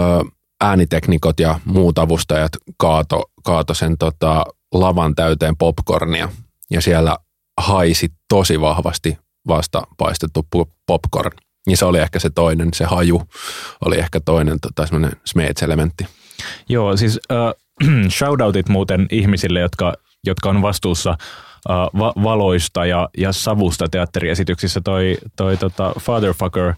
ääniteknikot 0.61 1.41
ja 1.41 1.61
muut 1.65 1.99
avustajat 1.99 2.53
kaato, 2.77 3.31
kaato 3.45 3.75
sen 3.75 3.99
tota, 3.99 4.45
lavan 4.75 5.15
täyteen 5.15 5.57
popcornia 5.57 6.29
ja 6.71 6.81
siellä 6.81 7.17
haisi 7.61 8.09
tosi 8.29 8.61
vahvasti 8.61 9.19
vasta 9.49 9.83
paistettu 9.97 10.47
popcorn. 10.87 11.33
Niin 11.67 11.77
se 11.77 11.85
oli 11.85 11.99
ehkä 11.99 12.19
se 12.19 12.31
toinen, 12.31 12.69
se 12.75 12.85
haju 12.85 13.23
oli 13.85 13.99
ehkä 13.99 14.21
toinen 14.21 14.61
tota, 14.61 14.87
semmoinen 14.87 15.21
smeets-elementti. 15.25 16.07
Joo, 16.69 16.97
siis 16.97 17.21
äh, 17.33 17.39
shoutoutit 18.19 18.69
muuten 18.69 19.07
ihmisille, 19.11 19.61
jotka, 19.61 19.95
jotka 20.27 20.51
on 20.51 20.63
vastuussa 20.63 21.11
äh, 21.11 21.77
va- 21.99 22.15
valoista 22.23 22.87
ja, 22.87 23.09
ja 23.19 23.33
savusta 23.33 23.89
teatteriesityksissä. 23.89 24.81
Toi, 24.81 25.19
toi 25.37 25.57
tota 25.57 25.93
Fatherfucker 26.01 26.75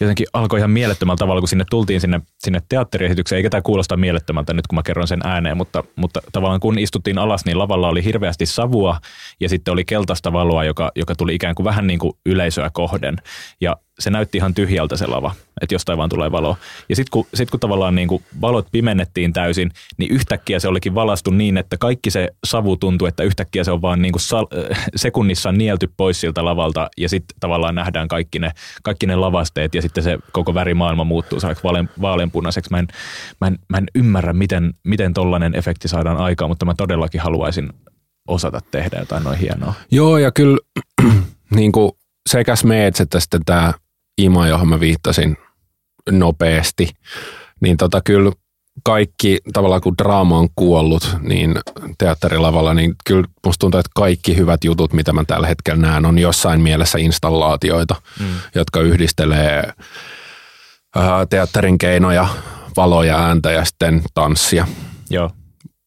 jotenkin 0.00 0.26
alkoi 0.32 0.58
ihan 0.58 0.70
mielettömällä 0.70 1.16
tavalla, 1.16 1.40
kun 1.40 1.48
sinne 1.48 1.64
tultiin 1.70 2.00
sinne, 2.00 2.20
sinne 2.38 2.60
teatteriesitykseen. 2.68 3.36
Eikä 3.36 3.50
tämä 3.50 3.62
kuulosta 3.62 3.96
mielettömältä 3.96 4.52
nyt, 4.52 4.66
kun 4.66 4.76
mä 4.76 4.82
kerron 4.82 5.08
sen 5.08 5.20
ääneen, 5.24 5.56
mutta, 5.56 5.84
mutta 5.96 6.20
tavallaan 6.32 6.60
kun 6.60 6.78
istuttiin 6.78 7.18
alas, 7.18 7.44
niin 7.44 7.58
lavalla 7.58 7.88
oli 7.88 8.04
hirveästi 8.04 8.46
savua 8.46 9.00
ja 9.40 9.48
sitten 9.48 9.72
oli 9.72 9.84
keltaista 9.84 10.32
valoa, 10.32 10.64
joka, 10.64 10.92
joka 10.96 11.14
tuli 11.16 11.34
ikään 11.34 11.54
kuin 11.54 11.64
vähän 11.64 11.86
niin 11.86 11.98
kuin 11.98 12.12
yleisöä 12.26 12.70
kohden. 12.72 13.16
Ja 13.60 13.76
se 13.98 14.10
näytti 14.10 14.38
ihan 14.38 14.54
tyhjältä 14.54 14.96
se 14.96 15.06
lava, 15.06 15.34
että 15.60 15.74
jostain 15.74 15.98
vaan 15.98 16.10
tulee 16.10 16.32
valo. 16.32 16.56
Ja 16.88 16.96
sitten 16.96 17.10
kun, 17.10 17.26
sit 17.34 17.50
kun 17.50 17.60
tavallaan 17.60 17.94
niin 17.94 18.08
kuin 18.08 18.22
valot 18.40 18.66
pimennettiin 18.72 19.32
täysin, 19.32 19.70
niin 19.96 20.12
yhtäkkiä 20.12 20.58
se 20.58 20.68
olikin 20.68 20.94
valastu 20.94 21.30
niin, 21.30 21.56
että 21.56 21.76
kaikki 21.76 22.10
se 22.10 22.28
savu 22.44 22.76
tuntui, 22.76 23.08
että 23.08 23.22
yhtäkkiä 23.22 23.64
se 23.64 23.70
on 23.70 23.82
vaan 23.82 24.02
niin 24.02 24.12
kuin 24.12 24.22
sal- 24.22 24.74
sekunnissa 24.96 25.52
nielty 25.52 25.92
pois 25.96 26.20
siltä 26.20 26.44
lavalta 26.44 26.88
ja 26.96 27.08
sitten 27.08 27.36
tavallaan 27.40 27.74
nähdään 27.74 28.08
kaikki 28.08 28.38
ne, 28.38 28.50
kaikki 28.82 29.06
ne 29.06 29.16
lavasteet 29.16 29.74
ja 29.74 29.82
sitten 29.82 30.04
se 30.04 30.18
koko 30.32 30.54
värimaailma 30.54 31.04
muuttuu 31.04 31.38
vaalean, 31.64 31.88
vaaleanpunaiseksi. 32.00 32.70
Mä 32.70 32.78
en, 32.78 32.86
mä, 33.40 33.46
en, 33.46 33.58
mä 33.68 33.78
en 33.78 33.86
ymmärrä, 33.94 34.32
miten, 34.32 34.74
miten 34.84 35.14
tollainen 35.14 35.54
efekti 35.54 35.88
saadaan 35.88 36.16
aikaan, 36.16 36.50
mutta 36.50 36.66
mä 36.66 36.74
todellakin 36.74 37.20
haluaisin 37.20 37.72
osata 38.28 38.60
tehdä 38.70 38.98
jotain 38.98 39.24
noin 39.24 39.38
hienoa. 39.38 39.74
Joo, 39.90 40.18
ja 40.18 40.32
kyllä 40.32 40.58
niin 41.56 41.72
kuin 41.72 41.92
sekä 42.26 42.56
Smeds 42.56 43.00
että 43.00 43.20
sitten 43.20 43.44
tämä 43.46 43.72
Ima, 44.18 44.48
johon 44.48 44.68
mä 44.68 44.80
viittasin 44.80 45.36
nopeasti, 46.10 46.88
niin 47.60 47.76
tota 47.76 48.00
kyllä 48.04 48.32
kaikki, 48.84 49.38
tavallaan 49.52 49.80
kun 49.80 49.94
draama 49.98 50.38
on 50.38 50.48
kuollut, 50.56 51.16
niin 51.20 51.54
teatterilavalla, 51.98 52.74
niin 52.74 52.94
kyllä 53.06 53.24
musta 53.46 53.60
tuntuu, 53.60 53.80
että 53.80 53.90
kaikki 53.94 54.36
hyvät 54.36 54.64
jutut, 54.64 54.92
mitä 54.92 55.12
mä 55.12 55.24
tällä 55.24 55.46
hetkellä 55.46 55.80
näen, 55.80 56.06
on 56.06 56.18
jossain 56.18 56.60
mielessä 56.60 56.98
installaatioita, 56.98 57.94
mm. 58.20 58.26
jotka 58.54 58.80
yhdistelee 58.80 59.72
ää, 60.96 61.26
teatterin 61.26 61.78
keinoja, 61.78 62.28
valoja, 62.76 63.18
ääntä 63.18 63.52
ja 63.52 63.64
sitten 63.64 64.02
tanssia. 64.14 64.68
Joo. 65.10 65.30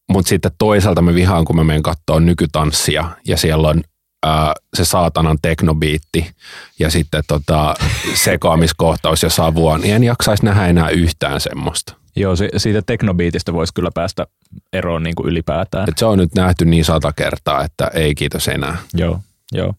Mutta 0.10 0.30
sitten 0.30 0.52
toisaalta 0.58 1.02
mä 1.02 1.14
vihaan, 1.14 1.46
kun 1.46 1.56
mä 1.56 1.64
menen 1.64 1.84
katsoa 1.84 2.20
nykytanssia 2.20 3.10
ja 3.28 3.38
siellä 3.38 3.68
on 3.68 3.82
ää, 4.26 4.54
se 4.74 4.86
saatanan 4.86 5.38
teknobiitti 5.42 6.32
ja 6.80 6.92
sitten 6.92 7.24
tota, 7.28 7.76
sekaamiskohtaus 8.14 9.24
ja 9.24 9.30
savua, 9.30 9.78
niin 9.78 9.96
en 9.96 10.04
jaksaisi 10.04 10.46
nähdä 10.46 10.68
enää 10.68 10.90
yhtään 10.90 11.42
semmoista. 11.42 11.94
Joo, 12.16 12.34
siitä 12.58 12.82
teknobiitistä 12.82 13.54
voisi 13.54 13.74
kyllä 13.74 13.90
päästä 13.94 14.28
eroon 14.74 15.04
niin 15.04 15.16
kuin 15.16 15.30
ylipäätään. 15.30 15.90
Et 15.90 15.98
se 15.98 16.06
on 16.06 16.18
nyt 16.18 16.36
nähty 16.36 16.66
niin 16.66 16.86
sata 16.86 17.14
kertaa, 17.14 17.64
että 17.64 17.92
ei 17.94 18.16
kiitos 18.16 18.48
enää. 18.48 18.78
Joo, 18.94 19.20
joo. 19.52 19.74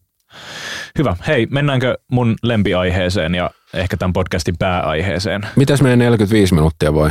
Hyvä. 0.98 1.16
Hei, 1.26 1.46
mennäänkö 1.50 1.98
mun 2.10 2.36
lempiaiheeseen 2.42 3.34
ja 3.34 3.50
ehkä 3.74 3.96
tämän 3.96 4.12
podcastin 4.12 4.58
pääaiheeseen? 4.58 5.42
Mitäs 5.56 5.82
meidän 5.82 5.98
45 5.98 6.54
minuuttia 6.54 6.94
voi? 6.94 7.10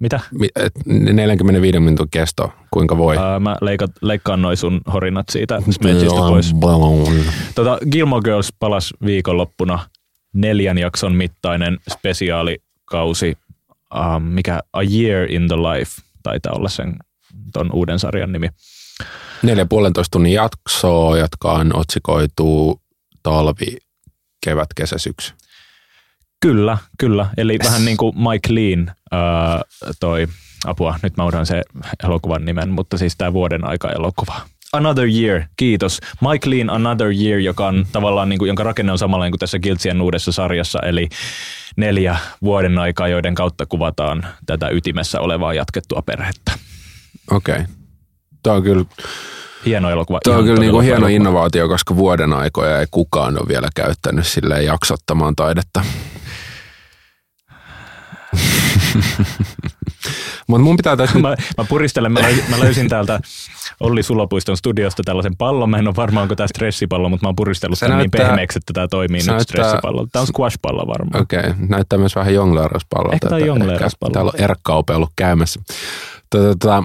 Mitä? 0.00 0.20
45 0.86 1.80
minuutin 1.80 2.06
kesto, 2.10 2.52
kuinka 2.70 2.96
voi? 2.96 3.16
Ää, 3.16 3.40
mä 3.40 3.56
leikat, 3.60 3.90
leikkaan 4.02 4.42
noin 4.42 4.56
sun 4.56 4.80
horinat 4.92 5.28
siitä 5.28 5.62
Smedgistä 5.70 6.18
pois. 6.18 6.54
Tota, 7.54 7.78
Gilmore 7.90 8.22
Girls 8.22 8.52
palas 8.58 8.94
viikonloppuna 9.04 9.78
neljän 10.32 10.78
jakson 10.78 11.14
mittainen 11.14 11.78
spesiaalikausi, 11.92 13.38
uh, 13.94 14.20
mikä 14.20 14.60
A 14.72 14.82
Year 14.82 15.32
in 15.32 15.48
the 15.48 15.56
Life 15.56 15.92
taitaa 16.22 16.52
olla 16.52 16.68
sen 16.68 16.96
ton 17.52 17.70
uuden 17.72 17.98
sarjan 17.98 18.32
nimi. 18.32 18.48
Neljä 19.42 19.66
puolentoista 19.66 20.10
tunnin 20.12 20.32
jaksoa, 20.32 21.18
jotka 21.18 21.52
on 21.52 21.76
otsikoitu 21.76 22.80
talvi, 23.22 23.76
kevät, 24.44 24.68
kesä, 24.76 24.98
syksy. 24.98 25.34
Kyllä, 26.40 26.78
kyllä. 26.98 27.26
Eli 27.36 27.58
vähän 27.64 27.84
niin 27.84 27.96
kuin 27.96 28.14
Mike 28.16 28.54
Lean 28.54 28.96
ää, 29.10 29.62
toi, 30.00 30.26
apua, 30.66 30.98
nyt 31.02 31.16
mä 31.16 31.22
unohdan 31.22 31.46
se 31.46 31.62
elokuvan 32.04 32.44
nimen, 32.44 32.68
mutta 32.70 32.98
siis 32.98 33.16
tämä 33.16 33.32
vuoden 33.32 33.64
aika 33.64 33.90
elokuva. 33.90 34.40
Another 34.72 35.08
Year, 35.08 35.42
kiitos. 35.56 36.00
Mike 36.30 36.50
Lean 36.50 36.70
Another 36.70 37.12
Year, 37.12 37.38
joka 37.38 37.66
on 37.66 37.86
tavallaan, 37.92 38.28
niin 38.28 38.38
kuin, 38.38 38.46
jonka 38.46 38.62
rakenne 38.62 38.92
on 38.92 38.98
samanlainen 38.98 39.32
kuin 39.32 39.38
tässä 39.38 39.58
Kiltsien 39.58 40.00
uudessa 40.00 40.32
sarjassa, 40.32 40.78
eli 40.82 41.08
neljä 41.76 42.16
vuoden 42.42 42.78
aikaa, 42.78 43.08
joiden 43.08 43.34
kautta 43.34 43.66
kuvataan 43.66 44.26
tätä 44.46 44.68
ytimessä 44.68 45.20
olevaa 45.20 45.54
jatkettua 45.54 46.02
perhettä. 46.06 46.52
Okei. 47.30 47.54
Okay. 47.54 47.66
Tämä 48.42 48.56
on 48.56 48.62
kyllä 48.62 48.84
hieno 49.66 49.90
elokuva. 49.90 50.18
Tämä 50.24 50.36
on 50.36 50.44
kyllä 50.44 50.60
niin 50.60 50.72
kuin 50.72 50.84
hieno 50.84 50.96
elokuva. 50.96 51.16
innovaatio, 51.16 51.68
koska 51.68 51.96
vuoden 51.96 52.32
aikoja 52.32 52.80
ei 52.80 52.86
kukaan 52.90 53.38
ole 53.38 53.48
vielä 53.48 53.68
käyttänyt 53.74 54.26
silleen 54.26 54.64
jaksottamaan 54.64 55.36
taidetta. 55.36 55.84
Mutta 60.46 60.64
mun 60.64 60.76
pitää 60.76 60.96
tässä... 60.96 61.18
mä, 61.18 61.34
mä 61.58 61.64
puristelen, 61.68 62.12
mä 62.12 62.22
löysin, 62.22 62.44
mä 62.50 62.60
löysin 62.60 62.88
täältä 62.88 63.20
Olli 63.80 64.02
Sulopuiston 64.02 64.56
studiosta 64.56 65.02
tällaisen 65.02 65.36
pallon. 65.36 65.70
Mä 65.70 65.78
en 65.78 65.88
ole 65.88 65.96
varma, 65.96 66.22
onko 66.22 66.36
tämä 66.36 66.46
stressipallo, 66.46 67.08
mutta 67.08 67.26
mä 67.26 67.28
oon 67.28 67.36
puristellut 67.36 67.78
tämän 67.78 67.98
niin 67.98 68.10
pehmeäksi, 68.10 68.58
että 68.58 68.72
tämä 68.72 68.88
toimii 68.88 69.18
nyt 69.18 69.26
näyttää... 69.26 69.44
stressipallo. 69.44 70.06
Tämä 70.12 70.20
on 70.20 70.26
squash-pallo 70.26 70.86
varmaan. 70.86 71.22
Okei, 71.22 71.38
okay. 71.38 71.54
näyttää 71.68 71.98
myös 71.98 72.16
vähän 72.16 72.34
jongleerauspallo. 72.34 73.12
Ehkä 73.12 73.28
tämä 73.28 73.40
on 73.40 73.46
jongleerauspallo. 73.46 74.12
Täällä 74.12 74.32
on 74.34 74.40
erkkaupe 74.40 74.94
ollut 74.94 75.12
käymässä. 75.16 75.60
Tota, 76.30 76.84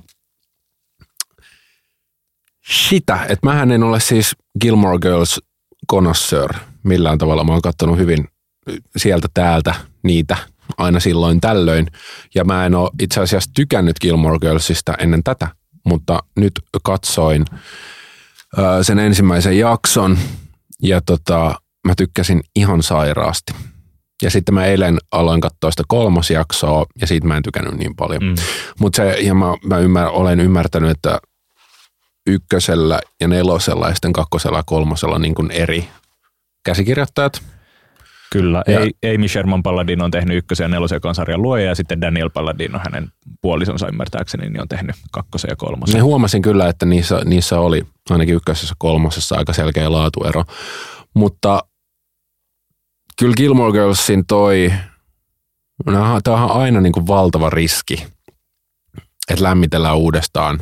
sitä, 2.72 3.20
että 3.30 3.48
mähän 3.48 3.72
en 3.72 3.84
ole 3.84 4.00
siis 4.00 4.36
Gilmore 4.62 4.98
Girls 4.98 5.42
connoisseur 5.92 6.54
millään 6.84 7.18
tavalla. 7.18 7.44
Mä 7.44 7.52
oon 7.52 7.62
katsonut 7.62 7.98
hyvin 7.98 8.28
sieltä 8.98 9.28
täältä 9.34 9.76
niitä 10.04 10.38
aina 10.78 11.00
silloin 11.00 11.42
tällöin. 11.42 11.88
Ja 12.36 12.44
mä 12.44 12.66
en 12.66 12.76
ole 12.76 12.90
itse 13.02 13.22
asiassa 13.22 13.52
tykännyt 13.56 14.00
Gilmore 14.00 14.40
Girlsista 14.40 14.94
ennen 14.94 15.24
tätä, 15.24 15.48
mutta 15.86 16.20
nyt 16.36 16.54
katsoin 16.84 17.46
sen 18.82 19.00
ensimmäisen 19.00 19.60
jakson 19.60 20.18
ja 20.82 21.02
tota, 21.02 21.56
mä 21.88 21.94
tykkäsin 21.98 22.42
ihan 22.56 22.84
sairaasti. 22.84 23.54
Ja 24.22 24.30
sitten 24.30 24.56
mä 24.56 24.66
eilen 24.66 24.98
aloin 25.12 25.42
katsoa 25.42 25.72
sitä 25.72 25.84
kolmas 25.88 26.32
jaksoa 26.32 26.86
ja 27.02 27.08
siitä 27.08 27.28
mä 27.28 27.38
en 27.38 27.44
tykännyt 27.44 27.78
niin 27.78 27.96
paljon. 27.96 28.24
Mm. 28.24 28.36
Mutta 28.80 28.98
se, 28.98 29.10
ja 29.22 29.34
mä, 29.36 29.46
mä 29.66 29.78
ymmär, 29.78 30.08
olen 30.08 30.40
ymmärtänyt, 30.40 30.90
että 30.90 31.20
ykkösellä 32.28 33.00
ja 33.22 33.28
nelosella 33.28 33.88
ja 33.88 33.94
sitten 33.94 34.14
kakkosella 34.14 34.58
ja 34.58 34.64
kolmosella 34.66 35.20
niin 35.20 35.36
kuin 35.36 35.52
eri 35.52 35.88
käsikirjoittajat– 36.64 37.42
Kyllä, 38.36 38.64
ja, 38.68 38.80
Amy 39.14 39.28
Sherman 39.28 39.64
Paladin 39.64 40.02
on 40.02 40.12
tehnyt 40.12 40.38
ykkösen 40.38 40.66
ja 40.66 40.68
nelosen 40.68 41.00
sarjan 41.14 41.42
luoja 41.42 41.66
ja 41.66 41.76
sitten 41.76 42.02
Daniel 42.02 42.30
Paladin 42.30 42.76
on 42.76 42.82
hänen 42.84 43.12
puolisonsa 43.42 43.88
ymmärtääkseni, 43.88 44.50
niin 44.50 44.62
on 44.62 44.68
tehnyt 44.68 44.96
kakkosen 45.12 45.50
ja 45.50 45.56
kolmosen. 45.56 45.96
Me 45.96 46.02
huomasin 46.02 46.42
kyllä, 46.42 46.70
että 46.70 46.86
niissä, 46.86 47.22
niissä 47.26 47.60
oli 47.60 47.86
ainakin 48.10 48.36
ykkösessä 48.36 48.76
kolmosessa 48.78 49.36
aika 49.36 49.54
selkeä 49.54 49.92
laatuero, 49.92 50.44
mutta 51.14 51.64
kyllä 53.20 53.34
Gilmore 53.38 53.72
Girlsin 53.72 54.26
toi, 54.28 54.74
no, 55.86 56.22
tämä 56.24 56.46
on 56.46 56.62
aina 56.62 56.82
niin 56.82 56.94
kuin 56.94 57.08
valtava 57.08 57.50
riski, 57.50 58.06
että 59.30 59.44
lämmitellään 59.44 59.98
uudestaan 59.98 60.60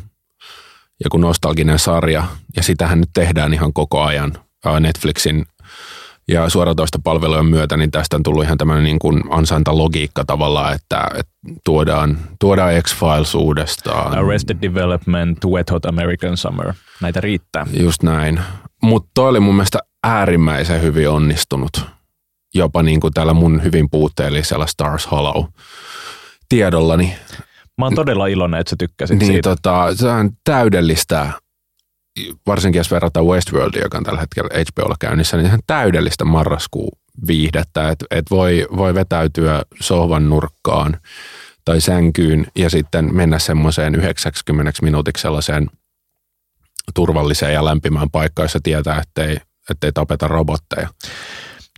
joku 1.03 1.17
nostalginen 1.17 1.79
sarja, 1.79 2.23
ja 2.55 2.63
sitähän 2.63 2.99
nyt 2.99 3.09
tehdään 3.13 3.53
ihan 3.53 3.73
koko 3.73 4.01
ajan 4.01 4.33
Netflixin 4.79 5.45
ja 6.27 6.49
suoratoista 6.49 6.99
palvelujen 7.03 7.45
myötä, 7.45 7.77
niin 7.77 7.91
tästä 7.91 8.15
on 8.15 8.23
tullut 8.23 8.43
ihan 8.43 8.57
tämmöinen 8.57 8.83
niin 8.83 8.99
kuin 8.99 9.23
ansaintalogiikka 9.29 10.23
tavallaan, 10.25 10.73
että, 10.73 11.07
että 11.15 11.33
tuodaan, 11.65 12.17
tuodaan 12.39 12.73
X-Files 12.83 13.35
uudestaan. 13.35 14.17
Arrested 14.17 14.57
Development, 14.61 15.45
Wet 15.45 15.71
Hot 15.71 15.85
American 15.85 16.37
Summer, 16.37 16.73
näitä 17.01 17.21
riittää. 17.21 17.65
Just 17.79 18.03
näin. 18.03 18.39
Mutta 18.81 19.09
toi 19.13 19.29
oli 19.29 19.39
mun 19.39 19.55
mielestä 19.55 19.79
äärimmäisen 20.03 20.81
hyvin 20.81 21.09
onnistunut. 21.09 21.85
Jopa 22.55 22.83
niin 22.83 22.99
kuin 22.99 23.13
täällä 23.13 23.33
mun 23.33 23.63
hyvin 23.63 23.89
puutteellisella 23.89 24.67
Stars 24.67 25.11
Hollow 25.11 25.45
tiedollani. 26.49 27.15
Mä 27.77 27.85
oon 27.85 27.95
todella 27.95 28.27
iloinen, 28.27 28.59
että 28.59 28.69
sä 28.69 28.75
tykkäsit 28.79 29.19
niin, 29.19 29.31
siitä. 29.31 29.49
Tota, 29.49 29.95
se 29.95 30.07
on 30.07 30.29
täydellistä 30.43 31.31
varsinkin 32.47 32.79
jos 32.79 32.91
verrataan 32.91 33.25
Westworldia, 33.25 33.81
joka 33.81 33.97
on 33.97 34.03
tällä 34.03 34.19
hetkellä 34.19 34.49
HBOlla 34.49 34.95
käynnissä, 34.99 35.37
niin 35.37 35.45
ihan 35.45 35.59
täydellistä 35.67 36.25
marraskuu 36.25 36.89
viihdettä, 37.27 37.89
että 37.89 38.05
et 38.11 38.25
voi, 38.31 38.67
voi 38.77 38.93
vetäytyä 38.93 39.63
sohvan 39.79 40.29
nurkkaan 40.29 40.97
tai 41.65 41.81
sänkyyn 41.81 42.47
ja 42.55 42.69
sitten 42.69 43.15
mennä 43.15 43.39
semmoiseen 43.39 43.95
90 43.95 44.71
minuutiksi 44.81 45.21
sellaiseen 45.21 45.69
turvalliseen 46.95 47.53
ja 47.53 47.65
lämpimään 47.65 48.09
paikkaan, 48.09 48.43
jossa 48.43 48.59
tietää, 48.63 49.01
ettei, 49.01 49.37
ettei 49.69 49.91
tapeta 49.91 50.27
robotteja. 50.27 50.89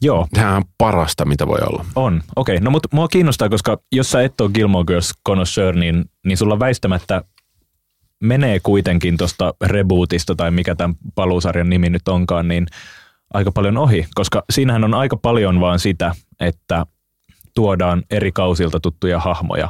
Joo. 0.02 0.28
Tämä 0.34 0.56
on 0.56 0.64
parasta, 0.78 1.26
mitä 1.26 1.48
voi 1.48 1.60
olla. 1.62 1.86
On, 1.96 2.24
okei. 2.36 2.56
Okay. 2.56 2.64
No 2.64 2.72
mutta 2.72 2.90
mua 2.92 3.08
kiinnostaa, 3.08 3.50
koska 3.50 3.78
jos 3.92 4.12
sä 4.12 4.22
et 4.22 4.42
ole 4.42 4.52
Gilmore 4.52 4.86
Girls 4.86 5.14
connoisseur, 5.28 5.76
niin, 5.76 6.06
niin 6.26 6.38
sulla 6.38 6.60
väistämättä 6.60 7.22
menee 8.20 8.60
kuitenkin 8.60 9.18
tuosta 9.18 9.54
rebootista 9.64 10.36
tai 10.36 10.52
mikä 10.52 10.76
tämän 10.76 10.96
paluusarjan 11.16 11.70
nimi 11.70 11.90
nyt 11.90 12.08
onkaan, 12.08 12.48
niin 12.48 12.68
aika 13.34 13.52
paljon 13.52 13.78
ohi, 13.78 14.08
koska 14.16 14.44
siinähän 14.50 14.84
on 14.84 14.94
aika 14.94 15.18
paljon 15.18 15.60
vaan 15.60 15.80
sitä, 15.80 16.16
että 16.40 16.86
tuodaan 17.56 18.04
eri 18.12 18.32
kausilta 18.32 18.80
tuttuja 18.80 19.20
hahmoja 19.20 19.70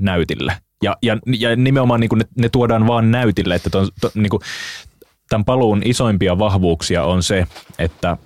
näytille. 0.00 0.56
Ja, 0.82 0.96
ja, 1.02 1.18
ja 1.38 1.56
nimenomaan 1.56 2.00
niin 2.00 2.08
kuin 2.08 2.18
ne, 2.18 2.24
ne 2.38 2.48
tuodaan 2.48 2.86
vaan 2.86 3.10
näytille, 3.10 3.54
että 3.54 3.70
ton, 3.70 3.88
to, 4.00 4.10
niin 4.14 4.30
kuin, 4.30 4.40
tämän 5.28 5.44
paluun 5.44 5.82
isoimpia 5.84 6.38
vahvuuksia 6.38 7.04
on 7.04 7.22
se, 7.22 7.46
että 7.78 8.16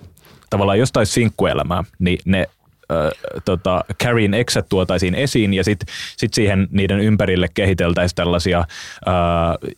tavallaan 0.49 0.79
jostain 0.79 1.05
sinkkuelämää, 1.05 1.83
niin 1.99 2.19
ne 2.25 2.47
tota, 3.45 3.83
Carrien 4.03 4.33
eksät 4.33 4.65
tuotaisiin 4.69 5.15
esiin 5.15 5.53
ja 5.53 5.63
sitten 5.63 5.95
sit 6.17 6.33
siihen 6.33 6.67
niiden 6.71 6.99
ympärille 6.99 7.47
kehiteltäisiin 7.53 8.15
tällaisia 8.15 8.59
äh, 8.59 8.65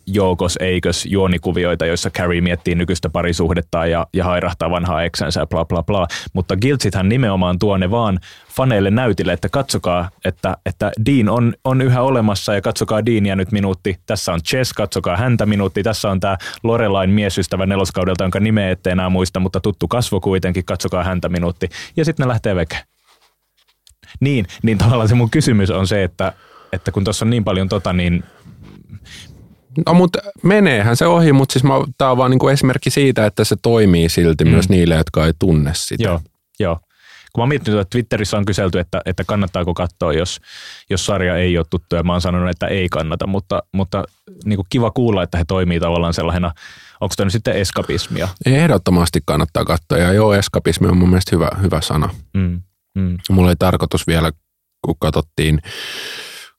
joukos 0.08 0.58
eikös 0.62 1.06
juonikuvioita, 1.06 1.86
joissa 1.86 2.10
Carrie 2.10 2.42
miettii 2.42 2.76
nykyistä 2.76 3.10
parisuhdetta 3.10 3.86
ja, 3.86 4.08
ja 4.14 4.24
hairahtaa 4.24 4.70
vanhaa 4.70 5.04
eksänsä 5.04 5.40
ja 5.40 5.48
bla 5.48 5.66
bla 5.66 5.84
bla. 5.84 6.08
Mutta 6.34 6.56
Giltsithän 6.56 7.10
nimenomaan 7.10 7.60
tuo 7.60 7.78
ne 7.78 7.92
vaan 7.92 8.20
faneille 8.56 8.92
näytille, 8.92 9.34
että 9.34 9.50
katsokaa, 9.50 10.10
että, 10.26 10.58
että 10.66 10.92
Dean 11.06 11.30
on, 11.30 11.54
on 11.64 11.82
yhä 11.82 12.02
olemassa 12.02 12.54
ja 12.54 12.62
katsokaa 12.62 13.06
Deania 13.06 13.36
nyt 13.36 13.52
minuutti. 13.52 13.98
Tässä 14.06 14.34
on 14.34 14.40
Chess, 14.42 14.74
katsokaa 14.74 15.18
häntä 15.18 15.46
minuutti. 15.46 15.84
Tässä 15.84 16.10
on 16.10 16.20
tämä 16.20 16.38
Lorelain 16.64 17.10
miesystävä 17.10 17.66
neloskaudelta, 17.66 18.24
jonka 18.24 18.40
nimeä 18.40 18.72
ette 18.72 18.90
enää 18.90 19.10
muista, 19.10 19.40
mutta 19.40 19.60
tuttu 19.60 19.88
kasvo 19.88 20.20
kuitenkin, 20.20 20.66
katsokaa 20.66 21.04
häntä 21.04 21.30
minuutti. 21.30 21.70
Ja 21.98 22.06
sitten 22.06 22.24
ne 22.24 22.28
lähtee 22.28 22.56
veke. 22.56 22.78
Niin, 24.20 24.46
niin 24.64 24.78
tavallaan 24.78 25.10
se 25.10 25.16
mun 25.16 25.30
kysymys 25.30 25.70
on 25.70 25.88
se, 25.88 26.04
että, 26.04 26.34
että 26.72 26.92
kun 26.92 27.04
tuossa 27.04 27.26
on 27.26 27.30
niin 27.30 27.44
paljon 27.44 27.70
tota, 27.70 27.94
niin 27.94 28.24
No 29.86 29.94
mutta 29.94 30.20
meneehän 30.44 30.98
se 30.98 31.06
ohi, 31.06 31.34
mutta 31.34 31.54
siis 31.54 31.64
tämä 31.98 32.12
on 32.12 32.18
vaan 32.18 32.32
niinku 32.32 32.48
esimerkki 32.48 32.90
siitä, 32.90 33.26
että 33.26 33.44
se 33.44 33.56
toimii 33.62 34.10
silti 34.10 34.46
mm. 34.46 34.52
myös 34.52 34.70
niille, 34.70 34.96
jotka 34.96 35.26
ei 35.26 35.34
tunne 35.40 35.72
sitä. 35.74 36.04
Joo, 36.04 36.20
joo. 36.60 36.80
Kun 37.34 37.42
mä 37.42 37.44
oon 37.44 37.50
miettinyt, 37.50 37.80
että 37.80 37.90
Twitterissä 37.90 38.38
on 38.38 38.46
kyselty, 38.46 38.80
että, 38.80 39.02
että 39.06 39.24
kannattaako 39.24 39.74
katsoa, 39.74 40.14
jos, 40.14 40.42
jos 40.90 41.06
sarja 41.06 41.38
ei 41.38 41.58
ole 41.58 41.66
tuttu, 41.70 41.96
ja 41.96 42.04
mä 42.04 42.12
oon 42.12 42.22
sanonut, 42.22 42.50
että 42.50 42.68
ei 42.68 42.90
kannata, 42.90 43.28
mutta, 43.28 43.64
mutta 43.74 44.04
niin 44.46 44.60
kiva 44.70 44.92
kuulla, 44.92 45.24
että 45.24 45.38
he 45.38 45.46
toimii 45.48 45.80
tavallaan 45.80 46.14
sellaisena, 46.14 46.52
onko 47.02 47.14
tämä 47.18 47.26
nyt 47.26 47.34
sitten 47.34 47.56
eskapismia? 47.56 48.28
Ehdottomasti 48.46 49.20
kannattaa 49.26 49.66
katsoa, 49.66 49.98
ja 49.98 50.14
joo, 50.14 50.34
eskapismi 50.34 50.88
on 50.88 50.98
mun 50.98 51.10
mielestä 51.10 51.36
hyvä, 51.36 51.50
hyvä 51.62 51.82
sana. 51.82 52.10
Mm. 52.34 52.62
Mm. 53.00 53.18
Mulla 53.30 53.48
oli 53.48 53.56
tarkoitus 53.60 54.08
vielä, 54.08 54.32
kun 54.86 54.96
katsottiin, 55.00 55.60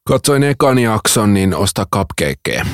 katsoin 0.06 0.42
ekan 0.42 0.78
jakson, 0.78 1.34
niin 1.34 1.54
ostaa 1.54 1.86
cupcakeja. 1.94 2.66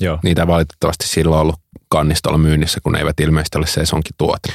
Joo. 0.00 0.18
Niitä 0.22 0.46
valitettavasti 0.46 1.08
silloin 1.08 1.40
ollut 1.40 1.60
kannistolla 1.88 2.38
myynnissä, 2.38 2.80
kun 2.82 2.92
ne 2.92 2.98
eivät 2.98 3.20
ilmeisesti 3.20 3.58
ole 3.58 3.66
sesonkin 3.66 4.14
tuote. 4.18 4.52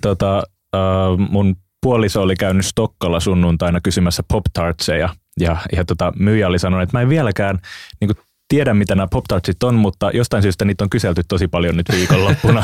Tota, 0.00 0.38
äh, 0.74 1.28
mun 1.30 1.56
puoliso 1.82 2.22
oli 2.22 2.36
käynyt 2.36 2.66
Stokkalla 2.66 3.20
sunnuntaina 3.20 3.80
kysymässä 3.80 4.22
pop-tartseja 4.28 5.08
ja, 5.40 5.56
ja 5.76 5.84
tota, 5.84 6.12
myyjä 6.18 6.48
oli 6.48 6.58
sanonut, 6.58 6.82
että 6.82 6.96
mä 6.96 7.02
en 7.02 7.08
vieläkään 7.08 7.58
niin 8.00 8.08
kuin, 8.08 8.24
tiedä, 8.48 8.74
mitä 8.74 8.94
nämä 8.94 9.06
pop 9.10 9.24
on, 9.62 9.74
mutta 9.74 10.10
jostain 10.10 10.42
syystä 10.42 10.64
niitä 10.64 10.84
on 10.84 10.90
kyselty 10.90 11.22
tosi 11.28 11.48
paljon 11.48 11.76
nyt 11.76 11.86
viikonloppuna. 11.92 12.62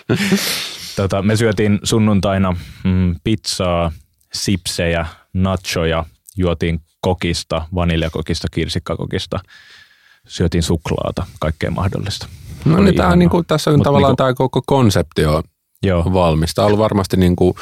tota, 0.96 1.22
me 1.22 1.36
syötiin 1.36 1.78
sunnuntaina 1.82 2.56
mm, 2.84 3.16
pizzaa, 3.24 3.92
sipsejä, 4.34 5.06
nachoja, 5.32 6.04
juotiin 6.36 6.80
kokista, 7.00 7.66
vaniljakokista, 7.74 8.48
kirsikkakokista, 8.50 9.40
syötiin 10.28 10.62
suklaata, 10.62 11.26
kaikkea 11.40 11.70
mahdollista. 11.70 12.26
No 12.64 12.80
niin, 12.80 12.94
tämä, 12.94 13.16
niin 13.16 13.30
kuin, 13.30 13.46
tässä 13.46 13.70
on 13.70 13.76
Mut 13.76 13.84
tavallaan 13.84 14.10
niin 14.10 14.16
kuin, 14.16 14.26
tämä 14.26 14.34
koko 14.34 14.62
konsepti 14.66 15.26
on 15.26 15.42
joo. 15.82 16.04
valmista. 16.12 16.64
On 16.64 16.78
varmasti 16.78 17.16
niin 17.16 17.36
kuin, 17.36 17.54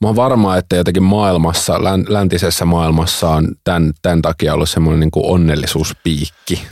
mä 0.00 0.08
oon 0.08 0.16
varma, 0.16 0.56
että 0.56 0.76
jotenkin 0.76 1.02
maailmassa, 1.02 1.80
läntisessä 2.08 2.64
maailmassa 2.64 3.28
on 3.28 3.48
tämän, 3.64 3.92
tämän 4.02 4.22
takia 4.22 4.54
ollut 4.54 4.70
semmoinen 4.70 5.00
niin 5.00 5.10
kuin 5.10 5.26
onnellisuuspiikki. 5.26 6.62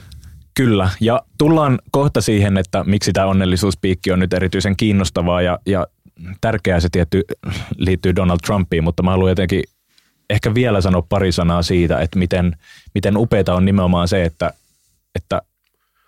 Kyllä, 0.54 0.90
ja 1.00 1.22
tullaan 1.38 1.78
kohta 1.90 2.20
siihen, 2.20 2.56
että 2.56 2.84
miksi 2.84 3.12
tämä 3.12 3.26
onnellisuuspiikki 3.26 4.12
on 4.12 4.18
nyt 4.18 4.32
erityisen 4.32 4.76
kiinnostavaa 4.76 5.42
ja, 5.42 5.58
ja 5.66 5.86
tärkeää 6.40 6.80
se 6.80 6.88
tietty 6.92 7.22
liittyy 7.76 8.16
Donald 8.16 8.38
Trumpiin, 8.46 8.84
mutta 8.84 9.02
mä 9.02 9.10
haluan 9.10 9.30
jotenkin 9.30 9.62
ehkä 10.30 10.54
vielä 10.54 10.80
sanoa 10.80 11.02
pari 11.08 11.32
sanaa 11.32 11.62
siitä, 11.62 12.00
että 12.00 12.18
miten, 12.18 12.56
miten 12.94 13.16
upeita 13.16 13.54
on 13.54 13.64
nimenomaan 13.64 14.08
se, 14.08 14.24
että, 14.24 14.52
että 15.14 15.42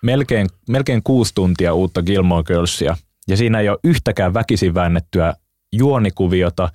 melkein, 0.02 0.48
melkein 0.68 1.02
kuusi 1.02 1.34
tuntia 1.34 1.74
uutta 1.74 2.02
Gilmore 2.02 2.42
Girlsia, 2.42 2.96
ja 3.28 3.36
siinä 3.36 3.60
ei 3.60 3.68
ole 3.68 3.78
yhtäkään 3.84 4.34
väkisin 4.34 4.74
väännettyä 4.74 5.34
juonikuviota, 5.72 6.68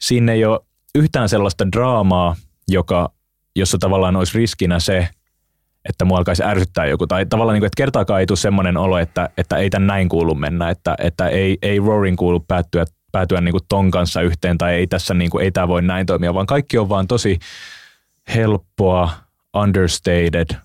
siinä 0.00 0.32
ei 0.32 0.44
ole 0.44 0.60
yhtään 0.94 1.28
sellaista 1.28 1.72
draamaa, 1.72 2.36
joka, 2.68 3.10
jossa 3.56 3.78
tavallaan 3.78 4.16
olisi 4.16 4.38
riskinä 4.38 4.80
se, 4.80 5.08
että 5.88 6.04
mua 6.04 6.18
alkaisi 6.18 6.44
ärsyttää 6.44 6.86
joku. 6.86 7.06
Tai 7.06 7.26
tavallaan, 7.26 7.54
niin 7.54 7.60
kuin, 7.60 7.66
että 7.66 7.76
kertaakaan 7.76 8.20
ei 8.20 8.26
tule 8.26 8.36
semmoinen 8.36 8.76
olo, 8.76 8.98
että, 8.98 9.28
että 9.38 9.56
ei 9.56 9.70
tämän 9.70 9.86
näin 9.86 10.08
kuulu 10.08 10.34
mennä, 10.34 10.70
että, 10.70 10.94
että 10.98 11.28
ei, 11.28 11.58
ei 11.62 11.78
Roarin 11.78 12.16
kuulu 12.16 12.40
päättyä, 12.40 12.84
päätyä 13.12 13.40
niin 13.40 13.52
kuin 13.52 13.64
ton 13.68 13.90
kanssa 13.90 14.22
yhteen 14.22 14.58
tai 14.58 14.74
ei 14.74 14.86
tässä 14.86 15.14
niin 15.14 15.30
kuin, 15.30 15.44
ei 15.44 15.50
tämä 15.50 15.68
voi 15.68 15.82
näin 15.82 16.06
toimia, 16.06 16.34
vaan 16.34 16.46
kaikki 16.46 16.78
on 16.78 16.88
vaan 16.88 17.06
tosi 17.06 17.38
helppoa, 18.34 19.10
understated, 19.56 20.56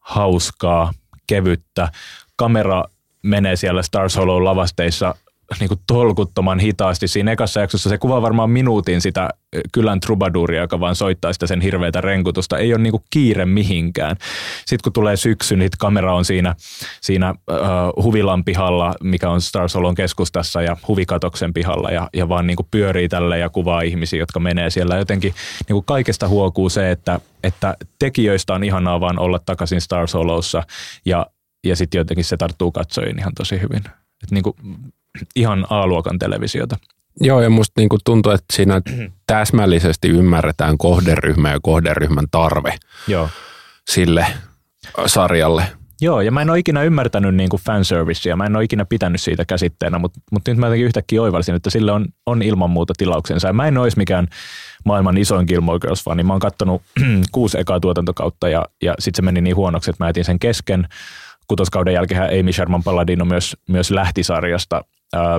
hauskaa, 0.00 0.92
kevyttä. 1.26 1.88
Kamera 2.36 2.84
menee 3.22 3.56
siellä 3.56 3.82
Stars 3.82 4.16
Hollow 4.16 4.44
lavasteissa 4.44 5.14
niin 5.60 5.68
kuin 5.68 5.80
tolkuttoman 5.86 6.58
hitaasti. 6.58 7.08
Siinä 7.08 7.32
ekassa 7.32 7.60
jaksossa 7.60 7.88
se 7.88 7.98
kuvaa 7.98 8.22
varmaan 8.22 8.50
minuutin 8.50 9.00
sitä 9.00 9.30
kylän 9.72 10.00
trubaduria, 10.00 10.60
joka 10.60 10.80
vaan 10.80 10.96
soittaa 10.96 11.32
sitä 11.32 11.46
sen 11.46 11.60
hirveätä 11.60 12.00
renkutusta. 12.00 12.58
Ei 12.58 12.74
ole 12.74 12.82
niin 12.82 12.90
kuin 12.90 13.02
kiire 13.10 13.44
mihinkään. 13.44 14.16
Sitten 14.66 14.78
kun 14.82 14.92
tulee 14.92 15.16
syksy, 15.16 15.56
niin 15.56 15.70
kamera 15.78 16.14
on 16.14 16.24
siinä, 16.24 16.54
siinä 17.00 17.30
uh, 17.30 18.04
Huvilan 18.04 18.44
pihalla, 18.44 18.94
mikä 19.02 19.30
on 19.30 19.40
Star 19.40 19.68
Solon 19.68 19.94
keskustassa 19.94 20.62
ja 20.62 20.76
Huvikatoksen 20.88 21.52
pihalla 21.52 21.90
ja, 21.90 22.08
ja 22.14 22.28
vaan 22.28 22.46
niin 22.46 22.56
kuin 22.56 22.68
pyörii 22.70 23.08
tälle 23.08 23.38
ja 23.38 23.48
kuvaa 23.48 23.80
ihmisiä, 23.80 24.18
jotka 24.18 24.40
menee 24.40 24.70
siellä. 24.70 24.96
Jotenkin 24.96 25.34
niin 25.68 25.74
kuin 25.74 25.84
kaikesta 25.84 26.28
huokuu 26.28 26.68
se, 26.68 26.90
että, 26.90 27.20
että 27.42 27.76
tekijöistä 27.98 28.54
on 28.54 28.64
ihanaa 28.64 29.00
vaan 29.00 29.18
olla 29.18 29.38
takaisin 29.46 29.80
Star 29.80 30.08
Solossa 30.08 30.62
ja, 31.04 31.26
ja 31.66 31.76
sitten 31.76 31.98
jotenkin 31.98 32.24
se 32.24 32.36
tarttuu 32.36 32.72
katsojiin 32.72 33.18
ihan 33.18 33.34
tosi 33.34 33.60
hyvin. 33.60 33.82
Et 34.22 34.30
niin 34.30 34.42
kuin 34.42 34.56
ihan 35.36 35.66
A-luokan 35.70 36.18
televisiota. 36.18 36.76
Joo, 37.20 37.40
ja 37.42 37.50
musta 37.50 37.72
niinku 37.76 37.98
tuntuu, 38.04 38.32
että 38.32 38.56
siinä 38.56 38.80
täsmällisesti 39.26 40.08
ymmärretään 40.08 40.78
kohderyhmä 40.78 41.50
ja 41.50 41.58
kohderyhmän 41.62 42.26
tarve 42.30 42.74
Joo. 43.08 43.28
sille 43.90 44.26
sarjalle. 45.06 45.64
Joo, 46.02 46.20
ja 46.20 46.30
mä 46.30 46.42
en 46.42 46.50
ole 46.50 46.58
ikinä 46.58 46.82
ymmärtänyt 46.82 47.34
niin 47.34 47.48
kuin 47.48 47.62
fanservicea, 47.62 48.36
mä 48.36 48.46
en 48.46 48.56
ole 48.56 48.64
ikinä 48.64 48.84
pitänyt 48.84 49.20
siitä 49.20 49.44
käsitteenä, 49.44 49.98
mutta, 49.98 50.20
mutta 50.32 50.50
nyt 50.50 50.58
mä 50.58 50.66
jotenkin 50.66 50.86
yhtäkkiä 50.86 51.22
oivalsin, 51.22 51.54
että 51.54 51.70
sille 51.70 51.92
on, 51.92 52.06
on 52.26 52.42
ilman 52.42 52.70
muuta 52.70 52.94
tilauksensa. 52.98 53.48
Ja 53.48 53.52
mä 53.52 53.68
en 53.68 53.78
olisi 53.78 53.96
mikään 53.96 54.28
maailman 54.84 55.18
isoin 55.18 55.46
Gilmore 55.48 55.78
Girls-fani. 55.78 56.22
Mä 56.22 56.32
oon 56.32 56.40
kattonut 56.40 56.82
kuusi 57.32 57.60
ekaa 57.60 57.80
tuotantokautta 57.80 58.48
ja, 58.48 58.66
ja 58.82 58.94
sitten 58.98 59.16
se 59.18 59.22
meni 59.22 59.40
niin 59.40 59.56
huonoksi, 59.56 59.90
että 59.90 60.04
mä 60.04 60.08
etin 60.08 60.24
sen 60.24 60.38
kesken. 60.38 60.88
Kutoskauden 61.46 61.94
jälkeen 61.94 62.40
Amy 62.40 62.52
Sherman 62.52 62.82
Palladino 62.82 63.24
myös, 63.24 63.56
myös 63.68 63.90
lähti 63.90 64.22
sarjasta 64.22 64.84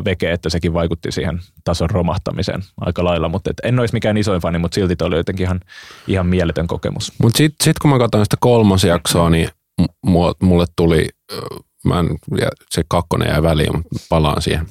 veke, 0.05 0.32
että 0.32 0.49
sekin 0.49 0.74
vaikutti 0.74 1.11
siihen 1.11 1.39
tason 1.63 1.89
romahtamiseen 1.89 2.63
aika 2.82 3.03
lailla, 3.03 3.30
mutta 3.30 3.49
et 3.49 3.57
en 3.63 3.80
olisi 3.80 3.93
mikään 3.93 4.17
isoin 4.17 4.41
fani, 4.41 4.57
mutta 4.57 4.76
silti 4.76 4.95
toi 4.95 5.07
oli 5.07 5.17
jotenkin 5.17 5.43
ihan, 5.43 5.59
ihan 6.07 6.26
mieletön 6.26 6.67
kokemus. 6.67 7.13
Mutta 7.22 7.38
sitten 7.38 7.63
sit 7.63 7.80
kun 7.80 7.89
mä 7.89 7.99
katsoin 7.99 8.26
sitä 8.26 8.38
kolmosjaksoa, 8.39 9.30
niin 9.30 9.49
mulle 10.41 10.65
tuli, 10.76 11.09
mä 11.86 11.99
en, 11.99 12.07
se 12.69 12.84
kakkonen 12.88 13.30
jäi 13.30 13.43
väliin, 13.43 13.76
mutta 13.76 13.97
palaan 14.09 14.41
siihen. 14.41 14.65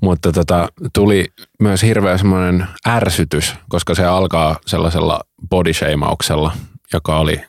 Mutta 0.00 0.32
tota, 0.32 0.68
tuli 0.94 1.26
myös 1.60 1.82
hirveä 1.82 2.18
semmoinen 2.18 2.66
ärsytys, 2.88 3.54
koska 3.68 3.94
se 3.94 4.04
alkaa 4.04 4.56
sellaisella 4.66 5.20
bodyshamauksella, 5.50 6.52
joka 6.92 7.18
oli, 7.18 7.40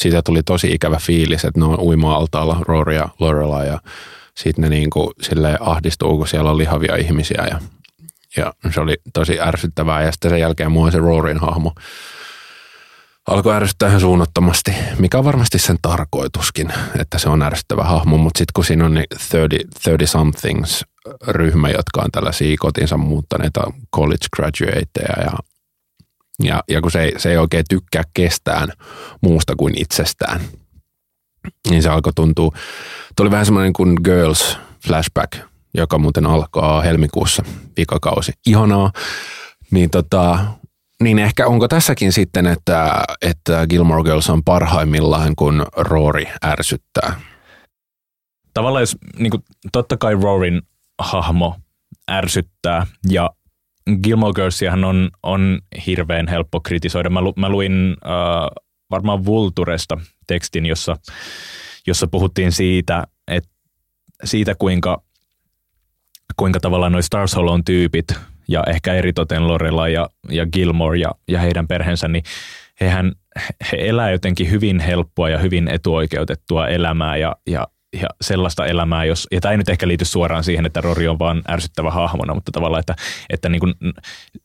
siitä 0.00 0.22
tuli 0.22 0.42
tosi 0.42 0.72
ikävä 0.72 0.98
fiilis, 1.00 1.44
että 1.44 1.60
ne 1.60 1.66
on 1.66 1.80
uima-altaalla 1.80 2.56
Rory 2.60 2.94
ja 2.94 3.08
Lorelai 3.18 3.66
ja 3.66 3.78
sitten 4.36 4.62
ne 4.62 4.68
niin 4.68 4.90
kuin 4.90 5.10
silleen 5.22 5.58
ahdistuu, 5.60 6.16
kun 6.16 6.28
siellä 6.28 6.50
on 6.50 6.58
lihavia 6.58 6.96
ihmisiä 6.96 7.46
ja, 7.50 7.60
ja 8.36 8.52
se 8.74 8.80
oli 8.80 8.96
tosi 9.12 9.40
ärsyttävää. 9.40 10.02
Ja 10.02 10.12
sitten 10.12 10.30
sen 10.30 10.40
jälkeen 10.40 10.72
mua 10.72 10.90
se 10.90 10.98
Roarin 10.98 11.40
hahmo. 11.40 11.72
Alkoi 13.28 13.54
ärsyttää 13.54 13.88
ihan 13.88 14.00
suunnattomasti, 14.00 14.74
mikä 14.98 15.18
on 15.18 15.24
varmasti 15.24 15.58
sen 15.58 15.76
tarkoituskin, 15.82 16.72
että 17.00 17.18
se 17.18 17.28
on 17.28 17.42
ärsyttävä 17.42 17.84
hahmo, 17.84 18.16
mutta 18.16 18.38
sitten 18.38 18.52
kun 18.54 18.64
siinä 18.64 18.84
on 18.84 18.94
niin 18.94 19.06
30, 19.10 19.68
30 19.74 20.06
somethings 20.06 20.84
ryhmä, 21.28 21.68
jotka 21.68 22.02
on 22.02 22.10
tällaisia 22.12 22.56
kotinsa 22.58 22.96
muuttaneita 22.96 23.72
college 23.96 24.26
graduateja 24.36 25.22
ja, 25.24 25.32
ja, 26.42 26.62
ja 26.68 26.80
kun 26.80 26.90
se 26.90 27.02
ei, 27.02 27.12
se 27.16 27.30
ei 27.30 27.36
oikein 27.36 27.64
tykkää 27.70 28.02
kestään 28.14 28.68
muusta 29.20 29.56
kuin 29.56 29.78
itsestään, 29.78 30.40
niin 31.70 31.82
se 31.82 31.88
alkoi 31.88 32.12
tuntua, 32.12 32.56
tuli 33.16 33.30
vähän 33.30 33.46
semmoinen 33.46 33.72
kuin 33.72 33.96
Girls 34.04 34.58
Flashback, 34.86 35.32
joka 35.74 35.98
muuten 35.98 36.26
alkaa 36.26 36.82
helmikuussa 36.82 37.42
vikakausi. 37.76 38.32
Ihanaa. 38.46 38.92
Niin 39.70 39.90
tota, 39.90 40.38
niin 41.02 41.18
ehkä 41.18 41.46
onko 41.46 41.68
tässäkin 41.68 42.12
sitten, 42.12 42.46
että, 42.46 43.04
että 43.22 43.66
Gilmore 43.66 44.02
Girls 44.02 44.30
on 44.30 44.44
parhaimmillaan, 44.44 45.36
kun 45.36 45.66
Rory 45.76 46.24
ärsyttää? 46.44 47.20
Tavallaan 48.54 48.82
jos, 48.82 48.96
niin 49.18 49.30
kuin, 49.30 49.42
totta 49.72 49.96
kai 49.96 50.14
Rorin 50.14 50.62
hahmo 50.98 51.56
ärsyttää 52.10 52.86
ja 53.08 53.30
Gilmore 54.02 54.32
Girlsiahan 54.32 54.84
on, 54.84 55.10
on 55.22 55.60
hirveän 55.86 56.28
helppo 56.28 56.60
kritisoida. 56.60 57.10
Mä, 57.10 57.20
lu, 57.20 57.32
mä 57.36 57.48
luin 57.48 57.96
uh, 58.04 58.64
varmaan 58.90 59.24
Vulturesta 59.24 59.98
tekstin, 60.26 60.66
jossa, 60.66 60.96
jossa 61.86 62.06
puhuttiin 62.06 62.52
siitä, 62.52 63.06
että 63.28 63.50
siitä 64.24 64.54
kuinka, 64.54 65.02
kuinka 66.36 66.60
tavallaan 66.60 66.92
noin 66.92 67.04
Stars 67.04 67.36
Hollow 67.36 67.60
tyypit 67.64 68.06
ja 68.48 68.64
ehkä 68.66 68.94
eritoten 68.94 69.48
Lorella 69.48 69.88
ja, 69.88 70.08
ja 70.30 70.46
Gilmore 70.46 70.98
ja, 70.98 71.10
ja 71.28 71.40
heidän 71.40 71.68
perheensä, 71.68 72.08
niin 72.08 72.24
hehän, 72.80 73.12
he 73.72 73.76
elää 73.88 74.10
jotenkin 74.10 74.50
hyvin 74.50 74.80
helppoa 74.80 75.28
ja 75.28 75.38
hyvin 75.38 75.68
etuoikeutettua 75.68 76.68
elämää 76.68 77.16
ja, 77.16 77.36
ja 77.46 77.66
ja 78.00 78.08
sellaista 78.20 78.66
elämää, 78.66 79.04
jos, 79.04 79.28
ja 79.32 79.40
tämä 79.40 79.52
ei 79.52 79.58
nyt 79.58 79.68
ehkä 79.68 79.88
liity 79.88 80.04
suoraan 80.04 80.44
siihen, 80.44 80.66
että 80.66 80.80
Rory 80.80 81.08
on 81.08 81.18
vaan 81.18 81.42
ärsyttävä 81.50 81.90
hahmona, 81.90 82.34
mutta 82.34 82.52
tavallaan, 82.52 82.80
että, 82.80 82.94
että 83.30 83.48
niin 83.48 83.60
kuin 83.60 83.74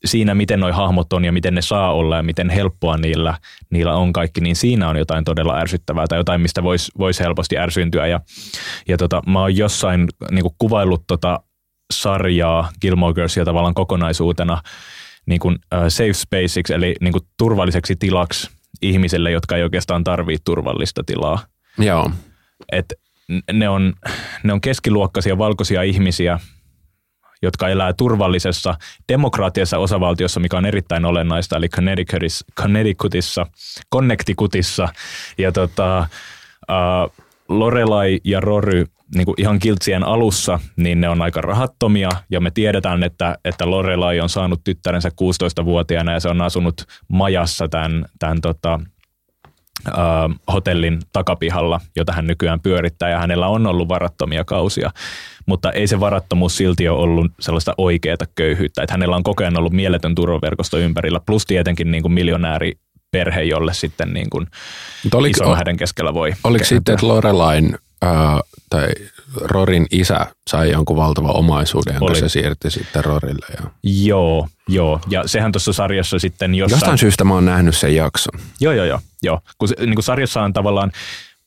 siinä, 0.06 0.36
miten 0.36 0.60
nuo 0.60 0.74
hahmot 0.74 1.14
on 1.14 1.26
ja 1.26 1.32
miten 1.32 1.56
ne 1.56 1.62
saa 1.62 1.94
olla 1.94 2.18
ja 2.18 2.24
miten 2.24 2.50
helppoa 2.50 2.98
niillä, 2.98 3.38
niillä 3.70 3.96
on 3.96 4.14
kaikki, 4.14 4.42
niin 4.42 4.56
siinä 4.56 4.90
on 4.90 4.98
jotain 4.98 5.24
todella 5.24 5.58
ärsyttävää 5.58 6.08
tai 6.08 6.20
jotain, 6.20 6.42
mistä 6.42 6.64
voisi 6.64 6.92
vois 6.98 7.20
helposti 7.20 7.58
ärsyntyä. 7.58 8.08
Ja, 8.08 8.20
ja 8.88 8.98
tota, 8.98 9.22
mä 9.28 9.40
oon 9.40 9.58
jossain 9.58 10.08
niin 10.32 10.44
kuin 10.44 10.56
kuvaillut 10.58 11.04
tota 11.08 11.40
sarjaa 11.94 12.70
Gilmore 12.82 13.14
Girlsia 13.14 13.46
tavallaan 13.46 13.74
kokonaisuutena 13.74 14.62
niin 15.26 15.40
kuin, 15.40 15.56
uh, 15.56 15.82
safe 15.88 16.14
spaceiksi, 16.14 16.74
eli 16.74 16.96
niin 17.02 17.12
kuin 17.12 17.24
turvalliseksi 17.38 17.96
tilaksi 17.96 18.50
ihmisille, 18.82 19.32
jotka 19.32 19.56
ei 19.56 19.64
oikeastaan 19.64 20.04
tarvitse 20.04 20.42
turvallista 20.46 21.04
tilaa. 21.04 21.40
Joo. 21.78 22.12
Et 22.72 22.94
ne 23.54 23.70
on, 23.70 23.94
ne 24.44 24.54
on 24.54 24.62
keskiluokkaisia 24.62 25.38
valkoisia 25.38 25.84
ihmisiä, 25.84 26.40
jotka 27.42 27.70
elää 27.70 27.94
turvallisessa 27.94 28.76
demokraattisessa 29.10 29.78
osavaltiossa, 29.78 30.40
mikä 30.40 30.58
on 30.58 30.66
erittäin 30.66 31.06
olennaista, 31.06 31.58
eli 31.58 31.70
Connecticutissa, 31.70 32.46
Connecticutissa, 32.60 33.46
Connecticutissa. 33.94 34.90
Ja 35.38 35.52
tota, 35.52 36.08
uh, 36.72 37.26
Lorelai 37.50 38.20
ja 38.24 38.40
Rory 38.40 38.86
niin 39.16 39.26
kuin 39.26 39.36
ihan 39.38 39.60
kiltsien 39.60 40.04
alussa, 40.04 40.60
niin 40.76 41.02
ne 41.02 41.10
on 41.10 41.22
aika 41.22 41.42
rahattomia 41.42 42.10
ja 42.32 42.42
me 42.42 42.52
tiedetään, 42.52 43.04
että, 43.04 43.38
että 43.46 43.72
Lorelai 43.72 44.20
on 44.20 44.30
saanut 44.30 44.62
tyttärensä 44.64 45.10
16-vuotiaana 45.10 46.14
ja 46.14 46.20
se 46.20 46.30
on 46.30 46.42
asunut 46.42 46.86
majassa 47.08 47.68
tämän, 47.68 48.06
tämän 48.20 48.42
tota, 48.42 48.74
äh, 48.74 48.97
hotellin 50.54 51.00
takapihalla, 51.14 51.80
jota 51.96 52.14
hän 52.14 52.28
nykyään 52.28 52.60
pyörittää 52.60 53.10
ja 53.10 53.20
hänellä 53.20 53.48
on 53.48 53.68
ollut 53.68 53.90
varattomia 53.90 54.46
kausia, 54.46 54.92
mutta 55.46 55.72
ei 55.72 55.88
se 55.88 56.00
varattomuus 56.00 56.58
silti 56.58 56.88
ole 56.90 57.00
ollut 57.00 57.32
sellaista 57.40 57.74
oikeaa 57.78 58.18
köyhyyttä, 58.36 58.84
että 58.84 58.94
hänellä 58.94 59.16
on 59.16 59.24
koko 59.24 59.44
ajan 59.44 59.58
ollut 59.58 59.74
mieletön 59.74 60.16
turvaverkosto 60.16 60.78
ympärillä, 60.78 61.20
plus 61.26 61.46
tietenkin 61.46 61.92
niin 61.92 62.02
kuin 62.02 62.14
miljonääri 62.14 62.74
perhe, 63.12 63.44
jolle 63.44 63.74
sitten 63.74 64.14
niin 64.14 64.30
kuin 64.30 64.48
oliko, 65.14 65.44
ison 65.44 65.58
häden 65.58 65.78
keskellä 65.78 66.14
voi. 66.14 66.34
Oliko 66.44 66.66
sitten, 66.66 66.94
että 66.94 67.08
Lorelain 67.08 67.78
äh, 68.06 68.12
tai 68.70 68.88
Rorin 69.42 69.86
isä 69.92 70.26
sai 70.50 70.72
jonkun 70.72 70.98
valtavan 70.98 71.36
omaisuuden, 71.36 71.94
jonka 71.94 72.06
Oli. 72.06 72.20
se 72.20 72.30
siirti 72.30 72.72
sitten 72.72 73.06
Rorille. 73.06 73.46
Ja. 73.62 73.72
Joo, 73.84 74.48
joo. 74.68 75.00
Ja 75.10 75.28
sehän 75.28 75.52
tuossa 75.52 75.74
sarjassa 75.74 76.20
sitten 76.20 76.56
jossain... 76.56 76.78
Jostain 76.78 76.98
syystä 76.98 77.24
mä 77.24 77.34
oon 77.34 77.46
nähnyt 77.46 77.78
sen 77.78 77.96
jakson. 77.96 78.40
Joo, 78.62 78.74
joo, 78.74 78.86
joo. 78.86 79.00
Joo. 79.24 79.40
Kun, 79.58 79.70
niin 79.80 79.96
kuin 79.96 80.04
sarjassa 80.04 80.42
on 80.42 80.54
tavallaan, 80.54 80.92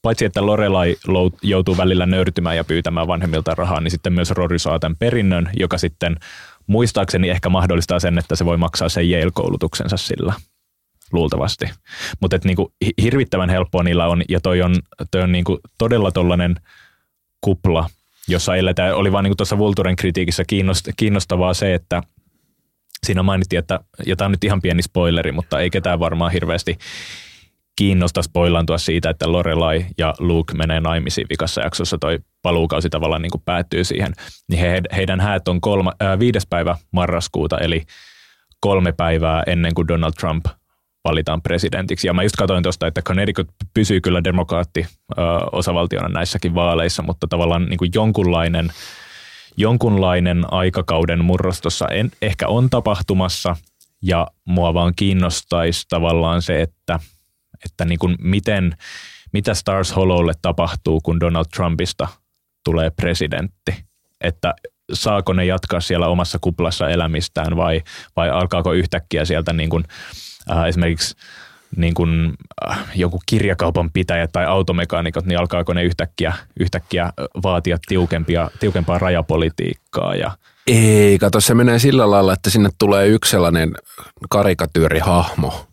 paitsi 0.02 0.24
että 0.24 0.46
Lorelai 0.46 0.96
joutuu 1.42 1.76
välillä 1.76 2.06
nöyrtymään 2.06 2.56
ja 2.56 2.64
pyytämään 2.64 3.06
vanhemmilta 3.06 3.54
rahaa, 3.54 3.80
niin 3.80 3.90
sitten 3.90 4.12
myös 4.12 4.30
Rory 4.30 4.58
saa 4.58 4.78
tämän 4.78 4.96
perinnön, 4.96 5.50
joka 5.56 5.78
sitten 5.78 6.16
muistaakseni 6.66 7.28
ehkä 7.28 7.48
mahdollistaa 7.48 8.00
sen, 8.00 8.18
että 8.18 8.36
se 8.36 8.44
voi 8.44 8.56
maksaa 8.56 8.88
sen 8.88 9.10
Yale-koulutuksensa 9.10 9.96
sillä 9.96 10.32
luultavasti. 11.12 11.64
Mutta 12.20 12.38
niinku, 12.44 12.72
hirvittävän 13.02 13.50
helppoa 13.50 13.82
niillä 13.82 14.06
on, 14.06 14.22
ja 14.28 14.40
toi 14.40 14.62
on, 14.62 14.74
toi 15.10 15.22
on 15.22 15.32
niinku 15.32 15.58
todella 15.78 16.12
tollainen– 16.12 16.54
kupla, 17.40 17.90
jossa 18.28 18.56
eletään. 18.56 18.94
Oli 18.94 19.12
vaan 19.12 19.24
niin 19.24 19.36
tuossa 19.36 19.58
Vulturen 19.58 19.96
kritiikissä 19.96 20.44
kiinnostavaa 20.96 21.54
se, 21.54 21.74
että 21.74 22.02
siinä 23.06 23.22
mainittiin, 23.22 23.58
että, 23.58 23.80
ja 24.06 24.16
tämä 24.16 24.26
on 24.26 24.32
nyt 24.32 24.44
ihan 24.44 24.62
pieni 24.62 24.82
spoileri, 24.82 25.32
mutta 25.32 25.60
ei 25.60 25.70
ketään 25.70 26.00
varmaan 26.00 26.32
hirveästi 26.32 26.78
kiinnosta 27.80 28.22
spoilantua 28.22 28.78
siitä, 28.78 29.10
että 29.10 29.32
Lorelai 29.32 29.86
ja 29.98 30.14
Luke 30.18 30.54
menee 30.54 30.80
naimisiin 30.80 31.26
vikassa 31.30 31.60
jaksossa, 31.60 31.98
toi 31.98 32.18
paluukausi 32.42 32.90
tavallaan 32.90 33.22
niin 33.22 33.30
kuin 33.30 33.42
päättyy 33.44 33.84
siihen, 33.84 34.12
niin 34.48 34.60
he, 34.60 34.80
heidän 34.96 35.20
häät 35.20 35.48
on 35.48 35.60
kolma, 35.60 35.92
ää, 36.00 36.18
viides 36.18 36.46
päivä 36.46 36.76
marraskuuta, 36.92 37.58
eli 37.58 37.82
kolme 38.60 38.92
päivää 38.92 39.42
ennen 39.46 39.74
kuin 39.74 39.88
Donald 39.88 40.12
Trump 40.12 40.44
valitaan 41.04 41.42
presidentiksi. 41.42 42.06
Ja 42.06 42.14
mä 42.14 42.22
just 42.22 42.36
katsoin 42.36 42.62
tuosta, 42.62 42.86
että 42.86 43.02
Connecticut 43.02 43.48
pysyy 43.74 44.00
kyllä 44.00 44.24
demokraatti 44.24 44.86
ö, 45.18 45.22
osavaltiona 45.52 46.08
näissäkin 46.08 46.54
vaaleissa, 46.54 47.02
mutta 47.02 47.26
tavallaan 47.28 47.66
niin 47.66 47.78
kuin 47.78 47.90
jonkunlainen, 47.94 48.72
jonkunlainen 49.56 50.44
aikakauden 50.50 51.24
murros 51.24 51.60
tuossa 51.60 51.86
ehkä 52.22 52.48
on 52.48 52.70
tapahtumassa, 52.70 53.56
ja 54.02 54.26
mua 54.44 54.74
vaan 54.74 54.92
kiinnostaisi 54.96 55.86
tavallaan 55.88 56.42
se, 56.42 56.62
että, 56.62 57.00
että 57.64 57.84
niin 57.84 57.98
kuin 57.98 58.16
miten, 58.20 58.76
mitä 59.32 59.54
Stars 59.54 59.96
Hollowlle 59.96 60.32
tapahtuu, 60.42 61.00
kun 61.00 61.20
Donald 61.20 61.46
Trumpista 61.56 62.08
tulee 62.64 62.90
presidentti. 62.90 63.84
Että 64.20 64.54
saako 64.92 65.32
ne 65.32 65.44
jatkaa 65.44 65.80
siellä 65.80 66.08
omassa 66.08 66.38
kuplassa 66.40 66.88
elämistään 66.88 67.56
vai, 67.56 67.82
vai 68.16 68.30
alkaako 68.30 68.72
yhtäkkiä 68.72 69.24
sieltä 69.24 69.52
niin 69.52 69.70
kuin 69.70 69.84
äh, 70.50 70.64
esimerkiksi 70.64 71.14
niin 71.76 71.94
kuin, 71.94 72.32
äh, 72.70 72.78
joku 72.94 73.22
kirjakaupan 73.26 73.90
pitäjä 73.90 74.28
tai 74.32 74.46
automekaanikot, 74.46 75.26
niin 75.26 75.38
alkaako 75.38 75.72
ne 75.72 75.84
yhtäkkiä, 75.84 76.32
yhtäkkiä 76.60 77.12
vaatia 77.42 77.78
tiukempia, 77.88 78.50
tiukempaa 78.60 78.98
rajapolitiikkaa 78.98 80.14
ja 80.14 80.30
ei, 80.66 81.18
kato, 81.18 81.40
se 81.40 81.54
menee 81.54 81.78
sillä 81.78 82.10
lailla, 82.10 82.32
että 82.32 82.50
sinne 82.50 82.68
tulee 82.78 83.06
yksi 83.06 83.30
sellainen 83.30 83.72
karikatyyrihahmo, 84.30 85.66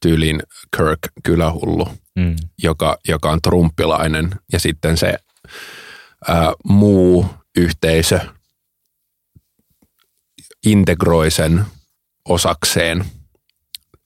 tyylin 0.00 0.42
Kirk 0.76 0.98
kylähullu, 1.22 1.88
mm. 2.16 2.36
joka, 2.62 2.98
joka 3.08 3.30
on 3.30 3.42
trumppilainen 3.42 4.30
ja 4.52 4.60
sitten 4.60 4.96
se 4.96 5.18
ää, 6.28 6.52
muu 6.64 7.26
yhteisö 7.56 8.20
integroi 10.66 11.30
sen 11.30 11.64
osakseen– 12.28 13.04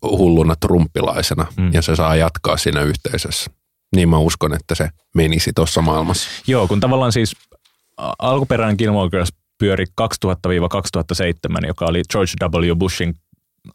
hulluna 0.03 0.55
trumppilaisena 0.57 1.47
mm. 1.57 1.73
ja 1.73 1.83
se 1.83 1.97
saa 1.97 2.17
jatkaa 2.17 2.57
siinä 2.57 2.83
yhteisössä. 2.83 3.51
Niin 3.97 4.09
mä 4.09 4.19
uskon, 4.19 4.55
että 4.55 4.75
se 4.75 4.89
menisi 5.15 5.53
tuossa 5.53 5.83
maailmassa. 5.83 6.31
Joo, 6.47 6.69
kun 6.69 6.81
tavallaan 6.81 7.13
siis 7.13 7.37
alkuperäinen 8.19 8.77
Gilmore 8.79 9.11
Girls 9.11 9.33
pyöri 9.59 9.85
2000-2007, 9.85 11.67
joka 11.67 11.85
oli 11.85 12.03
George 12.13 12.33
W. 12.59 12.77
Bushin 12.79 13.15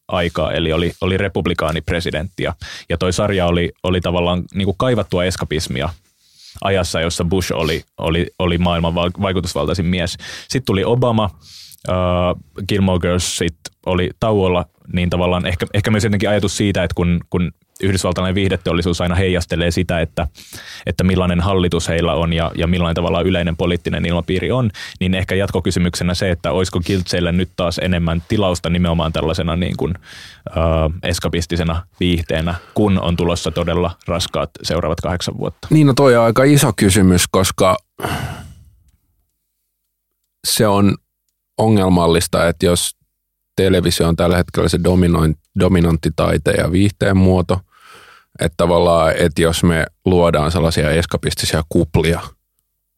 aikaa, 0.07 0.51
eli 0.51 0.73
oli, 0.73 0.91
oli 1.01 1.17
republikaanipresidentti. 1.17 2.43
Ja, 2.43 2.53
ja 2.89 2.97
toi 2.97 3.13
sarja 3.13 3.45
oli, 3.45 3.71
oli 3.83 4.01
tavallaan 4.01 4.43
niin 4.53 4.65
kuin 4.65 4.77
kaivattua 4.77 5.25
eskapismia 5.25 5.89
ajassa, 6.61 7.01
jossa 7.01 7.25
Bush 7.25 7.53
oli, 7.53 7.83
oli, 7.97 8.27
oli 8.39 8.57
maailman 8.57 8.95
vaikutusvaltaisin 8.95 9.85
mies. 9.85 10.17
Sitten 10.41 10.65
tuli 10.65 10.83
Obama, 10.83 11.29
uh, 11.89 12.63
Gilmore 12.67 12.99
Girls 12.99 13.37
sit 13.37 13.57
oli 13.85 14.09
tauolla, 14.19 14.65
niin 14.93 15.09
tavallaan 15.09 15.45
ehkä, 15.45 15.65
ehkä 15.73 15.91
myös 15.91 16.03
jotenkin 16.03 16.29
ajatus 16.29 16.57
siitä, 16.57 16.83
että 16.83 16.95
kun, 16.95 17.19
kun 17.29 17.51
yhdysvaltalainen 17.83 18.35
viihdeteollisuus 18.35 19.01
aina 19.01 19.15
heijastelee 19.15 19.71
sitä, 19.71 20.01
että, 20.01 20.27
että 20.85 21.03
millainen 21.03 21.41
hallitus 21.41 21.87
heillä 21.87 22.13
on 22.13 22.33
ja, 22.33 22.51
ja 22.55 22.67
millainen 22.67 22.95
tavallaan 22.95 23.25
yleinen 23.25 23.57
poliittinen 23.57 24.05
ilmapiiri 24.05 24.51
on, 24.51 24.71
niin 24.99 25.13
ehkä 25.13 25.35
jatkokysymyksenä 25.35 26.13
se, 26.13 26.31
että 26.31 26.51
olisiko 26.51 26.79
Kiltseille 26.79 27.31
nyt 27.31 27.49
taas 27.55 27.77
enemmän 27.77 28.23
tilausta 28.27 28.69
nimenomaan 28.69 29.13
tällaisena 29.13 29.55
niin 29.55 29.77
kuin, 29.77 29.93
äh, 30.47 30.55
eskapistisena 31.03 31.85
viihteenä, 31.99 32.55
kun 32.73 32.99
on 32.99 33.15
tulossa 33.15 33.51
todella 33.51 33.91
raskaat 34.07 34.49
seuraavat 34.63 35.01
kahdeksan 35.01 35.37
vuotta. 35.37 35.67
Niin, 35.71 35.87
no 35.87 35.93
toi 35.93 36.17
on 36.17 36.23
aika 36.23 36.43
iso 36.43 36.71
kysymys, 36.75 37.27
koska 37.31 37.77
se 40.47 40.67
on 40.67 40.95
ongelmallista, 41.57 42.47
että 42.47 42.65
jos 42.65 42.94
televisio 43.55 44.07
on 44.07 44.15
tällä 44.15 44.37
hetkellä 44.37 44.69
se 44.69 44.79
dominantti 45.59 46.09
taite 46.15 46.51
ja 46.51 46.71
viihteen 46.71 47.17
muoto, 47.17 47.59
että 48.39 48.53
tavallaan, 48.57 49.13
että 49.17 49.41
jos 49.41 49.63
me 49.63 49.85
luodaan 50.05 50.51
sellaisia 50.51 50.91
eskapistisia 50.91 51.63
kuplia 51.69 52.21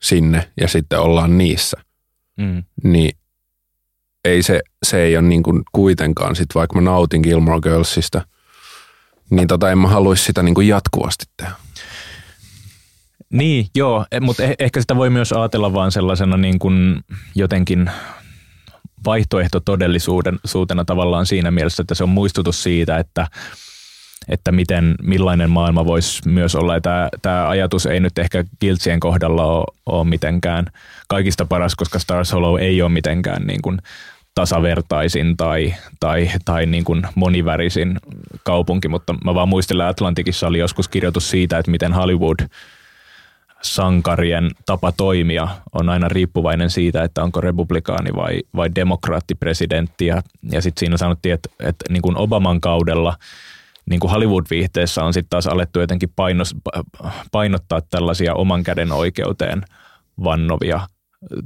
sinne 0.01 0.51
ja 0.62 0.68
sitten 0.68 0.99
ollaan 0.99 1.38
niissä, 1.38 1.78
mm. 2.38 2.64
niin 2.84 3.18
ei 4.26 4.43
se, 4.43 4.62
se 4.84 5.01
ei 5.01 5.18
ole 5.18 5.28
niin 5.28 5.43
kuin 5.43 5.64
kuitenkaan, 5.72 6.36
sit 6.36 6.49
vaikka 6.55 6.76
mä 6.76 6.82
nautin 6.82 7.22
Gilmore 7.22 7.60
Girlsista, 7.62 8.22
niin 9.30 9.47
tota 9.47 9.72
en 9.72 9.78
mä 9.78 9.88
haluaisi 9.88 10.24
sitä 10.24 10.43
niin 10.43 10.55
kuin 10.55 10.68
jatkuvasti 10.68 11.26
tehdä. 11.38 11.53
Niin, 13.30 13.68
joo, 13.76 14.05
e, 14.12 14.20
mutta 14.20 14.43
ehkä 14.60 14.82
sitä 14.82 14.95
voi 14.95 15.10
myös 15.10 15.34
ajatella 15.34 15.74
vaan 15.74 15.91
sellaisena 15.91 16.38
niin 16.38 16.60
kuin 16.60 17.03
jotenkin 17.36 17.91
vaihtoehto 19.06 19.60
todellisuuden 19.60 20.39
suutena 20.45 20.86
tavallaan 20.86 21.26
siinä 21.26 21.52
mielessä, 21.52 21.82
että 21.82 21.95
se 21.95 22.04
on 22.04 22.10
muistutus 22.10 22.64
siitä, 22.64 22.98
että 22.98 23.28
että 24.28 24.52
miten, 24.52 24.95
millainen 25.02 25.50
maailma 25.50 25.86
voisi 25.86 26.30
myös 26.30 26.56
olla. 26.56 26.74
Ja 26.74 26.82
tämä, 26.82 27.10
tämä 27.22 27.50
ajatus 27.50 27.86
ei 27.86 28.00
nyt 28.00 28.18
ehkä 28.18 28.43
Giltsien 28.62 29.00
kohdalla 29.00 29.45
ole, 29.45 29.66
ole 29.86 30.04
mitenkään 30.04 30.66
kaikista 31.08 31.45
paras, 31.45 31.76
koska 31.76 32.00
Stars 32.00 32.32
Hollow 32.32 32.60
ei 32.60 32.82
ole 32.82 32.91
mitenkään 32.91 33.48
niin 33.48 33.62
kuin 33.62 33.80
tasavertaisin 34.36 35.38
tai, 35.38 35.74
tai, 36.00 36.32
tai 36.45 36.66
niin 36.66 36.84
kuin 36.84 37.08
monivärisin 37.16 38.00
kaupunki, 38.43 38.88
mutta 38.88 39.16
mä 39.26 39.36
vaan 39.36 39.50
muistelen, 39.50 39.88
Atlantikissa 39.88 40.48
oli 40.48 40.60
joskus 40.60 40.88
kirjoitus 40.88 41.30
siitä, 41.30 41.58
että 41.58 41.72
miten 41.72 41.93
Hollywood 41.93 42.39
sankarien 43.76 44.51
tapa 44.65 44.91
toimia 44.91 45.47
on 45.74 45.89
aina 45.89 46.07
riippuvainen 46.07 46.70
siitä, 46.70 47.03
että 47.03 47.24
onko 47.24 47.41
republikaani 47.41 48.09
vai, 48.15 48.41
vai 48.55 48.70
demokraattipresidentti. 48.76 50.05
Ja, 50.05 50.22
ja 50.51 50.61
sitten 50.61 50.80
siinä 50.80 50.97
sanottiin, 50.97 51.34
että, 51.34 51.49
että 51.59 51.86
niin 51.89 52.01
kuin 52.01 52.18
Obaman 52.18 52.61
kaudella 52.61 53.18
niin 53.89 53.99
kuin 53.99 54.11
Hollywood-viihteessä 54.11 55.03
on 55.03 55.13
sitten 55.13 55.30
taas 55.30 55.47
alettu 55.47 55.80
jotenkin 55.80 56.13
painos, 56.15 56.55
painottaa 57.32 57.82
tällaisia 57.82 58.34
oman 58.34 58.63
käden 58.63 58.91
oikeuteen 58.91 59.61
vannovia 60.24 60.80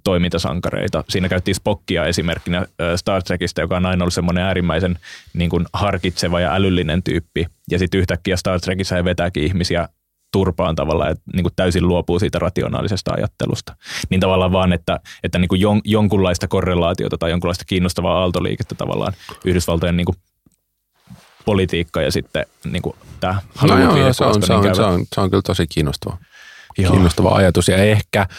toimintasankareita. 0.04 1.04
Siinä 1.10 1.30
käyttiin 1.30 1.56
Spockia 1.56 2.06
esimerkkinä 2.06 2.66
Star 2.96 3.24
Trekista, 3.24 3.62
joka 3.62 3.78
on 3.78 3.86
aina 3.86 4.04
ollut 4.04 4.14
semmoinen 4.14 4.44
äärimmäisen 4.44 5.00
niin 5.34 5.50
kuin 5.50 5.66
harkitseva 5.74 6.40
ja 6.40 6.54
älyllinen 6.54 7.04
tyyppi. 7.04 7.48
Ja 7.72 7.80
sitten 7.80 8.00
yhtäkkiä 8.00 8.38
Star 8.38 8.60
Trekissa 8.60 8.96
he 8.96 9.04
vetääkin 9.04 9.44
ihmisiä 9.44 9.90
turpaan 10.32 10.76
tavallaan, 10.76 11.12
että 11.12 11.24
niin 11.34 11.44
kuin 11.44 11.54
täysin 11.56 11.88
luopuu 11.88 12.20
siitä 12.20 12.40
rationaalisesta 12.40 13.14
ajattelusta. 13.14 13.76
Niin 14.10 14.22
tavallaan 14.22 14.52
vaan, 14.52 14.74
että, 14.74 15.00
että 15.24 15.40
niin 15.40 15.50
kuin 15.50 15.62
jon, 15.62 15.82
jonkunlaista 15.84 16.48
korrelaatiota 16.48 17.18
tai 17.18 17.30
jonkunlaista 17.30 17.66
kiinnostavaa 17.66 18.20
aaltoliikettä 18.20 18.76
tavallaan 18.76 19.14
Yhdysvaltojen 19.46 19.98
niin 19.98 20.06
kuin 20.06 20.16
politiikka 21.46 22.02
ja 22.02 22.12
sitten 22.12 22.46
niin 22.72 22.82
kuin 22.82 22.96
tämä 23.20 23.42
no 23.62 23.78
joo, 23.78 23.98
joo, 23.98 24.14
se, 24.14 24.26
on, 24.26 24.44
se, 24.44 24.54
on, 24.54 24.76
se, 24.76 24.82
on, 24.82 25.06
se 25.16 25.22
on 25.22 25.30
kyllä 25.30 25.42
tosi 25.42 25.68
kiinnostava, 25.68 26.18
joo. 26.78 26.92
kiinnostava 26.92 27.30
ajatus 27.30 27.68
ja 27.68 27.78
ehkä– 27.78 28.28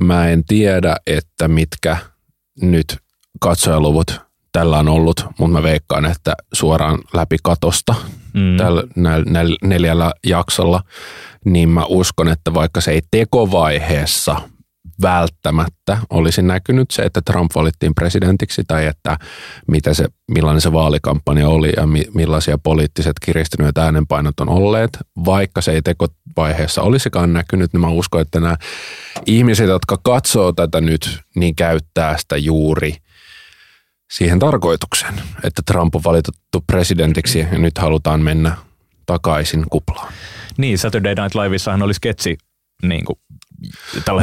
Mä 0.00 0.28
en 0.28 0.44
tiedä, 0.44 0.96
että 1.06 1.48
mitkä 1.48 1.96
nyt 2.60 2.98
katsojaluvut 3.40 4.20
tällä 4.52 4.78
on 4.78 4.88
ollut, 4.88 5.26
mutta 5.38 5.58
mä 5.58 5.62
veikkaan, 5.62 6.04
että 6.04 6.34
suoraan 6.52 6.98
läpi 7.14 7.36
katosta 7.42 7.94
mm. 8.34 8.56
tällä 8.56 8.82
näillä 8.96 9.56
neljällä 9.64 10.12
jaksolla, 10.26 10.82
niin 11.44 11.68
mä 11.68 11.84
uskon, 11.84 12.28
että 12.28 12.54
vaikka 12.54 12.80
se 12.80 12.90
ei 12.90 13.02
tekovaiheessa 13.10 14.36
välttämättä 15.02 15.98
olisi 16.10 16.42
näkynyt 16.42 16.90
se, 16.90 17.02
että 17.02 17.20
Trump 17.24 17.50
valittiin 17.54 17.94
presidentiksi 17.94 18.62
tai 18.68 18.86
että 18.86 19.18
mitä 19.68 19.94
se, 19.94 20.04
millainen 20.30 20.60
se 20.60 20.72
vaalikampanja 20.72 21.48
oli 21.48 21.72
ja 21.76 21.86
mi, 21.86 22.04
millaisia 22.14 22.58
poliittiset 22.58 23.12
kiristyneet 23.24 23.78
äänenpainot 23.78 24.40
on 24.40 24.48
olleet. 24.48 24.98
Vaikka 25.24 25.60
se 25.60 25.72
ei 25.72 25.82
tekovaiheessa 25.82 26.82
olisikaan 26.82 27.32
näkynyt, 27.32 27.72
niin 27.72 27.80
mä 27.80 27.88
uskon, 27.88 28.20
että 28.20 28.40
nämä 28.40 28.56
ihmiset, 29.26 29.68
jotka 29.68 29.98
katsoo 30.02 30.52
tätä 30.52 30.80
nyt, 30.80 31.20
niin 31.36 31.54
käyttää 31.54 32.18
sitä 32.18 32.36
juuri 32.36 32.96
siihen 34.12 34.38
tarkoitukseen, 34.38 35.14
että 35.44 35.62
Trump 35.66 35.94
on 35.94 36.04
valitettu 36.04 36.64
presidentiksi 36.66 37.38
ja 37.38 37.58
nyt 37.58 37.78
halutaan 37.78 38.20
mennä 38.20 38.56
takaisin 39.06 39.64
kuplaan. 39.70 40.12
Niin, 40.56 40.78
Saturday 40.78 41.14
Night 41.14 41.34
Liveissahan 41.34 41.82
oli 41.82 41.94
sketsi 41.94 42.38
niin 42.82 43.04
kuin 43.04 43.18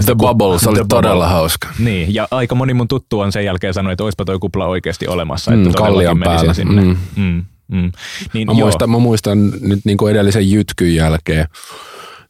The 0.05 0.15
Bubble, 0.15 0.59
se 0.59 0.69
oli 0.69 0.75
The 0.75 0.85
todella 0.89 1.25
bubble. 1.25 1.33
hauska. 1.33 1.67
Niin, 1.79 2.13
ja 2.13 2.27
aika 2.31 2.55
moni 2.55 2.73
mun 2.73 2.87
tuttu 2.87 3.19
on 3.19 3.31
sen 3.31 3.45
jälkeen 3.45 3.73
sanonut, 3.73 3.91
että 3.91 4.03
olisipa 4.03 4.25
toi 4.25 4.39
kupla 4.39 4.67
oikeasti 4.67 5.07
olemassa. 5.07 5.51
Mm, 5.51 5.65
että 5.65 5.77
kallion 5.77 6.19
päällä. 6.19 6.53
Sinne. 6.53 6.81
Mm. 6.81 6.97
Mm, 7.15 7.45
mm. 7.67 7.91
Niin, 8.33 8.47
mä, 8.47 8.53
muistan, 8.53 8.89
mä 8.89 8.99
muistan 8.99 9.51
nyt 9.61 9.79
niin 9.85 9.97
kuin 9.97 10.11
edellisen 10.11 10.51
jytkyn 10.51 10.95
jälkeen, 10.95 11.47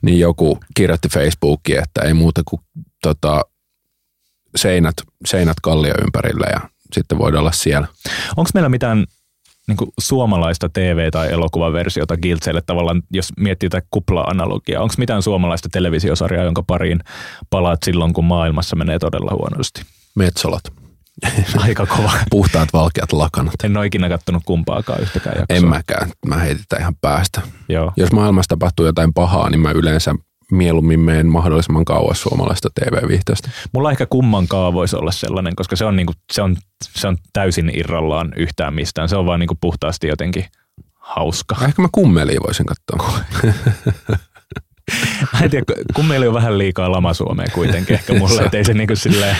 niin 0.01 0.20
joku 0.20 0.60
kirjoitti 0.76 1.10
Facebookiin, 1.10 1.84
että 1.84 2.01
ei 2.01 2.14
muuta 2.14 2.41
kuin 2.45 2.62
tota, 3.01 3.41
seinät, 4.55 4.95
seinät 5.26 5.57
kallio 5.62 5.93
ympärillä 6.01 6.47
ja 6.51 6.70
sitten 6.94 7.18
voidaan 7.18 7.42
olla 7.42 7.52
siellä. 7.52 7.88
Onko 8.38 8.50
meillä 8.54 8.70
mitään 8.70 9.06
niin 9.68 9.78
kuin 9.78 9.92
suomalaista 10.00 10.70
TV- 10.70 11.12
tai 11.12 11.32
elokuvaversiota 11.32 12.18
Giltseille 12.18 12.62
tavallaan, 12.66 13.02
jos 13.12 13.30
miettii 13.38 13.70
tätä 13.70 13.88
kupla-analogiaa. 13.92 14.84
Onko 14.84 14.96
mitään 14.98 15.22
suomalaista 15.22 15.70
televisiosarjaa, 15.72 16.44
jonka 16.44 16.64
pariin 16.64 17.00
palaat 17.50 17.80
silloin, 17.86 18.14
kun 18.14 18.26
maailmassa 18.26 18.76
menee 18.76 19.00
todella 19.00 19.32
huonosti? 19.32 19.82
Metsolat. 20.16 20.64
Aika 21.58 21.86
kova. 21.86 22.12
Puhtaat 22.32 22.70
valkeat 22.74 23.14
lakanat. 23.14 23.54
En 23.64 23.78
ole 23.78 23.86
ikinä 23.86 24.10
kattonut 24.10 24.44
kumpaakaan 24.46 25.02
yhtäkään 25.02 25.36
jaksoa. 25.40 25.58
En 25.58 25.68
mäkään. 25.68 26.12
Mä 26.28 26.36
heitetään 26.36 26.82
ihan 26.82 26.96
päästä. 27.02 27.42
Joo. 27.70 27.94
Jos 27.98 28.12
maailmassa 28.12 28.50
tapahtuu 28.50 28.86
jotain 28.86 29.14
pahaa, 29.14 29.50
niin 29.50 29.62
mä 29.62 29.72
yleensä 29.72 30.16
mieluummin 30.52 31.00
meen 31.00 31.28
mahdollisimman 31.28 31.86
kauas 31.86 32.22
suomalaista 32.22 32.70
TV-viihtoista. 32.76 33.50
Mulla 33.74 33.91
ehkä 33.91 34.06
kumman 34.06 34.47
voisi 34.74 34.95
olla 34.95 35.12
sellainen, 35.12 35.56
koska 35.56 35.76
se 35.76 35.86
on, 35.86 35.95
niinku, 35.95 36.14
se, 36.32 36.41
on, 36.41 36.58
se 36.84 37.08
on 37.08 37.18
täysin 37.34 37.72
irrallaan 37.74 38.34
yhtään 38.36 38.74
mistään. 38.74 39.10
Se 39.10 39.16
on 39.16 39.26
vaan 39.26 39.39
niinku 39.39 39.58
puhtaasti 39.62 40.08
jotenkin 40.08 40.45
hauska. 40.95 41.56
Ehkä 41.68 41.82
mä 41.82 41.89
kummeliin 41.91 42.39
voisin 42.47 42.66
katsoa. 42.66 43.20
mä 45.34 45.39
en 45.41 45.50
tiedä, 45.50 45.66
kummeli 45.95 46.28
on 46.28 46.34
vähän 46.34 46.58
liikaa 46.58 46.91
lama 46.91 47.14
Suomeen 47.14 47.52
kuitenkin 47.52 47.93
ehkä 47.93 48.14
mulle, 48.14 48.41
ettei 48.41 48.66
se 48.66 48.74
niinku 48.74 48.95
silleen, 48.95 49.36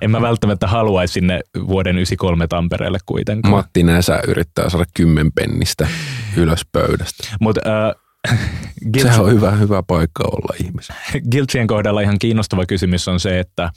en 0.00 0.10
mä 0.10 0.20
välttämättä 0.20 0.66
haluaisi 0.66 1.12
sinne 1.12 1.40
vuoden 1.66 1.96
93 1.96 2.46
Tampereelle 2.46 2.98
kuitenkaan. 3.06 3.54
Matti 3.54 3.82
Näsä 3.82 4.20
yrittää 4.28 4.68
saada 4.68 4.84
kymmenpennistä 4.94 5.88
ylös 6.36 6.60
pöydästä. 6.72 7.28
Mutta 7.40 7.60
äh, 7.66 8.01
Guilt... 8.92 9.06
Sehän 9.06 9.20
on 9.20 9.30
hyvä, 9.30 9.50
hyvä 9.50 9.82
paikka 9.82 10.24
olla 10.24 10.54
ihmisen. 10.64 10.96
Guiltien 11.30 11.66
kohdalla 11.66 12.00
ihan 12.00 12.18
kiinnostava 12.18 12.66
kysymys 12.66 13.08
on 13.08 13.20
se, 13.20 13.40
että 13.40 13.70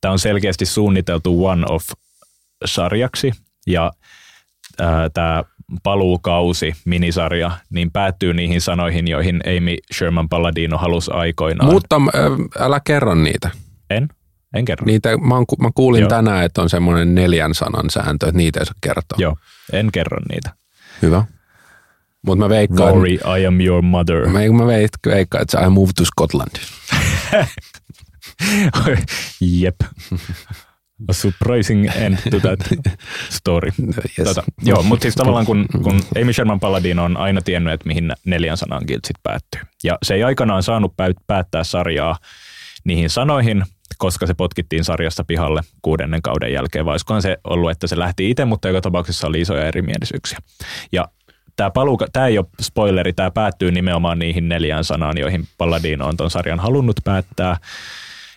tämä 0.00 0.12
on 0.12 0.18
selkeästi 0.18 0.66
suunniteltu 0.66 1.46
one-off-sarjaksi 1.46 3.32
ja 3.66 3.92
tämä 5.14 5.44
paluukausi, 5.82 6.72
minisarja, 6.84 7.50
niin 7.70 7.90
päättyy 7.90 8.34
niihin 8.34 8.60
sanoihin, 8.60 9.08
joihin 9.08 9.40
Amy 9.46 9.76
Sherman 9.94 10.28
Palladino 10.28 10.78
halusi 10.78 11.10
aikoinaan. 11.14 11.72
Mutta 11.72 11.96
äh, 11.96 12.66
älä 12.66 12.80
kerro 12.84 13.14
niitä. 13.14 13.50
En? 13.90 14.08
En 14.54 14.64
kerro. 14.64 14.86
Niitä, 14.86 15.16
mä, 15.16 15.36
on, 15.36 15.44
mä 15.60 15.70
kuulin 15.74 16.00
Joo. 16.00 16.08
tänään, 16.08 16.44
että 16.44 16.62
on 16.62 16.70
semmoinen 16.70 17.14
neljän 17.14 17.54
sanan 17.54 17.90
sääntö, 17.90 18.26
että 18.26 18.36
niitä 18.36 18.60
ei 18.60 18.66
saa 18.66 18.74
kertoa. 18.80 19.16
Joo, 19.18 19.36
en 19.72 19.88
kerro 19.92 20.18
niitä. 20.30 20.50
Hyvä. 21.02 21.24
Mutta 22.26 22.44
mä 22.44 22.48
veikkaan... 22.48 22.94
Rory, 22.94 23.14
I 23.38 23.46
am 23.46 23.60
your 23.60 23.82
mother. 23.82 24.28
Mä, 24.28 24.38
mä 24.58 24.66
veikkaan, 24.66 25.42
että 25.42 25.60
I 25.66 25.68
moved 25.68 25.92
to 25.96 26.04
Scotland. 26.04 26.56
Jep. 29.40 29.76
A 31.08 31.12
surprising 31.12 31.88
end 31.96 32.18
to 32.30 32.40
that 32.40 32.60
story. 33.28 33.70
Yes. 34.18 34.28
Tota, 34.28 34.42
joo, 34.62 34.82
mutta 34.82 35.02
siis 35.02 35.14
tavallaan 35.14 35.46
kun, 35.46 35.66
kun 35.82 36.00
Amy 36.22 36.32
Sherman 36.32 36.60
Paladino 36.60 37.04
on 37.04 37.16
aina 37.16 37.42
tiennyt, 37.42 37.72
että 37.72 37.86
mihin 37.86 38.12
neljän 38.24 38.56
sanan 38.56 38.82
giltsit 38.86 39.16
päättyy. 39.22 39.60
Ja 39.84 39.98
se 40.02 40.14
ei 40.14 40.22
aikanaan 40.22 40.62
saanut 40.62 40.94
päättää 41.26 41.64
sarjaa 41.64 42.18
niihin 42.84 43.10
sanoihin, 43.10 43.64
koska 43.98 44.26
se 44.26 44.34
potkittiin 44.34 44.84
sarjasta 44.84 45.24
pihalle 45.24 45.60
kuudennen 45.82 46.22
kauden 46.22 46.52
jälkeen, 46.52 46.84
vai 46.84 46.92
olisikohan 46.92 47.22
se 47.22 47.36
ollut, 47.44 47.70
että 47.70 47.86
se 47.86 47.98
lähti 47.98 48.30
itse, 48.30 48.44
mutta 48.44 48.68
joka 48.68 48.80
tapauksessa 48.80 49.26
oli 49.26 49.40
isoja 49.40 49.66
erimielisyyksiä. 49.66 50.38
Ja 50.92 51.08
tämä, 51.60 51.70
paluu, 51.70 51.98
tämä 52.12 52.26
ei 52.26 52.38
ole 52.38 52.46
spoileri, 52.60 53.12
tämä 53.12 53.30
päättyy 53.30 53.72
nimenomaan 53.72 54.18
niihin 54.18 54.48
neljään 54.48 54.84
sanaan, 54.84 55.18
joihin 55.18 55.48
Palladino 55.58 56.06
on 56.06 56.16
tuon 56.16 56.30
sarjan 56.30 56.60
halunnut 56.60 56.96
päättää. 57.04 57.56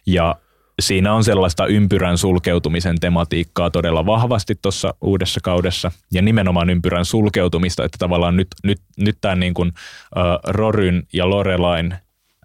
Ja 0.05 0.35
siinä 0.81 1.13
on 1.13 1.23
sellaista 1.23 1.65
ympyrän 1.65 2.17
sulkeutumisen 2.17 2.99
tematiikkaa 2.99 3.69
todella 3.69 4.05
vahvasti 4.05 4.55
tuossa 4.61 4.93
uudessa 5.01 5.39
kaudessa. 5.43 5.91
Ja 6.11 6.21
nimenomaan 6.21 6.69
ympyrän 6.69 7.05
sulkeutumista, 7.05 7.85
että 7.85 7.97
tavallaan 7.97 8.37
nyt, 8.37 8.47
nyt, 8.63 8.81
nyt 8.97 9.17
tämä 9.21 9.35
niin 9.35 9.53
kuin, 9.53 9.67
uh, 9.67 10.51
Roryn 10.53 11.03
ja 11.13 11.29
Lorelain 11.29 11.95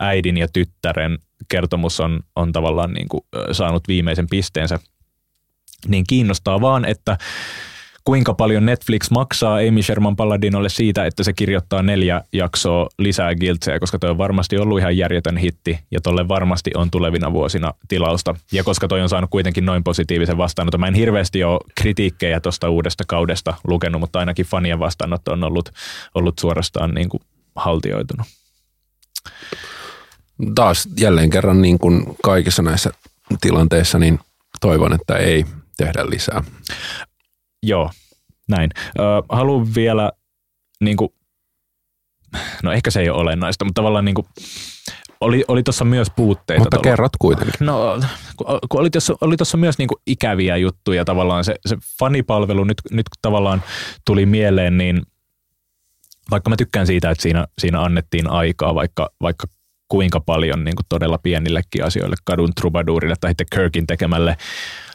äidin 0.00 0.36
ja 0.36 0.48
tyttären 0.48 1.18
kertomus 1.48 2.00
on, 2.00 2.20
on 2.36 2.52
tavallaan 2.52 2.92
niin 2.92 3.08
kuin, 3.08 3.24
saanut 3.52 3.88
viimeisen 3.88 4.26
pisteensä. 4.30 4.78
Niin 5.88 6.04
kiinnostaa 6.08 6.60
vaan, 6.60 6.84
että 6.84 7.18
kuinka 8.08 8.34
paljon 8.34 8.66
Netflix 8.66 9.10
maksaa 9.10 9.56
Amy 9.56 9.82
Sherman 9.82 10.16
Palladinolle 10.16 10.68
siitä, 10.68 11.06
että 11.06 11.22
se 11.22 11.32
kirjoittaa 11.32 11.82
neljä 11.82 12.22
jaksoa 12.32 12.88
lisää 12.98 13.34
Guiltseja, 13.34 13.80
koska 13.80 13.98
toi 13.98 14.10
on 14.10 14.18
varmasti 14.18 14.58
ollut 14.58 14.78
ihan 14.78 14.96
järjetön 14.96 15.36
hitti 15.36 15.78
ja 15.90 16.00
tolle 16.00 16.28
varmasti 16.28 16.70
on 16.74 16.90
tulevina 16.90 17.32
vuosina 17.32 17.74
tilausta. 17.88 18.34
Ja 18.52 18.64
koska 18.64 18.88
toi 18.88 19.00
on 19.00 19.08
saanut 19.08 19.30
kuitenkin 19.30 19.66
noin 19.66 19.84
positiivisen 19.84 20.38
vastaanoton. 20.38 20.80
Mä 20.80 20.88
en 20.88 20.94
hirveästi 20.94 21.44
ole 21.44 21.60
kritiikkejä 21.80 22.40
tuosta 22.40 22.70
uudesta 22.70 23.04
kaudesta 23.06 23.54
lukenut, 23.66 24.00
mutta 24.00 24.18
ainakin 24.18 24.46
fanien 24.46 24.78
vastaanotto 24.78 25.32
on 25.32 25.44
ollut, 25.44 25.70
ollut 26.14 26.38
suorastaan 26.38 26.94
niin 26.94 27.08
kuin 27.08 27.22
haltioitunut. 27.56 28.26
Taas 30.54 30.88
jälleen 31.00 31.30
kerran 31.30 31.62
niin 31.62 31.78
kuin 31.78 32.16
kaikissa 32.22 32.62
näissä 32.62 32.90
tilanteissa, 33.40 33.98
niin 33.98 34.18
toivon, 34.60 34.92
että 34.92 35.16
ei 35.16 35.44
tehdä 35.76 36.10
lisää. 36.10 36.44
Joo, 37.62 37.90
näin. 38.48 38.70
Ö, 38.98 39.02
haluan 39.28 39.74
vielä, 39.74 40.12
niin 40.80 40.96
kuin, 40.96 41.08
no 42.62 42.72
ehkä 42.72 42.90
se 42.90 43.00
ei 43.00 43.10
ole 43.10 43.20
olennaista, 43.20 43.64
mutta 43.64 43.78
tavallaan 43.80 44.04
niin 44.04 44.14
kuin, 44.14 44.26
oli, 45.20 45.44
oli 45.48 45.62
tuossa 45.62 45.84
myös 45.84 46.08
puutteita. 46.16 46.60
Mutta 46.60 46.76
tuolla. 46.76 46.90
kerrot 46.90 47.12
kuitenkin. 47.18 47.66
No, 47.66 48.00
kun 48.68 48.80
oli 48.80 48.90
tuossa, 48.90 49.14
oli 49.20 49.36
tuossa 49.36 49.56
myös 49.56 49.78
niinku 49.78 50.00
ikäviä 50.06 50.56
juttuja 50.56 51.04
tavallaan. 51.04 51.44
Se, 51.44 51.54
se 51.66 51.76
fanipalvelu 51.98 52.64
nyt, 52.64 52.82
nyt 52.90 53.06
tavallaan 53.22 53.62
tuli 54.06 54.26
mieleen, 54.26 54.78
niin 54.78 55.02
vaikka 56.30 56.50
mä 56.50 56.56
tykkään 56.56 56.86
siitä, 56.86 57.10
että 57.10 57.22
siinä, 57.22 57.46
siinä 57.58 57.82
annettiin 57.82 58.30
aikaa, 58.30 58.74
vaikka, 58.74 59.10
vaikka 59.22 59.46
kuinka 59.88 60.20
paljon 60.20 60.64
niin 60.64 60.76
kuin 60.76 60.86
todella 60.88 61.18
pienillekin 61.18 61.84
asioille, 61.84 62.16
kadun 62.24 62.54
trubaduurille 62.54 63.14
tai 63.20 63.30
sitten 63.30 63.46
Kirkin 63.54 63.86
tekemälle 63.86 64.36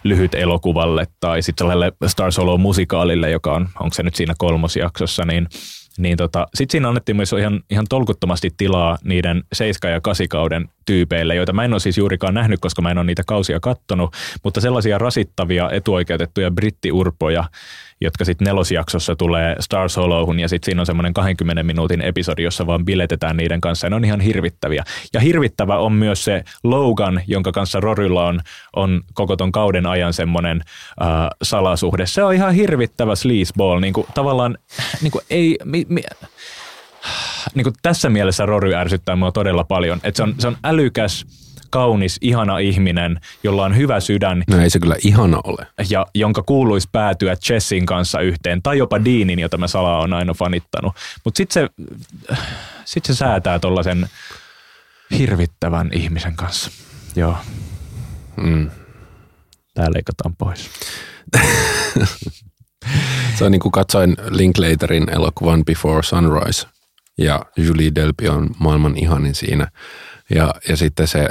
lyhyt 0.04 0.36
elokuvalle 0.36 1.08
tai 1.20 1.42
sitten 1.42 1.64
sellaiselle 1.64 1.94
Star 2.08 2.32
Solo-musikaalille, 2.32 3.32
joka 3.32 3.54
on, 3.54 3.70
onko 3.80 3.94
se 3.94 4.04
nyt 4.04 4.16
siinä 4.16 4.34
kolmosjaksossa, 4.38 5.26
niin 5.26 5.48
niin 5.98 6.18
tota, 6.18 6.48
sitten 6.54 6.72
siinä 6.72 6.88
annettiin 6.88 7.16
myös 7.16 7.34
ihan, 7.34 7.60
ihan 7.70 7.86
tolkuttomasti 7.90 8.52
tilaa 8.58 8.98
niiden 9.04 9.44
7 9.54 9.94
ja 9.94 10.02
8 10.02 10.28
kauden 10.28 10.70
tyypeille, 10.86 11.36
joita 11.36 11.54
mä 11.54 11.64
en 11.64 11.74
ole 11.74 11.80
siis 11.80 11.98
juurikaan 11.98 12.34
nähnyt, 12.34 12.60
koska 12.60 12.82
mä 12.82 12.92
en 12.92 12.98
ole 12.98 13.06
niitä 13.06 13.24
kausia 13.28 13.60
kattonut, 13.60 14.14
mutta 14.44 14.62
sellaisia 14.62 14.98
rasittavia 14.98 15.70
etuoikeutettuja 15.72 16.52
brittiurpoja, 16.52 17.44
jotka 18.04 18.26
sitten 18.26 18.46
nelosjaksossa 18.46 19.16
tulee 19.16 19.56
Star 19.60 19.90
Solohun 19.90 20.40
ja 20.40 20.50
sitten 20.50 20.66
siinä 20.66 20.82
on 20.82 20.86
semmoinen 20.86 21.14
20 21.14 21.64
minuutin 21.64 22.02
episodi, 22.02 22.44
jossa 22.44 22.68
vaan 22.68 22.86
biletetään 22.86 23.38
niiden 23.38 23.62
kanssa 23.62 23.86
ja 23.86 23.90
ne 23.90 23.96
on 23.96 24.06
ihan 24.06 24.20
hirvittäviä. 24.20 24.84
Ja 25.14 25.20
hirvittävä 25.20 25.78
on 25.78 25.94
myös 25.94 26.24
se 26.24 26.44
Logan, 26.64 27.22
jonka 27.28 27.52
kanssa 27.52 27.80
Rorylla 27.80 28.26
on, 28.26 28.42
on 28.76 29.02
koko 29.14 29.36
ton 29.36 29.52
kauden 29.52 29.86
ajan 29.86 30.14
semmoinen 30.14 30.62
äh, 31.02 31.08
salasuhde. 31.42 32.06
Se 32.06 32.24
on 32.24 32.34
ihan 32.34 32.54
hirvittävä 32.54 33.16
sleazeball, 33.16 33.80
niin 33.80 33.94
kuin 33.94 34.08
tavallaan 34.14 34.58
niin 35.02 35.12
kuin 35.12 35.26
ei... 35.30 35.58
Mi, 35.64 35.86
mi, 35.90 36.02
niin 37.56 37.64
kuin 37.64 37.74
tässä 37.82 38.10
mielessä 38.10 38.46
Rory 38.46 38.74
ärsyttää 38.74 39.16
mua 39.16 39.32
todella 39.32 39.64
paljon. 39.64 40.00
että 40.04 40.18
se, 40.18 40.24
on, 40.24 40.36
se 40.40 40.48
on 40.48 40.58
älykäs, 40.64 41.26
kaunis, 41.74 42.18
ihana 42.22 42.60
ihminen, 42.60 43.20
jolla 43.44 43.64
on 43.64 43.78
hyvä 43.78 44.00
sydän. 44.00 44.44
No 44.48 44.60
ei 44.60 44.70
se 44.70 44.80
kyllä 44.80 44.96
ihana 45.04 45.40
ole. 45.44 45.68
Ja 45.90 46.06
jonka 46.16 46.44
kuuluisi 46.44 46.90
päätyä 46.92 47.36
Chessin 47.36 47.86
kanssa 47.86 48.20
yhteen, 48.20 48.62
tai 48.62 48.78
jopa 48.78 49.06
Deanin, 49.06 49.40
jota 49.40 49.58
mä 49.58 49.68
salaa 49.68 50.00
on 50.00 50.14
aina 50.14 50.34
fanittanut. 50.34 50.96
Mutta 51.24 51.38
sitten 51.38 51.54
se, 51.54 51.70
sit 52.86 53.06
se 53.06 53.16
säätää 53.16 53.60
tuollaisen 53.60 54.10
hirvittävän 55.18 55.90
ihmisen 55.94 56.36
kanssa. 56.36 56.72
Joo. 57.16 57.38
Mm. 58.38 58.70
Tää 59.74 59.88
leikataan 59.94 60.36
pois. 60.36 60.70
se 63.38 63.46
on 63.46 63.52
niin 63.52 63.60
kuin 63.60 63.72
katsoin 63.72 64.16
Linklaterin 64.30 65.10
elokuvan 65.10 65.66
Before 65.66 66.04
Sunrise 66.04 66.68
ja 67.18 67.46
Julie 67.58 67.92
Delpy 67.96 68.28
on 68.28 68.50
maailman 68.60 68.98
ihanin 68.98 69.36
siinä. 69.36 69.68
Ja, 70.30 70.56
ja 70.70 70.78
sitten 70.78 71.08
se 71.08 71.30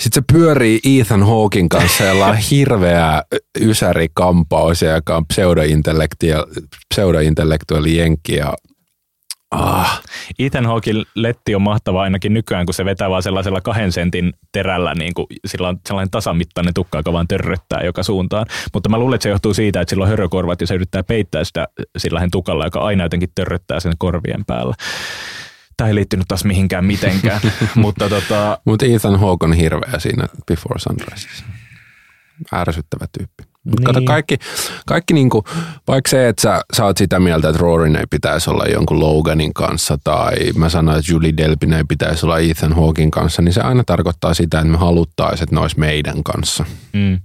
sitten 0.00 0.22
se 0.22 0.32
pyörii 0.32 0.80
Ethan 1.00 1.22
Hawkin 1.22 1.68
kanssa, 1.68 2.04
jolla 2.04 2.26
on 2.26 2.36
hirveä 2.36 3.22
ysärikampaus, 3.60 4.82
joka 4.82 5.16
on 5.16 5.24
pseudointellektuaali 6.94 7.96
jenkki 7.96 8.34
ja 8.34 8.54
Ah. 9.50 10.02
Ethan 10.38 10.66
Hawkin 10.66 11.04
letti 11.14 11.54
on 11.54 11.62
mahtava 11.62 12.02
ainakin 12.02 12.34
nykyään, 12.34 12.66
kun 12.66 12.74
se 12.74 12.84
vetää 12.84 13.10
vaan 13.10 13.22
sellaisella 13.22 13.60
kahden 13.60 13.92
sentin 13.92 14.32
terällä, 14.52 14.94
niin 14.94 15.14
kuin 15.14 15.26
sillä 15.46 15.68
on 15.68 15.78
sellainen 15.88 16.10
tasamittainen 16.10 16.74
tukka, 16.74 16.98
joka 16.98 17.12
vaan 17.12 17.28
törröttää 17.28 17.80
joka 17.84 18.02
suuntaan. 18.02 18.46
Mutta 18.74 18.88
mä 18.88 18.98
luulen, 18.98 19.14
että 19.14 19.22
se 19.22 19.28
johtuu 19.28 19.54
siitä, 19.54 19.80
että 19.80 19.90
sillä 19.90 20.02
on 20.02 20.08
hörökorvat 20.08 20.60
ja 20.60 20.66
se 20.66 20.74
yrittää 20.74 21.02
peittää 21.02 21.44
sitä 21.44 21.68
sillä 21.98 22.28
tukalla, 22.32 22.64
joka 22.64 22.80
aina 22.80 23.04
jotenkin 23.04 23.28
törröttää 23.34 23.80
sen 23.80 23.92
korvien 23.98 24.44
päällä. 24.46 24.74
Tämä 25.76 25.88
ei 25.88 25.94
liittynyt 25.94 26.28
taas 26.28 26.44
mihinkään 26.44 26.84
mitenkään. 26.84 27.40
mutta 27.74 28.08
tota... 28.08 28.58
Mut 28.64 28.82
Ethan 28.82 29.20
Hawke 29.20 29.46
on 29.46 29.52
hirveä 29.52 29.98
siinä 29.98 30.26
Before 30.46 30.78
Sunrise. 30.78 31.28
Ärsyttävä 32.52 33.06
tyyppi. 33.18 33.56
Niin. 33.64 33.84
Kato 33.84 34.02
kaikki, 34.02 34.38
kaikki 34.86 35.14
niinku, 35.14 35.44
vaikka 35.88 36.10
se, 36.10 36.28
että 36.28 36.42
sä, 36.42 36.60
sä 36.76 36.84
oot 36.84 36.96
sitä 36.96 37.20
mieltä, 37.20 37.48
että 37.48 37.60
Rorin 37.60 37.96
ei 37.96 38.06
pitäisi 38.10 38.50
olla 38.50 38.64
jonkun 38.66 39.00
Loganin 39.00 39.54
kanssa 39.54 39.98
tai 40.04 40.36
mä 40.56 40.68
sanoin, 40.68 40.98
että 40.98 41.12
Julie 41.12 41.36
Delpin 41.36 41.72
ei 41.72 41.84
pitäisi 41.88 42.26
olla 42.26 42.38
Ethan 42.38 42.72
Hawkin 42.72 43.10
kanssa, 43.10 43.42
niin 43.42 43.52
se 43.52 43.60
aina 43.60 43.84
tarkoittaa 43.86 44.34
sitä, 44.34 44.58
että 44.60 44.70
me 44.70 44.78
haluttaisiin, 44.78 45.42
että 45.42 45.54
ne 45.54 45.60
olisi 45.60 45.80
meidän 45.80 46.22
kanssa. 46.22 46.64
Mm. 46.92 47.20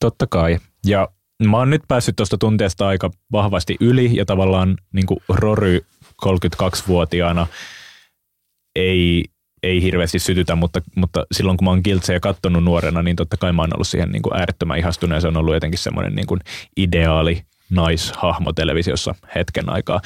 Totta 0.00 0.26
kai. 0.26 0.58
Ja 0.86 1.08
mä 1.46 1.56
oon 1.56 1.70
nyt 1.70 1.82
päässyt 1.88 2.16
tuosta 2.16 2.38
tunteesta 2.38 2.88
aika 2.88 3.10
vahvasti 3.32 3.76
yli 3.80 4.16
ja 4.16 4.24
tavallaan 4.24 4.76
niin 4.92 5.06
Rory 5.28 5.80
32-vuotiaana 6.26 7.46
ei, 8.76 9.24
ei 9.62 9.82
hirveästi 9.82 10.18
sytytä, 10.18 10.54
mutta, 10.54 10.80
mutta 10.96 11.26
silloin 11.32 11.56
kun 11.56 11.64
mä 11.64 11.70
oon 11.70 11.80
Giltseja 11.84 12.20
kattonut 12.20 12.64
nuorena, 12.64 13.02
niin 13.02 13.16
totta 13.16 13.36
kai 13.36 13.52
mä 13.52 13.62
oon 13.62 13.74
ollut 13.74 13.88
siihen 13.88 14.10
niin 14.10 14.22
kuin 14.22 14.36
äärettömän 14.36 14.78
ihastunut 14.78 15.14
ja 15.14 15.20
se 15.20 15.28
on 15.28 15.36
ollut 15.36 15.54
jotenkin 15.54 15.78
semmoinen 15.78 16.14
niin 16.14 16.26
kuin 16.26 16.40
ideaali 16.76 17.42
naishahmo 17.70 18.52
televisiossa 18.52 19.14
hetken 19.34 19.68
aikaa. 19.68 20.00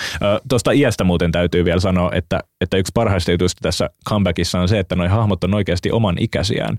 Tuosta 0.49 0.73
iästä 0.73 1.05
muuten 1.05 1.33
täytyy 1.33 1.65
vielä 1.65 1.81
sanoa, 1.81 2.11
että, 2.15 2.41
että 2.61 2.77
yksi 2.77 2.91
parhaista 2.95 3.31
jutuista 3.31 3.61
tässä 3.63 3.91
comebackissa 4.09 4.61
on 4.61 4.69
se, 4.69 4.79
että 4.79 4.97
nuo 4.97 5.09
hahmot 5.09 5.45
on 5.45 5.55
oikeasti 5.55 5.91
oman 5.91 6.17
ikäisiään. 6.21 6.79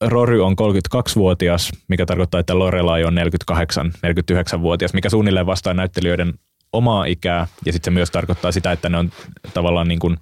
Rory 0.00 0.44
on 0.44 0.52
32-vuotias, 0.52 1.72
mikä 1.88 2.06
tarkoittaa, 2.06 2.40
että 2.40 2.58
Lorelai 2.58 3.04
on 3.04 3.14
48-49-vuotias, 3.52 4.94
mikä 4.94 5.08
suunnilleen 5.08 5.46
vastaa 5.46 5.74
näyttelijöiden 5.74 6.34
omaa 6.72 7.04
ikää, 7.04 7.46
ja 7.66 7.72
sitten 7.72 7.92
se 7.92 7.94
myös 7.94 8.10
tarkoittaa 8.10 8.52
sitä, 8.52 8.72
että 8.72 8.88
ne 8.88 8.98
on 8.98 9.12
tavallaan 9.54 9.88
niin 9.88 9.98
kuin, 9.98 10.12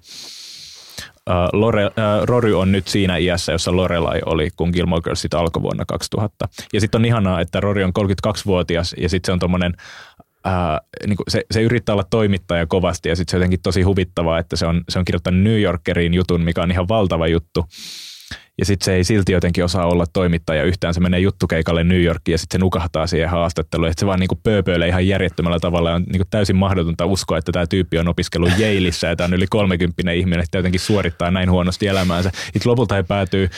uh, 1.29 1.59
Lore, 1.59 1.85
uh, 1.85 1.91
Rory 2.23 2.59
on 2.59 2.71
nyt 2.71 2.87
siinä 2.87 3.17
iässä, 3.17 3.51
jossa 3.51 3.75
Lorelai 3.75 4.21
oli, 4.25 4.49
kun 4.57 4.69
Gilmore 4.73 5.01
Girls 5.01 5.27
alkoi 5.35 5.61
vuonna 5.61 5.85
2000. 5.85 6.47
Ja 6.73 6.81
sitten 6.81 7.01
on 7.01 7.05
ihanaa, 7.05 7.41
että 7.41 7.59
Rory 7.59 7.83
on 7.83 7.93
32-vuotias, 7.99 8.95
ja 8.97 9.09
sitten 9.09 9.27
se 9.27 9.33
on 9.33 9.39
tuommoinen 9.39 9.73
Uh, 10.47 11.07
niin 11.07 11.17
se, 11.27 11.43
se 11.51 11.61
yrittää 11.61 11.93
olla 11.93 12.03
toimittaja 12.09 12.67
kovasti 12.67 13.09
ja 13.09 13.15
sitten 13.15 13.31
se 13.31 13.37
on 13.37 13.39
jotenkin 13.39 13.61
tosi 13.61 13.81
huvittavaa, 13.81 14.39
että 14.39 14.55
se 14.55 14.65
on, 14.65 14.83
se 14.89 14.99
on 14.99 15.05
kirjoittanut 15.05 15.41
New 15.41 15.61
Yorkeriin 15.61 16.13
jutun, 16.13 16.41
mikä 16.41 16.63
on 16.63 16.71
ihan 16.71 16.87
valtava 16.87 17.27
juttu 17.27 17.65
ja 18.61 18.65
sitten 18.65 18.85
se 18.85 18.93
ei 18.93 19.03
silti 19.03 19.31
jotenkin 19.31 19.63
osaa 19.63 19.85
olla 19.85 20.05
toimittaja 20.13 20.63
yhtään. 20.63 20.93
Se 20.93 20.99
menee 20.99 21.19
juttukeikalle 21.19 21.83
New 21.83 22.03
Yorkiin 22.03 22.33
ja 22.33 22.37
sitten 22.37 22.59
se 22.59 22.61
nukahtaa 22.61 23.07
siihen 23.07 23.29
haastatteluun. 23.29 23.89
Että 23.89 23.99
se 23.99 24.05
vaan 24.05 24.19
niinku 24.19 24.39
pööpöilee 24.43 24.87
ihan 24.87 25.07
järjettömällä 25.07 25.59
tavalla 25.59 25.89
ja 25.89 25.95
on 25.95 26.03
niinku 26.03 26.27
täysin 26.29 26.55
mahdotonta 26.55 27.05
uskoa, 27.05 27.37
että 27.37 27.51
tämä 27.51 27.67
tyyppi 27.67 27.99
on 27.99 28.07
opiskellut 28.07 28.49
Yaleissa 28.59 29.07
ja 29.07 29.15
tämä 29.15 29.25
on 29.25 29.33
yli 29.33 29.47
30 29.47 30.11
ihminen, 30.11 30.39
että 30.39 30.57
jotenkin 30.57 30.79
suorittaa 30.79 31.31
näin 31.31 31.51
huonosti 31.51 31.87
elämäänsä. 31.87 32.31
Sitten 32.43 32.61
lopulta 32.65 32.95
he 32.95 33.03
päätyy, 33.03 33.49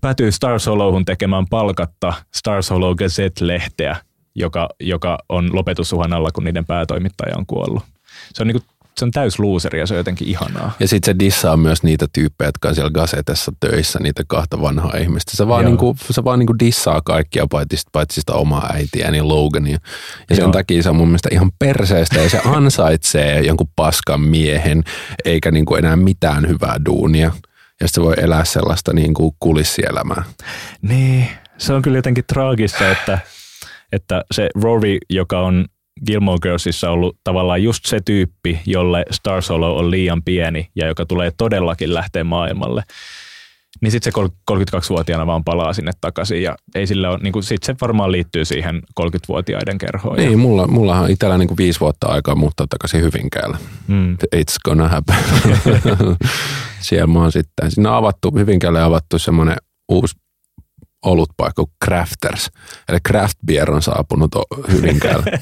päätyy 0.00 0.32
Star 0.32 0.60
Solohun 0.60 1.04
tekemään 1.04 1.46
palkatta 1.50 2.12
Star 2.34 2.62
Solo 2.62 2.94
Gazette-lehteä, 2.94 3.96
joka, 4.34 4.68
joka 4.80 5.18
on 5.28 5.50
lopetusuhan 5.52 6.12
alla, 6.12 6.30
kun 6.30 6.44
niiden 6.44 6.66
päätoimittaja 6.66 7.36
on 7.36 7.46
kuollut. 7.46 7.82
Se 8.34 8.42
on 8.42 8.46
niinku 8.46 8.66
se 8.98 9.04
on 9.04 9.10
täys 9.10 9.38
looseri 9.38 9.78
ja 9.78 9.86
se 9.86 9.94
on 9.94 9.98
jotenkin 9.98 10.28
ihanaa. 10.28 10.72
Ja 10.80 10.88
sitten 10.88 11.14
se 11.14 11.18
dissaa 11.18 11.56
myös 11.56 11.82
niitä 11.82 12.06
tyyppejä, 12.12 12.48
jotka 12.48 12.68
on 12.68 12.74
siellä 12.74 12.90
gasetessa 12.90 13.52
töissä, 13.60 13.98
niitä 14.02 14.22
kahta 14.26 14.60
vanhaa 14.62 14.96
ihmistä. 15.00 15.36
Se 15.36 15.48
vaan, 15.48 15.64
niinku, 15.64 15.96
se 16.10 16.24
vaan 16.24 16.38
niinku 16.38 16.58
dissaa 16.58 17.00
kaikkia, 17.04 17.46
paitsi, 17.50 17.82
paitsi 17.92 18.20
sitä 18.20 18.32
omaa 18.32 18.70
äitiä, 18.72 19.10
niin 19.10 19.28
Logania. 19.28 19.78
Ja 20.30 20.36
sen 20.36 20.42
Joo. 20.42 20.52
takia 20.52 20.82
se 20.82 20.90
on 20.90 20.96
mun 20.96 21.08
mielestä 21.08 21.28
ihan 21.32 21.52
perseestä 21.58 22.20
ja 22.20 22.30
se 22.30 22.40
ansaitsee 22.56 23.40
jonkun 23.40 23.70
paskan 23.76 24.20
miehen, 24.20 24.84
eikä 25.24 25.50
niinku 25.50 25.74
enää 25.74 25.96
mitään 25.96 26.48
hyvää 26.48 26.76
duunia. 26.86 27.32
Ja 27.80 27.88
se 27.88 28.02
voi 28.02 28.14
elää 28.16 28.44
sellaista 28.44 28.92
niinku 28.92 29.36
kulissielämää. 29.40 30.22
Niin, 30.82 31.28
se 31.58 31.72
on 31.72 31.82
kyllä 31.82 31.98
jotenkin 31.98 32.24
traagista, 32.26 32.90
että, 32.90 33.18
että 33.92 34.24
se 34.34 34.48
Rory, 34.62 34.98
joka 35.10 35.40
on 35.40 35.64
Gilmore 36.06 36.38
Girlsissa 36.42 36.90
ollut 36.90 37.16
tavallaan 37.24 37.62
just 37.62 37.84
se 37.84 38.00
tyyppi, 38.04 38.60
jolle 38.66 39.04
Star 39.10 39.42
Solo 39.42 39.76
on 39.76 39.90
liian 39.90 40.22
pieni 40.22 40.68
ja 40.76 40.86
joka 40.86 41.06
tulee 41.06 41.32
todellakin 41.36 41.94
lähteä 41.94 42.24
maailmalle. 42.24 42.82
Niin 43.80 43.90
sitten 43.90 44.12
se 44.12 44.20
32-vuotiaana 44.52 45.26
vaan 45.26 45.44
palaa 45.44 45.72
sinne 45.72 45.92
takaisin 46.00 46.42
ja 46.42 46.56
ei 46.74 46.86
sillä 46.86 47.10
ole, 47.10 47.18
niin 47.22 47.32
kuin, 47.32 47.42
sit 47.42 47.62
se 47.62 47.74
varmaan 47.80 48.12
liittyy 48.12 48.44
siihen 48.44 48.82
30-vuotiaiden 49.00 49.78
kerhoon. 49.78 50.16
Niin, 50.16 50.38
mulla, 50.38 50.66
mulla 50.66 51.00
on 51.00 51.10
itsellä 51.10 51.38
niin 51.38 51.48
kuin 51.48 51.58
viisi 51.58 51.80
vuotta 51.80 52.06
aikaa 52.06 52.34
muuttaa 52.34 52.66
takaisin 52.66 53.00
Hyvinkäällä. 53.00 53.58
Mm. 53.86 54.16
It's 54.36 54.56
gonna 54.64 54.88
happen. 54.88 55.16
Siellä 56.80 57.06
mä 57.06 57.18
oon 57.18 57.32
sitten, 57.32 57.70
siinä 57.70 57.90
on 57.90 57.96
avattu, 57.96 58.30
Hyvinkäällä 58.30 58.84
avattu 58.84 59.18
semmoinen 59.18 59.56
uusi 59.88 60.16
olutpaikka 61.04 61.64
kuin 61.64 61.72
Crafters. 61.84 62.50
Eli 62.88 62.98
craft 63.08 63.36
beer 63.46 63.70
on 63.70 63.82
saapunut 63.82 64.30
Hyvinkäällä. 64.72 65.24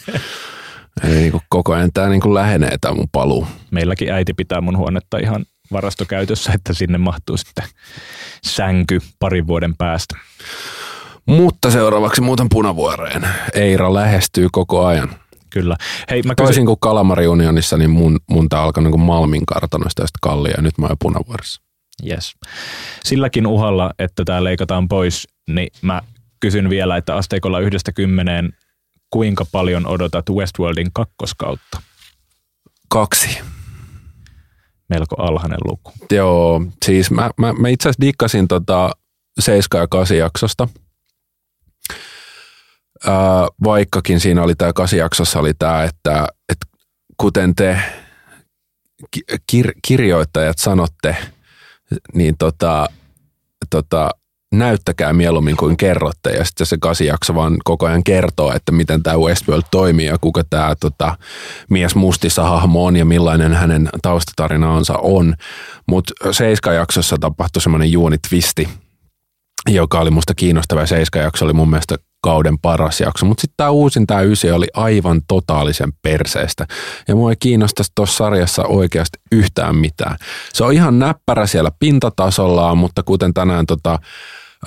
Eli 1.05 1.15
niin 1.15 1.31
kuin 1.31 1.43
koko 1.49 1.73
ajan 1.75 1.91
tämä 1.95 2.09
niin 2.09 2.21
kuin 2.21 2.35
lähenee 2.35 2.77
tämä 2.81 2.95
mun 2.95 3.09
paluu. 3.13 3.47
Meilläkin 3.71 4.13
äiti 4.13 4.35
pitää 4.35 4.61
mun 4.61 4.79
huonetta 4.79 5.19
ihan 5.19 5.45
varastokäytössä, 5.73 6.53
että 6.53 6.75
sinne 6.75 6.99
mahtuu 6.99 7.37
sitten 7.37 7.65
sänky 8.45 9.01
parin 9.19 9.47
vuoden 9.47 9.77
päästä. 9.77 10.19
Mutta 11.27 11.71
seuraavaksi 11.71 12.21
muuten 12.21 12.49
punavuoreen. 12.49 13.29
Eira 13.55 13.95
lähestyy 13.95 14.49
koko 14.53 14.87
ajan. 14.87 15.11
Kyllä. 15.51 15.77
Hei, 16.11 16.23
mä 16.23 16.35
Toisin 16.35 16.53
kysyn, 16.53 16.67
kuin 16.67 16.81
Kalamari 16.81 17.29
Unionissa, 17.29 17.77
niin 17.77 17.91
mun, 17.91 18.19
mun 18.31 18.49
tää 18.49 18.63
alkoi 18.63 18.83
niin 18.83 19.01
Malmin 19.01 19.47
kartanoista 19.47 20.03
ja 20.03 20.07
sitten 20.07 20.19
Kallia 20.23 20.55
ja 20.57 20.63
nyt 20.63 20.79
mä 20.79 20.87
oon 20.87 20.93
jo 20.93 20.97
punavuoressa. 21.01 21.63
Yes. 22.07 22.35
silläkin 23.05 23.47
uhalla, 23.47 23.91
että 23.99 24.25
tämä 24.25 24.45
leikataan 24.45 24.89
pois, 24.89 25.29
niin 25.49 25.69
mä 25.83 26.03
kysyn 26.41 26.71
vielä, 26.71 26.97
että 26.97 27.17
asteikolla 27.17 27.61
yhdestä 27.61 27.93
kymmeneen, 27.93 28.53
kuinka 29.11 29.45
paljon 29.53 29.87
odotat 29.87 30.31
Westworldin 30.31 30.91
kakkoskautta? 30.93 31.83
Kaksi. 32.89 33.39
Melko 34.89 35.17
alhainen 35.19 35.59
luku. 35.65 35.93
Joo, 36.11 36.63
siis 36.85 37.11
mä, 37.11 37.31
mä, 37.39 37.53
mä 37.53 37.69
itse 37.69 37.89
asiassa 37.89 38.01
dikkasin 38.01 38.49
tota 38.49 38.91
7 39.41 39.81
ja 39.83 39.89
8 39.89 40.17
jaksosta. 40.17 40.69
Ää, 43.07 43.49
vaikkakin 43.65 44.21
siinä 44.21 44.43
oli 44.43 44.55
tämä 44.55 44.73
8 44.73 44.99
jaksossa 44.99 45.41
oli 45.41 45.55
tämä, 45.55 45.85
että, 45.85 46.29
että 46.49 46.67
kuten 47.17 47.55
te 47.55 47.79
ki- 49.11 49.25
kir- 49.53 49.79
kirjoittajat 49.87 50.59
sanotte, 50.59 51.17
tota, 52.39 52.87
tota, 53.71 54.11
näyttäkää 54.53 55.13
mieluummin 55.13 55.57
kuin 55.57 55.77
kerrotte. 55.77 56.31
Ja 56.31 56.45
sitten 56.45 56.67
se 56.67 56.77
kasijakso 56.81 57.35
vaan 57.35 57.57
koko 57.65 57.87
ajan 57.87 58.05
kertoo, 58.05 58.53
että 58.53 58.73
miten 58.73 59.03
tämä 59.03 59.17
Westworld 59.17 59.65
toimii 59.71 60.07
ja 60.07 60.19
kuka 60.21 60.45
tämä 60.51 60.75
tota, 60.81 61.19
mies 61.71 61.95
mustissa 61.95 62.43
hahmo 62.45 62.85
on 62.85 62.97
ja 62.97 63.05
millainen 63.05 63.55
hänen 63.55 63.89
taustatarinaansa 64.03 64.99
on. 64.99 65.35
Mutta 65.89 66.13
Seiska-jaksossa 66.33 67.17
tapahtui 67.21 67.63
semmoinen 67.63 67.93
juonitvisti, 67.93 68.69
joka 69.69 70.01
oli 70.01 70.11
musta 70.11 70.35
kiinnostava 70.35 70.81
ja 70.81 70.87
Seiska-jakso 70.87 71.45
oli 71.45 71.53
mun 71.53 71.71
mielestä 71.71 71.97
kauden 72.25 72.59
paras 72.59 73.01
jakso. 73.01 73.27
Mutta 73.27 73.41
sitten 73.41 73.57
tämä 73.57 73.71
uusin, 73.71 74.07
tämä 74.07 74.21
ysi 74.21 74.51
oli 74.51 74.67
aivan 74.75 75.21
totaalisen 75.29 75.93
perseestä. 76.03 76.67
Ja 77.09 77.15
mua 77.15 77.31
ei 77.31 77.37
kiinnostaisi 77.41 77.93
tuossa 77.95 78.17
sarjassa 78.17 78.65
oikeasti 78.65 79.19
yhtään 79.33 79.77
mitään. 79.77 80.17
Se 80.53 80.65
on 80.65 80.73
ihan 80.73 80.99
näppärä 80.99 81.47
siellä 81.47 81.71
pintatasollaan, 81.79 82.79
mutta 82.79 83.03
kuten 83.03 83.35
tänään 83.35 83.67
tota, 83.67 83.99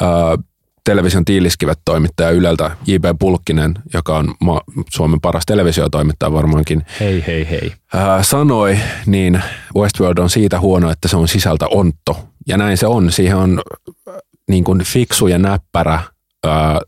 ää, 0.01 0.37
television 0.83 1.25
tiiliskivet 1.25 1.79
toimittaja 1.85 2.29
Yleltä 2.31 2.71
J.B. 2.87 3.05
Pulkkinen, 3.19 3.73
joka 3.93 4.17
on 4.17 4.33
ma- 4.41 4.61
Suomen 4.89 5.21
paras 5.21 5.43
televisiotoimittaja 5.45 6.33
varmaankin, 6.33 6.85
Hei, 6.99 7.23
hei, 7.27 7.49
hei. 7.49 7.73
ää, 7.93 8.23
sanoi, 8.23 8.77
niin 9.05 9.41
Westworld 9.75 10.17
on 10.17 10.29
siitä 10.29 10.59
huono, 10.59 10.91
että 10.91 11.07
se 11.07 11.17
on 11.17 11.27
sisältä 11.27 11.67
ontto. 11.67 12.27
Ja 12.47 12.57
näin 12.57 12.77
se 12.77 12.87
on. 12.87 13.11
Siihen 13.11 13.35
on 13.37 13.61
äh, 14.09 14.15
niin 14.49 14.63
kuin 14.63 14.83
fiksu 14.83 15.27
ja 15.27 15.37
näppärä 15.37 15.99
ää, 16.45 16.81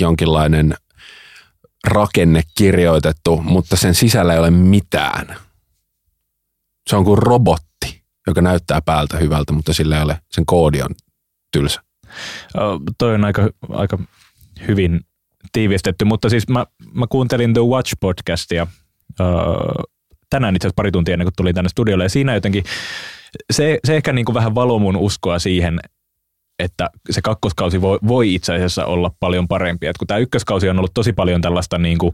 jonkinlainen 0.00 0.74
rakenne 1.86 2.42
kirjoitettu, 2.58 3.42
mutta 3.42 3.76
sen 3.76 3.94
sisällä 3.94 4.32
ei 4.32 4.38
ole 4.38 4.50
mitään. 4.50 5.36
Se 6.90 6.96
on 6.96 7.04
kuin 7.04 7.18
robotti, 7.18 8.02
joka 8.26 8.40
näyttää 8.40 8.80
päältä 8.82 9.16
hyvältä, 9.16 9.52
mutta 9.52 9.72
sillä 9.72 9.96
ei 9.96 10.02
ole, 10.02 10.20
sen 10.30 10.46
koodi 10.46 10.82
on 10.82 10.94
tylsä. 11.52 11.80
Ö, 12.56 12.60
toi 12.98 13.14
on 13.14 13.24
aika, 13.24 13.50
aika 13.68 13.98
hyvin 14.68 15.00
tiivistetty, 15.52 16.04
mutta 16.04 16.28
siis 16.28 16.48
mä, 16.48 16.66
mä 16.92 17.06
kuuntelin 17.08 17.54
The 17.54 17.60
Watch-podcastia 17.60 18.66
ö, 19.20 19.24
tänään 20.30 20.56
itse 20.56 20.66
asiassa 20.66 20.76
pari 20.76 20.92
tuntia 20.92 21.14
ennen 21.14 21.26
kuin 21.26 21.34
tulin 21.36 21.54
tänne 21.54 21.68
studiolle, 21.68 22.04
ja 22.04 22.08
siinä 22.10 22.34
jotenkin 22.34 22.64
se, 23.52 23.78
se 23.84 23.96
ehkä 23.96 24.12
niin 24.12 24.24
kuin 24.24 24.34
vähän 24.34 24.54
valo 24.54 24.78
mun 24.78 24.96
uskoa 24.96 25.38
siihen, 25.38 25.80
että 26.58 26.90
se 27.10 27.22
kakkoskausi 27.22 27.80
voi, 27.80 27.98
voi 28.08 28.34
itse 28.34 28.54
asiassa 28.54 28.84
olla 28.84 29.10
paljon 29.20 29.48
parempi. 29.48 29.86
Et 29.86 29.98
kun 29.98 30.06
tämä 30.06 30.18
ykköskausi 30.18 30.68
on 30.68 30.78
ollut 30.78 30.94
tosi 30.94 31.12
paljon 31.12 31.40
tällaista 31.40 31.78
niin 31.78 31.98
kuin 31.98 32.12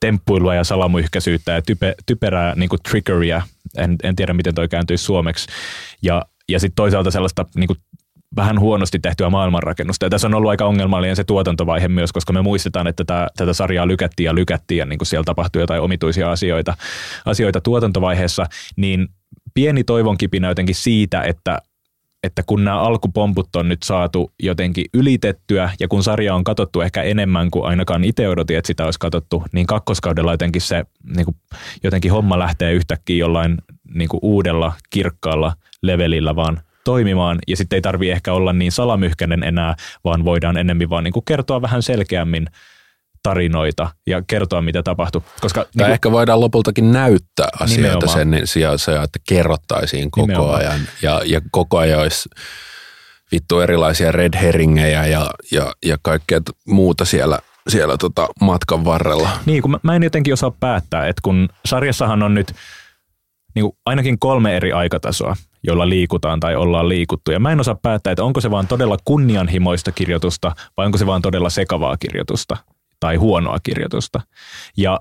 temppuilua 0.00 0.54
ja 0.54 0.64
salamyhkäisyyttä 0.64 1.52
ja 1.52 1.62
type, 1.62 1.94
typerää 2.06 2.54
niin 2.54 2.68
kuin 2.68 2.82
trickeria, 2.82 3.42
en, 3.76 3.96
en 4.02 4.16
tiedä 4.16 4.32
miten 4.32 4.54
toi 4.54 4.68
kääntyisi 4.68 5.04
suomeksi, 5.04 5.46
ja, 6.02 6.24
ja 6.48 6.60
sitten 6.60 6.76
toisaalta 6.76 7.10
sellaista 7.10 7.46
niin 7.56 7.66
kuin 7.66 7.78
vähän 8.36 8.60
huonosti 8.60 8.98
tehtyä 8.98 9.30
maailmanrakennusta. 9.30 10.06
Ja 10.06 10.10
tässä 10.10 10.26
on 10.26 10.34
ollut 10.34 10.50
aika 10.50 10.64
ongelmallinen 10.64 11.16
se 11.16 11.24
tuotantovaihe 11.24 11.88
myös, 11.88 12.12
koska 12.12 12.32
me 12.32 12.42
muistetaan, 12.42 12.86
että 12.86 13.04
tätä, 13.04 13.28
tätä 13.36 13.52
sarjaa 13.52 13.86
lykättiin 13.86 14.24
ja 14.24 14.34
lykättiin 14.34 14.78
ja 14.78 14.86
niin 14.86 14.98
kuin 14.98 15.06
siellä 15.06 15.24
tapahtui 15.24 15.62
jotain 15.62 15.82
omituisia 15.82 16.30
asioita, 16.30 16.76
asioita 17.24 17.60
tuotantovaiheessa, 17.60 18.46
niin 18.76 19.08
pieni 19.54 19.84
toivon 19.84 20.18
kipinä 20.18 20.48
jotenkin 20.48 20.74
siitä, 20.74 21.22
että 21.22 21.58
että 22.22 22.42
kun 22.46 22.64
nämä 22.64 22.80
alkupomput 22.80 23.56
on 23.56 23.68
nyt 23.68 23.82
saatu 23.82 24.32
jotenkin 24.42 24.84
ylitettyä 24.94 25.70
ja 25.80 25.88
kun 25.88 26.02
sarja 26.02 26.34
on 26.34 26.44
katsottu 26.44 26.80
ehkä 26.80 27.02
enemmän 27.02 27.50
kuin 27.50 27.66
ainakaan 27.66 28.04
itse 28.04 28.28
odotin, 28.28 28.58
että 28.58 28.66
sitä 28.66 28.84
olisi 28.84 28.98
katsottu, 28.98 29.44
niin 29.52 29.66
kakkoskaudella 29.66 30.32
jotenkin 30.32 30.62
se 30.62 30.84
niin 31.16 31.24
kuin, 31.24 31.36
jotenkin 31.82 32.12
homma 32.12 32.38
lähtee 32.38 32.72
yhtäkkiä 32.72 33.16
jollain 33.16 33.58
niin 33.94 34.08
kuin 34.08 34.20
uudella 34.22 34.72
kirkkaalla 34.90 35.52
levelillä 35.82 36.36
vaan 36.36 36.60
toimimaan. 36.84 37.38
Ja 37.48 37.56
sitten 37.56 37.76
ei 37.76 37.80
tarvi 37.80 38.10
ehkä 38.10 38.32
olla 38.32 38.52
niin 38.52 38.72
salamyhkäinen 38.72 39.42
enää, 39.42 39.74
vaan 40.04 40.24
voidaan 40.24 40.56
enemmän 40.56 40.90
vaan 40.90 41.04
niin 41.04 41.12
kuin 41.12 41.24
kertoa 41.24 41.62
vähän 41.62 41.82
selkeämmin 41.82 42.46
tarinoita 43.22 43.90
ja 44.06 44.22
kertoa, 44.26 44.62
mitä 44.62 44.82
tapahtui. 44.82 45.22
Koska 45.40 45.60
Tai 45.60 45.70
niin 45.74 45.84
kuin, 45.84 45.92
ehkä 45.92 46.12
voidaan 46.12 46.40
lopultakin 46.40 46.92
näyttää 46.92 47.48
asioita 47.60 47.82
Nimenomaan. 48.06 48.18
sen 48.18 48.46
sijaan, 48.46 48.78
se, 48.78 48.92
että 48.92 49.18
kerrottaisiin 49.28 50.10
koko 50.10 50.26
Nimenomaan. 50.26 50.58
ajan. 50.60 50.80
Ja, 51.02 51.20
ja 51.24 51.40
koko 51.50 51.78
ajan 51.78 52.00
olisi 52.00 52.28
vittu 53.32 53.60
erilaisia 53.60 54.12
red 54.12 54.36
herringejä 54.40 55.06
ja, 55.06 55.30
ja, 55.52 55.72
ja 55.84 55.98
kaikkea 56.02 56.40
muuta 56.68 57.04
siellä, 57.04 57.38
siellä 57.68 57.96
tota 57.96 58.28
matkan 58.40 58.84
varrella. 58.84 59.30
Niin, 59.46 59.62
kun 59.62 59.70
mä, 59.70 59.78
mä 59.82 59.96
en 59.96 60.02
jotenkin 60.02 60.32
osaa 60.32 60.52
päättää, 60.60 61.08
että 61.08 61.20
kun 61.24 61.48
sarjassahan 61.66 62.22
on 62.22 62.34
nyt 62.34 62.52
niin 63.54 63.62
kuin 63.62 63.72
ainakin 63.86 64.18
kolme 64.18 64.56
eri 64.56 64.72
aikatasoa, 64.72 65.36
joilla 65.66 65.88
liikutaan 65.88 66.40
tai 66.40 66.56
ollaan 66.56 66.88
liikuttu. 66.88 67.30
Ja 67.32 67.40
mä 67.40 67.52
en 67.52 67.60
osaa 67.60 67.78
päättää, 67.82 68.10
että 68.10 68.24
onko 68.24 68.40
se 68.40 68.50
vaan 68.50 68.66
todella 68.66 68.96
kunnianhimoista 69.04 69.92
kirjoitusta 69.92 70.52
vai 70.76 70.86
onko 70.86 70.98
se 70.98 71.06
vaan 71.06 71.22
todella 71.22 71.50
sekavaa 71.50 71.96
kirjoitusta 71.96 72.56
tai 73.00 73.16
huonoa 73.16 73.58
kirjoitusta. 73.62 74.20
Ja 74.76 75.00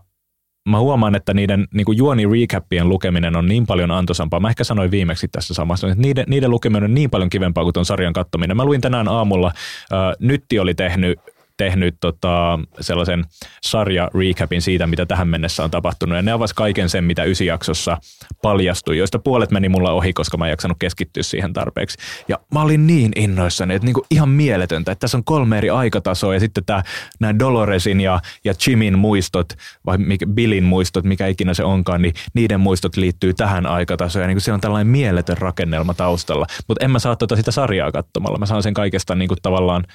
mä 0.70 0.80
huomaan, 0.80 1.16
että 1.16 1.34
niiden 1.34 1.68
niin 1.74 1.86
kuin 1.86 1.98
juoni-recapien 1.98 2.90
lukeminen 2.90 3.36
on 3.36 3.48
niin 3.48 3.66
paljon 3.66 3.92
antoisampaa. 3.92 4.40
Mä 4.40 4.50
ehkä 4.50 4.64
sanoin 4.64 4.92
viimeksi 4.92 5.28
tässä 5.28 5.54
samassa, 5.54 5.88
että 5.88 6.02
niiden, 6.02 6.26
niiden 6.28 6.52
lukeminen 6.52 6.84
on 6.84 6.94
niin 6.94 7.10
paljon 7.10 7.30
kivempaa 7.30 7.64
kuin 7.64 7.74
tuon 7.74 7.86
sarjan 7.86 8.14
kattominen. 8.14 8.58
Mä 8.58 8.66
luin 8.66 8.82
tänään 8.82 9.08
aamulla, 9.08 9.48
äh, 9.48 10.16
Nytti 10.20 10.60
oli 10.60 10.74
tehnyt 10.74 11.20
tehnyt 11.58 11.96
tota, 12.00 12.60
sellaisen 12.80 13.26
sarja-recapin 13.66 14.62
siitä, 14.62 14.88
mitä 14.88 15.06
tähän 15.06 15.28
mennessä 15.28 15.64
on 15.64 15.72
tapahtunut. 15.72 16.16
Ja 16.16 16.22
ne 16.22 16.32
avasi 16.32 16.56
kaiken 16.56 16.90
sen, 16.90 17.04
mitä 17.04 17.24
ysijaksossa 17.24 17.98
paljastui, 18.42 18.98
joista 18.98 19.20
puolet 19.20 19.52
meni 19.52 19.70
mulla 19.70 19.92
ohi, 19.92 20.14
koska 20.14 20.38
mä 20.38 20.46
en 20.46 20.50
jaksanut 20.50 20.78
keskittyä 20.80 21.24
siihen 21.24 21.54
tarpeeksi. 21.54 21.98
Ja 22.28 22.40
mä 22.54 22.62
olin 22.62 22.88
niin 22.88 23.12
innoissani, 23.16 23.74
että 23.74 23.86
niinku 23.86 24.06
ihan 24.12 24.30
mieletöntä, 24.30 24.92
että 24.92 25.00
tässä 25.00 25.18
on 25.18 25.24
kolme 25.24 25.58
eri 25.58 25.70
aikatasoa 25.70 26.34
ja 26.34 26.40
sitten 26.40 26.66
tää, 26.66 26.84
nämä 27.20 27.40
Doloresin 27.40 28.02
ja, 28.02 28.20
ja 28.44 28.54
Jimin 28.68 29.00
muistot, 29.00 29.54
vai 29.86 29.98
mikä, 29.98 30.26
Billin 30.26 30.64
muistot, 30.64 31.06
mikä 31.06 31.28
ikinä 31.28 31.54
se 31.54 31.64
onkaan, 31.64 32.02
niin 32.02 32.14
niiden 32.34 32.60
muistot 32.60 32.98
liittyy 32.98 33.34
tähän 33.34 33.66
aikatasoon. 33.66 34.24
Ja 34.24 34.28
niinku 34.28 34.40
se 34.40 34.54
on 34.54 34.62
tällainen 34.62 34.88
mieletön 34.88 35.38
rakennelma 35.38 35.94
taustalla. 35.94 36.46
Mutta 36.68 36.86
en 36.86 36.92
mä 36.92 37.00
saa 37.00 37.16
tota 37.16 37.36
sitä 37.36 37.52
sarjaa 37.52 37.92
katsomalla. 37.92 38.38
Mä 38.38 38.46
saan 38.46 38.64
sen 38.64 38.74
kaikesta 38.74 39.16
niinku 39.16 39.36
tavallaan 39.42 39.86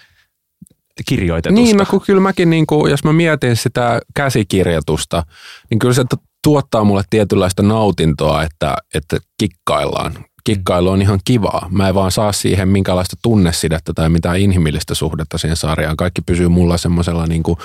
kirjoitetusta. 1.08 1.62
Niin, 1.62 1.76
no 1.76 1.86
kun 1.90 2.00
kyllä 2.06 2.20
mäkin, 2.20 2.50
niin 2.50 2.66
kuin, 2.66 2.90
jos 2.90 3.04
mä 3.04 3.12
mietin 3.12 3.56
sitä 3.56 4.00
käsikirjoitusta, 4.14 5.22
niin 5.70 5.78
kyllä 5.78 5.94
se 5.94 6.04
tuottaa 6.44 6.84
mulle 6.84 7.02
tietynlaista 7.10 7.62
nautintoa, 7.62 8.42
että, 8.42 8.76
että 8.94 9.18
kikkaillaan. 9.38 10.24
Kikkailu 10.44 10.88
on 10.88 11.02
ihan 11.02 11.20
kivaa. 11.24 11.68
Mä 11.70 11.88
en 11.88 11.94
vaan 11.94 12.10
saa 12.10 12.32
siihen 12.32 12.68
minkälaista 12.68 13.16
tunnesidettä 13.22 13.92
tai 13.94 14.08
mitään 14.08 14.40
inhimillistä 14.40 14.94
suhdetta 14.94 15.38
siihen 15.38 15.56
sarjaan. 15.56 15.96
Kaikki 15.96 16.22
pysyy 16.22 16.48
mulla 16.48 16.76
semmoisella 16.76 17.26
niin 17.26 17.42
kuin 17.42 17.58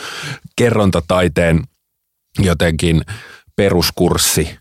kerrontataiteen 0.56 1.64
jotenkin 2.40 3.02
peruskurssi 3.56 4.58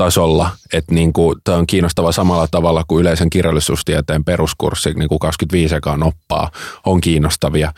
tasolla, 0.00 0.50
että 0.72 0.94
niin 0.94 1.12
kuin, 1.12 1.36
tämä 1.44 1.58
on 1.58 1.66
kiinnostava 1.66 2.12
samalla 2.12 2.48
tavalla 2.50 2.84
kuin 2.88 3.00
yleisen 3.00 3.30
kirjallisuustieteen 3.30 4.24
peruskurssi, 4.24 4.94
niin 4.94 5.08
kuin 5.08 5.18
25 5.18 5.74
ekaan 5.74 6.02
oppaa, 6.02 6.50
on 6.86 7.00
kiinnostavia. 7.00 7.72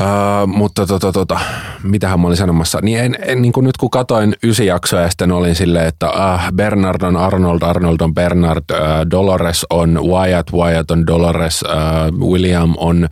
Uh, 0.00 0.46
mutta 0.46 0.86
tota, 0.86 1.12
tota, 1.12 1.40
mitähän 1.82 2.20
mä 2.20 2.26
olin 2.26 2.36
sanomassa, 2.36 2.78
niin, 2.82 2.98
en, 2.98 3.16
en, 3.20 3.42
niin 3.42 3.52
kuin 3.52 3.64
nyt 3.64 3.76
kun 3.76 3.90
katoin 3.90 4.36
ysi 4.42 4.66
jaksoa 4.66 5.00
ja 5.00 5.10
sitten 5.10 5.32
olin 5.32 5.54
silleen, 5.54 5.86
että 5.86 6.10
ah, 6.10 6.52
Bernard 6.52 7.02
on 7.02 7.16
Arnold, 7.16 7.62
Arnold 7.62 8.00
on 8.00 8.14
Bernard, 8.14 8.64
uh, 8.72 9.10
Dolores 9.10 9.66
on 9.70 10.00
Wyatt, 10.04 10.52
Wyatt 10.52 10.90
on 10.90 11.06
Dolores, 11.06 11.62
uh, 11.62 12.28
William 12.30 12.74
on 12.76 13.08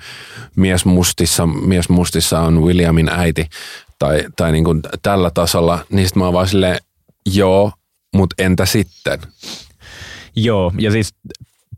mies 0.56 0.84
mustissa, 0.84 1.46
mies 1.46 1.88
mustissa 1.88 2.40
on 2.40 2.62
Williamin 2.62 3.08
äiti, 3.08 3.46
tai, 3.98 4.24
tai 4.36 4.52
niin 4.52 4.64
kuin 4.64 4.80
tällä 5.02 5.30
tasolla, 5.34 5.78
niin 5.90 6.06
sitten 6.06 6.20
mä 6.20 6.24
oon 6.24 6.34
vaan 6.34 6.48
silleen, 6.48 6.78
joo, 7.26 7.72
mutta 8.14 8.42
entä 8.42 8.66
sitten? 8.66 9.18
Joo, 10.36 10.72
ja 10.78 10.90
siis 10.90 11.14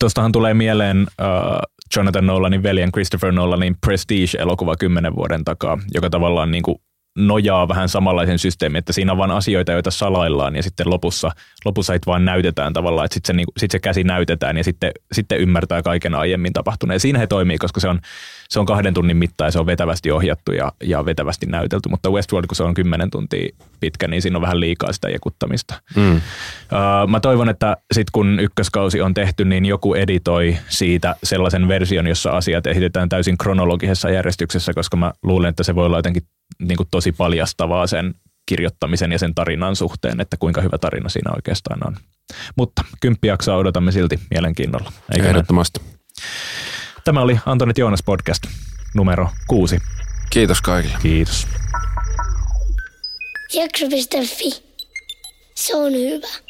tuostahan 0.00 0.32
tulee 0.32 0.54
mieleen 0.54 1.00
uh, 1.00 1.72
Jonathan 1.96 2.26
Nolanin 2.26 2.62
veljen 2.62 2.92
Christopher 2.92 3.32
Nolanin 3.32 3.76
Prestige-elokuva 3.86 4.76
kymmenen 4.76 5.16
vuoden 5.16 5.44
takaa, 5.44 5.78
joka 5.94 6.10
tavallaan 6.10 6.50
niin 6.50 6.62
kuin 6.62 6.76
nojaa 7.18 7.68
vähän 7.68 7.88
samanlaisen 7.88 8.38
systeemin, 8.38 8.78
että 8.78 8.92
siinä 8.92 9.12
on 9.12 9.18
vain 9.18 9.30
asioita, 9.30 9.72
joita 9.72 9.90
salaillaan 9.90 10.56
ja 10.56 10.62
sitten 10.62 10.90
lopussa, 10.90 11.30
lopussa 11.64 11.94
it 11.94 12.06
vaan 12.06 12.24
näytetään 12.24 12.72
tavallaan, 12.72 13.04
että 13.04 13.14
sitten 13.14 13.34
se, 13.34 13.36
niin, 13.36 13.46
sit 13.56 13.70
se 13.70 13.78
käsi 13.78 14.04
näytetään 14.04 14.56
ja 14.56 14.64
sitten, 14.64 14.92
sitten 15.12 15.40
ymmärtää 15.40 15.82
kaiken 15.82 16.14
aiemmin 16.14 16.52
tapahtuneen. 16.52 17.00
Siinä 17.00 17.18
he 17.18 17.26
toimii, 17.26 17.58
koska 17.58 17.80
se 17.80 17.88
on, 17.88 18.00
se 18.48 18.60
on 18.60 18.66
kahden 18.66 18.94
tunnin 18.94 19.16
mitta 19.16 19.44
ja 19.44 19.50
se 19.50 19.58
on 19.58 19.66
vetävästi 19.66 20.10
ohjattu 20.10 20.52
ja, 20.52 20.72
ja 20.84 21.04
vetävästi 21.04 21.46
näytelty, 21.46 21.88
mutta 21.88 22.10
Westworld, 22.10 22.46
kun 22.46 22.56
se 22.56 22.62
on 22.62 22.74
kymmenen 22.74 23.10
tuntia 23.10 23.48
pitkä, 23.80 24.08
niin 24.08 24.22
siinä 24.22 24.38
on 24.38 24.42
vähän 24.42 24.60
liikaa 24.60 24.92
sitä 24.92 25.08
jakuttamista. 25.08 25.74
Mm. 25.96 26.16
Uh, 26.16 26.20
mä 27.08 27.20
toivon, 27.20 27.48
että 27.48 27.76
sitten 27.92 28.12
kun 28.12 28.40
ykköskausi 28.40 29.00
on 29.00 29.14
tehty, 29.14 29.44
niin 29.44 29.66
joku 29.66 29.94
editoi 29.94 30.56
siitä 30.68 31.16
sellaisen 31.22 31.68
version, 31.68 32.06
jossa 32.06 32.30
asiat 32.30 32.66
esitetään 32.66 33.08
täysin 33.08 33.38
kronologisessa 33.38 34.10
järjestyksessä, 34.10 34.74
koska 34.74 34.96
mä 34.96 35.12
luulen, 35.22 35.48
että 35.48 35.62
se 35.62 35.74
voi 35.74 35.86
olla 35.86 35.98
jotenkin 35.98 36.22
niin 36.58 36.76
kuin 36.76 36.88
tosi 36.90 37.12
paljastavaa 37.12 37.86
sen 37.86 38.14
kirjoittamisen 38.46 39.12
ja 39.12 39.18
sen 39.18 39.34
tarinan 39.34 39.76
suhteen, 39.76 40.20
että 40.20 40.36
kuinka 40.36 40.60
hyvä 40.60 40.78
tarina 40.78 41.08
siinä 41.08 41.32
oikeastaan 41.34 41.86
on. 41.86 41.96
Mutta 42.56 42.84
kymppijaksoa 43.00 43.56
odotamme 43.56 43.92
silti 43.92 44.20
mielenkiinnolla. 44.30 44.92
Eikö 45.14 45.28
Ehdottomasti. 45.28 45.80
Näin? 45.80 45.98
Tämä 47.04 47.20
oli 47.20 47.38
Antonet 47.46 47.78
Joonas 47.78 48.02
podcast 48.02 48.42
numero 48.94 49.28
kuusi. 49.46 49.78
Kiitos 50.30 50.60
kaikille. 50.60 50.96
Kiitos. 51.02 51.46
Jakso.fi. 53.54 54.64
Se 55.54 55.76
on 55.76 55.92
hyvä. 55.92 56.43